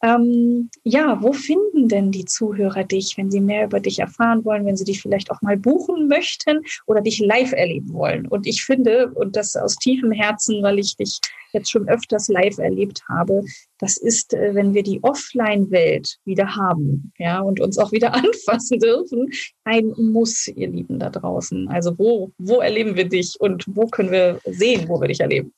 Ähm, 0.00 0.70
ja, 0.84 1.20
wo 1.20 1.32
finden 1.32 1.88
denn 1.88 2.12
die 2.12 2.24
Zuhörer 2.24 2.84
dich, 2.84 3.16
wenn 3.16 3.32
sie 3.32 3.40
mehr 3.40 3.64
über 3.64 3.80
dich 3.80 3.98
erfahren 3.98 4.44
wollen, 4.44 4.64
wenn 4.64 4.76
sie 4.76 4.84
dich 4.84 5.02
vielleicht 5.02 5.30
auch 5.32 5.42
mal 5.42 5.56
buchen 5.56 6.06
möchten 6.06 6.60
oder 6.86 7.00
dich 7.00 7.18
live 7.18 7.52
erleben 7.52 7.92
wollen? 7.92 8.26
Und 8.28 8.46
ich 8.46 8.64
finde, 8.64 9.10
und 9.14 9.34
das 9.34 9.56
aus 9.56 9.74
tiefem 9.76 10.12
Herzen, 10.12 10.62
weil 10.62 10.78
ich 10.78 10.96
dich 10.96 11.18
jetzt 11.52 11.70
schon 11.70 11.88
öfters 11.88 12.28
live 12.28 12.58
erlebt 12.58 13.02
habe, 13.08 13.42
das 13.78 13.96
ist, 13.96 14.34
äh, 14.34 14.54
wenn 14.54 14.72
wir 14.72 14.84
die 14.84 15.02
Offline-Welt 15.02 16.18
wieder 16.24 16.54
haben, 16.54 17.12
ja, 17.18 17.40
und 17.40 17.58
uns 17.58 17.76
auch 17.78 17.90
wieder 17.90 18.14
anfassen 18.14 18.78
dürfen, 18.78 19.28
ein 19.64 19.92
Muss, 19.96 20.46
ihr 20.46 20.68
Lieben 20.68 21.00
da 21.00 21.10
draußen. 21.10 21.68
Also 21.68 21.98
wo, 21.98 22.30
wo 22.38 22.60
erleben 22.60 22.94
wir 22.94 23.08
dich 23.08 23.34
und 23.40 23.64
wo 23.66 23.86
können 23.86 24.12
wir 24.12 24.40
sehen, 24.44 24.88
wo 24.88 25.00
wir 25.00 25.08
dich 25.08 25.20
erleben? 25.20 25.52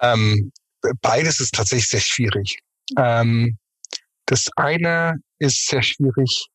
Ähm, 0.00 0.52
beides 1.02 1.40
ist 1.40 1.54
tatsächlich 1.54 1.88
sehr 1.88 2.00
schwierig. 2.00 2.60
Ähm, 2.96 3.58
das 4.26 4.48
eine 4.56 5.14
ist 5.38 5.66
sehr 5.66 5.82
schwierig, 5.82 6.46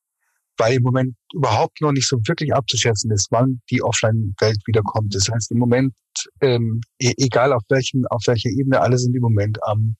weil 0.58 0.76
im 0.76 0.84
Moment 0.84 1.16
überhaupt 1.34 1.82
noch 1.82 1.92
nicht 1.92 2.08
so 2.08 2.18
wirklich 2.26 2.54
abzuschätzen 2.54 3.12
ist, 3.12 3.28
wann 3.32 3.62
die 3.70 3.84
Offline-Welt 3.84 4.60
wiederkommt. 4.66 5.14
Das 5.14 5.28
heißt, 5.32 5.52
im 5.52 5.58
Moment, 5.58 5.94
ähm, 6.42 6.82
e-, 7.00 7.14
egal 7.18 7.52
auf 7.52 7.64
welchem, 7.70 8.06
auf 8.10 8.24
welcher 8.28 8.50
Ebene, 8.50 8.80
alle 8.80 8.98
sind 8.98 9.16
im 9.16 9.22
Moment 9.22 9.62
am 9.64 9.98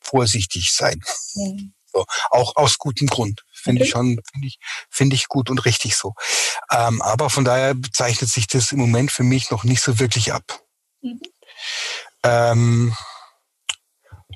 vorsichtig 0.00 0.72
sein. 0.72 1.00
Ja. 1.34 1.52
So, 1.92 2.04
auch 2.30 2.56
aus 2.56 2.78
gutem 2.78 3.06
Grund. 3.08 3.42
Finde 3.52 3.80
okay. 3.80 3.86
ich 3.86 3.90
schon, 3.90 4.20
finde 4.30 4.46
ich, 4.46 4.58
finde 4.90 5.16
ich 5.16 5.28
gut 5.28 5.48
und 5.48 5.64
richtig 5.64 5.96
so. 5.96 6.12
Ähm, 6.70 7.00
aber 7.00 7.30
von 7.30 7.44
daher 7.44 7.74
bezeichnet 7.74 8.28
sich 8.28 8.46
das 8.46 8.72
im 8.72 8.78
Moment 8.78 9.10
für 9.10 9.22
mich 9.22 9.50
noch 9.50 9.64
nicht 9.64 9.80
so 9.80 9.98
wirklich 9.98 10.32
ab. 10.32 10.60
Mhm. 11.00 11.20
Ähm, 12.22 12.94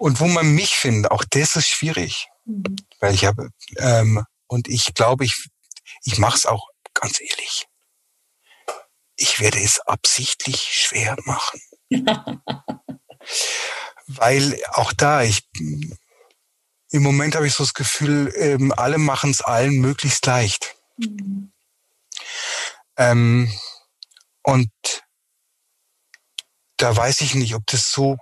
und 0.00 0.18
wo 0.18 0.26
man 0.26 0.54
mich 0.54 0.70
findet, 0.70 1.10
auch 1.10 1.24
das 1.28 1.56
ist 1.56 1.68
schwierig. 1.68 2.28
Mhm. 2.46 2.76
Weil 3.00 3.14
ich 3.14 3.26
habe, 3.26 3.50
ähm, 3.76 4.24
und 4.46 4.66
ich 4.66 4.94
glaube, 4.94 5.26
ich, 5.26 5.50
ich 6.04 6.16
mache 6.18 6.38
es 6.38 6.46
auch 6.46 6.68
ganz 6.94 7.20
ehrlich. 7.20 7.66
Ich 9.16 9.40
werde 9.40 9.60
es 9.60 9.78
absichtlich 9.80 10.62
schwer 10.72 11.16
machen. 11.24 11.60
Weil 14.06 14.58
auch 14.72 14.94
da, 14.94 15.22
ich 15.22 15.42
im 16.92 17.02
Moment 17.02 17.36
habe 17.36 17.46
ich 17.46 17.52
so 17.52 17.62
das 17.62 17.74
Gefühl, 17.74 18.32
ähm, 18.36 18.72
alle 18.72 18.96
machen 18.96 19.30
es 19.30 19.42
allen 19.42 19.80
möglichst 19.80 20.24
leicht. 20.24 20.76
Mhm. 20.96 21.52
Ähm, 22.96 23.52
und 24.42 24.70
da 26.78 26.96
weiß 26.96 27.20
ich 27.20 27.34
nicht, 27.34 27.54
ob 27.54 27.66
das 27.66 27.92
so, 27.92 28.16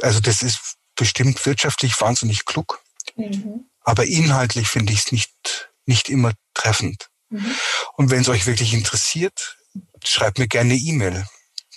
also 0.00 0.20
das 0.20 0.40
ist 0.40 0.77
bestimmt 0.98 1.46
wirtschaftlich 1.46 1.98
wahnsinnig 2.00 2.44
klug. 2.44 2.82
Mhm. 3.16 3.64
Aber 3.80 4.04
inhaltlich 4.04 4.68
finde 4.68 4.92
ich 4.92 5.06
es 5.06 5.12
nicht, 5.12 5.70
nicht 5.86 6.10
immer 6.10 6.32
treffend. 6.52 7.08
Mhm. 7.30 7.54
Und 7.94 8.10
wenn 8.10 8.20
es 8.20 8.28
euch 8.28 8.46
wirklich 8.46 8.74
interessiert, 8.74 9.56
schreibt 10.04 10.38
mir 10.38 10.48
gerne 10.48 10.74
eine 10.74 10.80
E-Mail. 10.80 11.26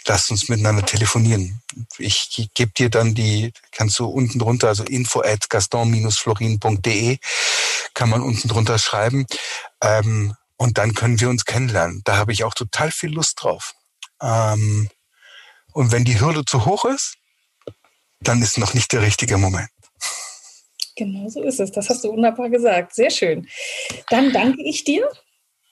Lasst 0.08 0.32
uns 0.32 0.50
miteinander 0.50 0.86
telefonieren. 0.86 1.62
Ich 2.00 2.50
gebe 2.56 2.72
dir 2.72 2.90
dann 2.90 3.14
die, 3.14 3.54
kannst 3.72 4.00
du 4.00 4.08
unten 4.08 4.40
drunter, 4.40 4.68
also 4.68 4.84
info 4.84 5.22
at 5.22 5.50
gaston-florin.de, 5.50 7.20
kann 7.94 8.10
man 8.10 8.22
unten 8.22 8.48
drunter 8.48 8.80
schreiben. 8.80 9.28
Ähm, 9.82 10.36
und 10.58 10.78
dann 10.80 10.96
können 10.96 11.20
wir 11.20 11.30
uns 11.30 11.46
kennenlernen. 11.46 12.02
Da 12.04 12.18
habe 12.18 12.34
ich 12.34 12.44
auch 12.44 12.56
total 12.56 12.92
viel 12.92 13.12
Lust 13.12 13.44
drauf. 13.44 13.74
Ähm, 14.22 14.90
und 15.72 15.92
wenn 15.92 16.04
die 16.04 16.20
Hürde 16.20 16.46
zu 16.46 16.66
hoch 16.66 16.86
ist, 16.86 17.18
dann 18.22 18.42
ist 18.42 18.58
noch 18.58 18.74
nicht 18.74 18.92
der 18.94 19.02
richtige 19.02 19.38
Moment. 19.38 19.70
Genau 20.96 21.30
so 21.30 21.42
ist 21.44 21.60
es. 21.60 21.72
Das 21.72 21.90
hast 21.90 22.04
du 22.04 22.10
wunderbar 22.10 22.50
gesagt. 22.50 22.94
Sehr 22.94 23.10
schön. 23.10 23.48
Dann 24.10 24.32
danke 24.32 24.62
ich 24.64 24.84
dir 24.84 25.08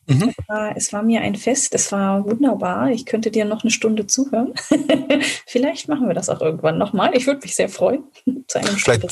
Mhm. 0.09 0.33
Es, 0.35 0.47
war, 0.47 0.77
es, 0.77 0.93
war, 0.93 1.03
mir 1.03 1.21
ein 1.21 1.35
Fest, 1.35 1.75
es 1.75 1.91
war 1.91 2.25
wunderbar. 2.25 2.89
Ich 2.89 3.05
könnte 3.05 3.29
dir 3.29 3.45
noch 3.45 3.63
eine 3.63 3.69
Stunde 3.69 4.07
zuhören. 4.07 4.53
vielleicht 5.45 5.87
machen 5.87 6.07
wir 6.07 6.15
das 6.15 6.29
auch 6.29 6.41
irgendwann 6.41 6.79
nochmal. 6.79 7.15
Ich 7.15 7.27
würde 7.27 7.41
mich 7.41 7.55
sehr 7.55 7.69
freuen. 7.69 8.03
Vielleicht, 8.49 9.11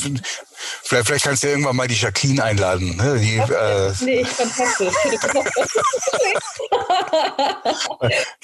vielleicht, 0.82 1.06
vielleicht, 1.06 1.24
kannst 1.24 1.44
du 1.44 1.46
ja 1.46 1.52
irgendwann 1.52 1.76
mal 1.76 1.86
die 1.86 1.94
Jacqueline 1.94 2.42
einladen. 2.42 2.96
Ne? 2.96 3.20
Die, 3.20 3.36
äh, 3.36 3.92
nee, 4.04 4.20
ich 4.22 4.28
fantastisch. 4.28 4.92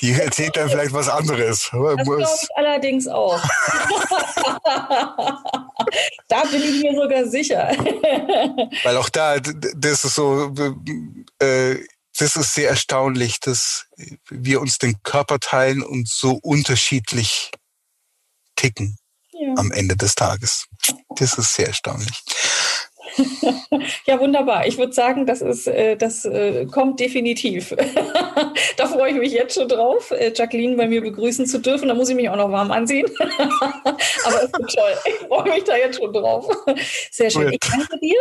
die 0.01 0.13
erzählt 0.13 0.57
dann 0.57 0.69
vielleicht 0.69 0.93
was 0.93 1.09
anderes. 1.09 1.71
Das 1.73 2.05
glaube 2.05 2.23
ich 2.23 2.57
allerdings 2.57 3.09
auch. 3.09 3.43
da 6.29 6.45
bin 6.45 6.63
ich 6.63 6.83
mir 6.83 6.95
sogar 6.95 7.27
sicher. 7.27 7.73
Weil 8.85 8.97
auch 8.97 9.09
da, 9.09 9.41
das 9.41 10.05
ist 10.05 10.15
so, 10.15 10.55
äh, 11.41 11.79
das 12.19 12.37
ist 12.37 12.55
sehr 12.55 12.69
erstaunlich, 12.71 13.41
dass 13.41 13.87
wir 14.31 14.61
uns 14.61 14.79
den 14.79 15.03
Körper 15.03 15.41
teilen 15.41 15.83
und 15.83 16.09
so 16.09 16.33
unterschiedlich 16.33 17.51
ticken 18.57 18.97
ja. 19.33 19.55
am 19.57 19.73
Ende 19.73 19.97
des 19.97 20.15
Tages. 20.15 20.67
Das 21.17 21.39
ist 21.39 21.55
sehr 21.55 21.69
erstaunlich. 21.69 22.23
ja, 24.07 24.19
wunderbar. 24.19 24.67
Ich 24.67 24.79
würde 24.79 24.93
sagen, 24.93 25.27
das 25.27 25.41
ist, 25.41 25.67
äh, 25.67 25.97
das 25.97 26.25
äh, 26.25 26.67
kommt 26.67 27.01
definitiv. 27.01 27.75
da 28.77 28.87
freue 28.87 29.13
ich 29.13 29.19
mich 29.19 29.33
jetzt 29.33 29.55
schon 29.55 29.69
drauf, 29.69 30.11
äh, 30.11 30.33
Jacqueline 30.35 30.77
bei 30.77 30.87
mir 30.87 31.01
begrüßen 31.01 31.47
zu 31.47 31.59
dürfen. 31.59 31.89
Da 31.89 31.95
muss 31.95 32.09
ich 32.09 32.17
mich 32.17 32.29
auch 32.29 32.37
noch 32.37 32.51
warm 32.51 32.71
anziehen. 32.71 33.07
Aber 33.19 34.43
es 34.43 34.53
wird 34.53 34.75
toll. 34.75 34.93
Ich 35.07 35.15
freue 35.27 35.55
mich 35.55 35.65
da 35.65 35.77
jetzt 35.77 35.99
schon 35.99 36.13
drauf. 36.13 36.49
Sehr 37.11 37.31
schön. 37.31 37.53
Ich 37.53 37.59
danke 37.61 37.99
dir. 38.01 38.19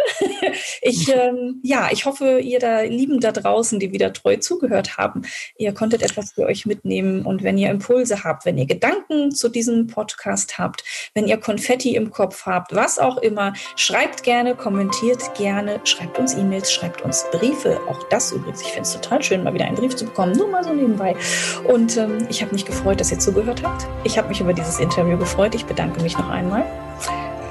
Ich, 0.82 1.14
ähm, 1.14 1.60
ja, 1.64 1.89
ich 1.91 2.06
hoffe, 2.06 2.39
ihr 2.39 2.60
da 2.60 2.82
Lieben 2.82 3.20
da 3.20 3.32
draußen, 3.32 3.80
die 3.80 3.91
wieder 3.91 4.14
treu 4.14 4.38
zugehört 4.38 4.98
haben, 4.98 5.24
ihr 5.58 5.74
konntet 5.74 6.02
etwas 6.02 6.34
für 6.34 6.46
euch 6.46 6.66
mitnehmen. 6.66 7.26
Und 7.26 7.44
wenn 7.44 7.58
ihr 7.58 7.70
Impulse 7.70 8.24
habt, 8.24 8.46
wenn 8.46 8.58
ihr 8.58 8.66
Gedanken 8.66 9.32
zu 9.32 9.50
diesem 9.50 9.88
Podcast 9.88 10.58
habt, 10.58 10.84
wenn 11.14 11.28
ihr 11.28 11.38
Konfetti 11.38 11.96
im 11.96 12.12
Kopf 12.12 12.46
habt, 12.46 12.76
was 12.76 13.00
auch 13.00 13.18
immer, 13.18 13.54
schreibt 13.76 14.24
gerne, 14.24 14.56
kommentiert 14.84 15.36
gerne, 15.36 15.80
schreibt 15.86 16.20
uns 16.20 16.34
E-Mails, 16.34 16.72
schreibt 16.72 17.02
uns 17.04 17.26
Briefe. 17.32 17.80
Auch 17.90 18.04
das 18.10 18.32
übrigens. 18.34 18.62
Ich 18.62 18.68
finde 18.68 18.82
es 18.82 18.94
total 18.94 19.24
schön, 19.24 19.44
mal 19.44 19.54
wieder 19.54 19.66
einen 19.66 19.76
Brief 19.76 19.96
zu 19.96 20.06
bekommen. 20.06 20.34
Nur 20.34 20.50
mal 20.50 20.64
so 20.64 20.74
nebenbei. 20.74 21.16
Und 21.64 21.96
ähm, 21.96 22.28
ich 22.30 22.42
habe 22.42 22.52
mich 22.52 22.66
gefreut, 22.66 23.00
dass 23.00 23.12
ihr 23.12 23.20
zugehört 23.20 23.64
habt. 23.64 23.88
Ich 24.04 24.18
habe 24.18 24.28
mich 24.28 24.42
über 24.42 24.54
dieses 24.54 24.80
Interview 24.80 25.18
gefreut. 25.18 25.56
Ich 25.56 25.66
bedanke 25.66 26.02
mich 26.02 26.18
noch 26.18 26.30
einmal. 26.30 26.66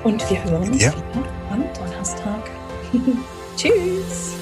Und 0.04 0.28
wir 0.28 0.44
hören 0.44 0.68
uns 0.68 0.82
ja. 0.82 0.92
wieder 0.92 1.24
am 1.50 1.64
Donnerstag. 1.74 2.50
Tschüss. 3.56 4.34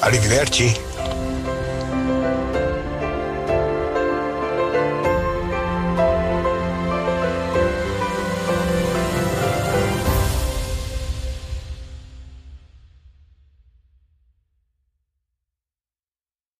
Arrivederci. 0.00 0.74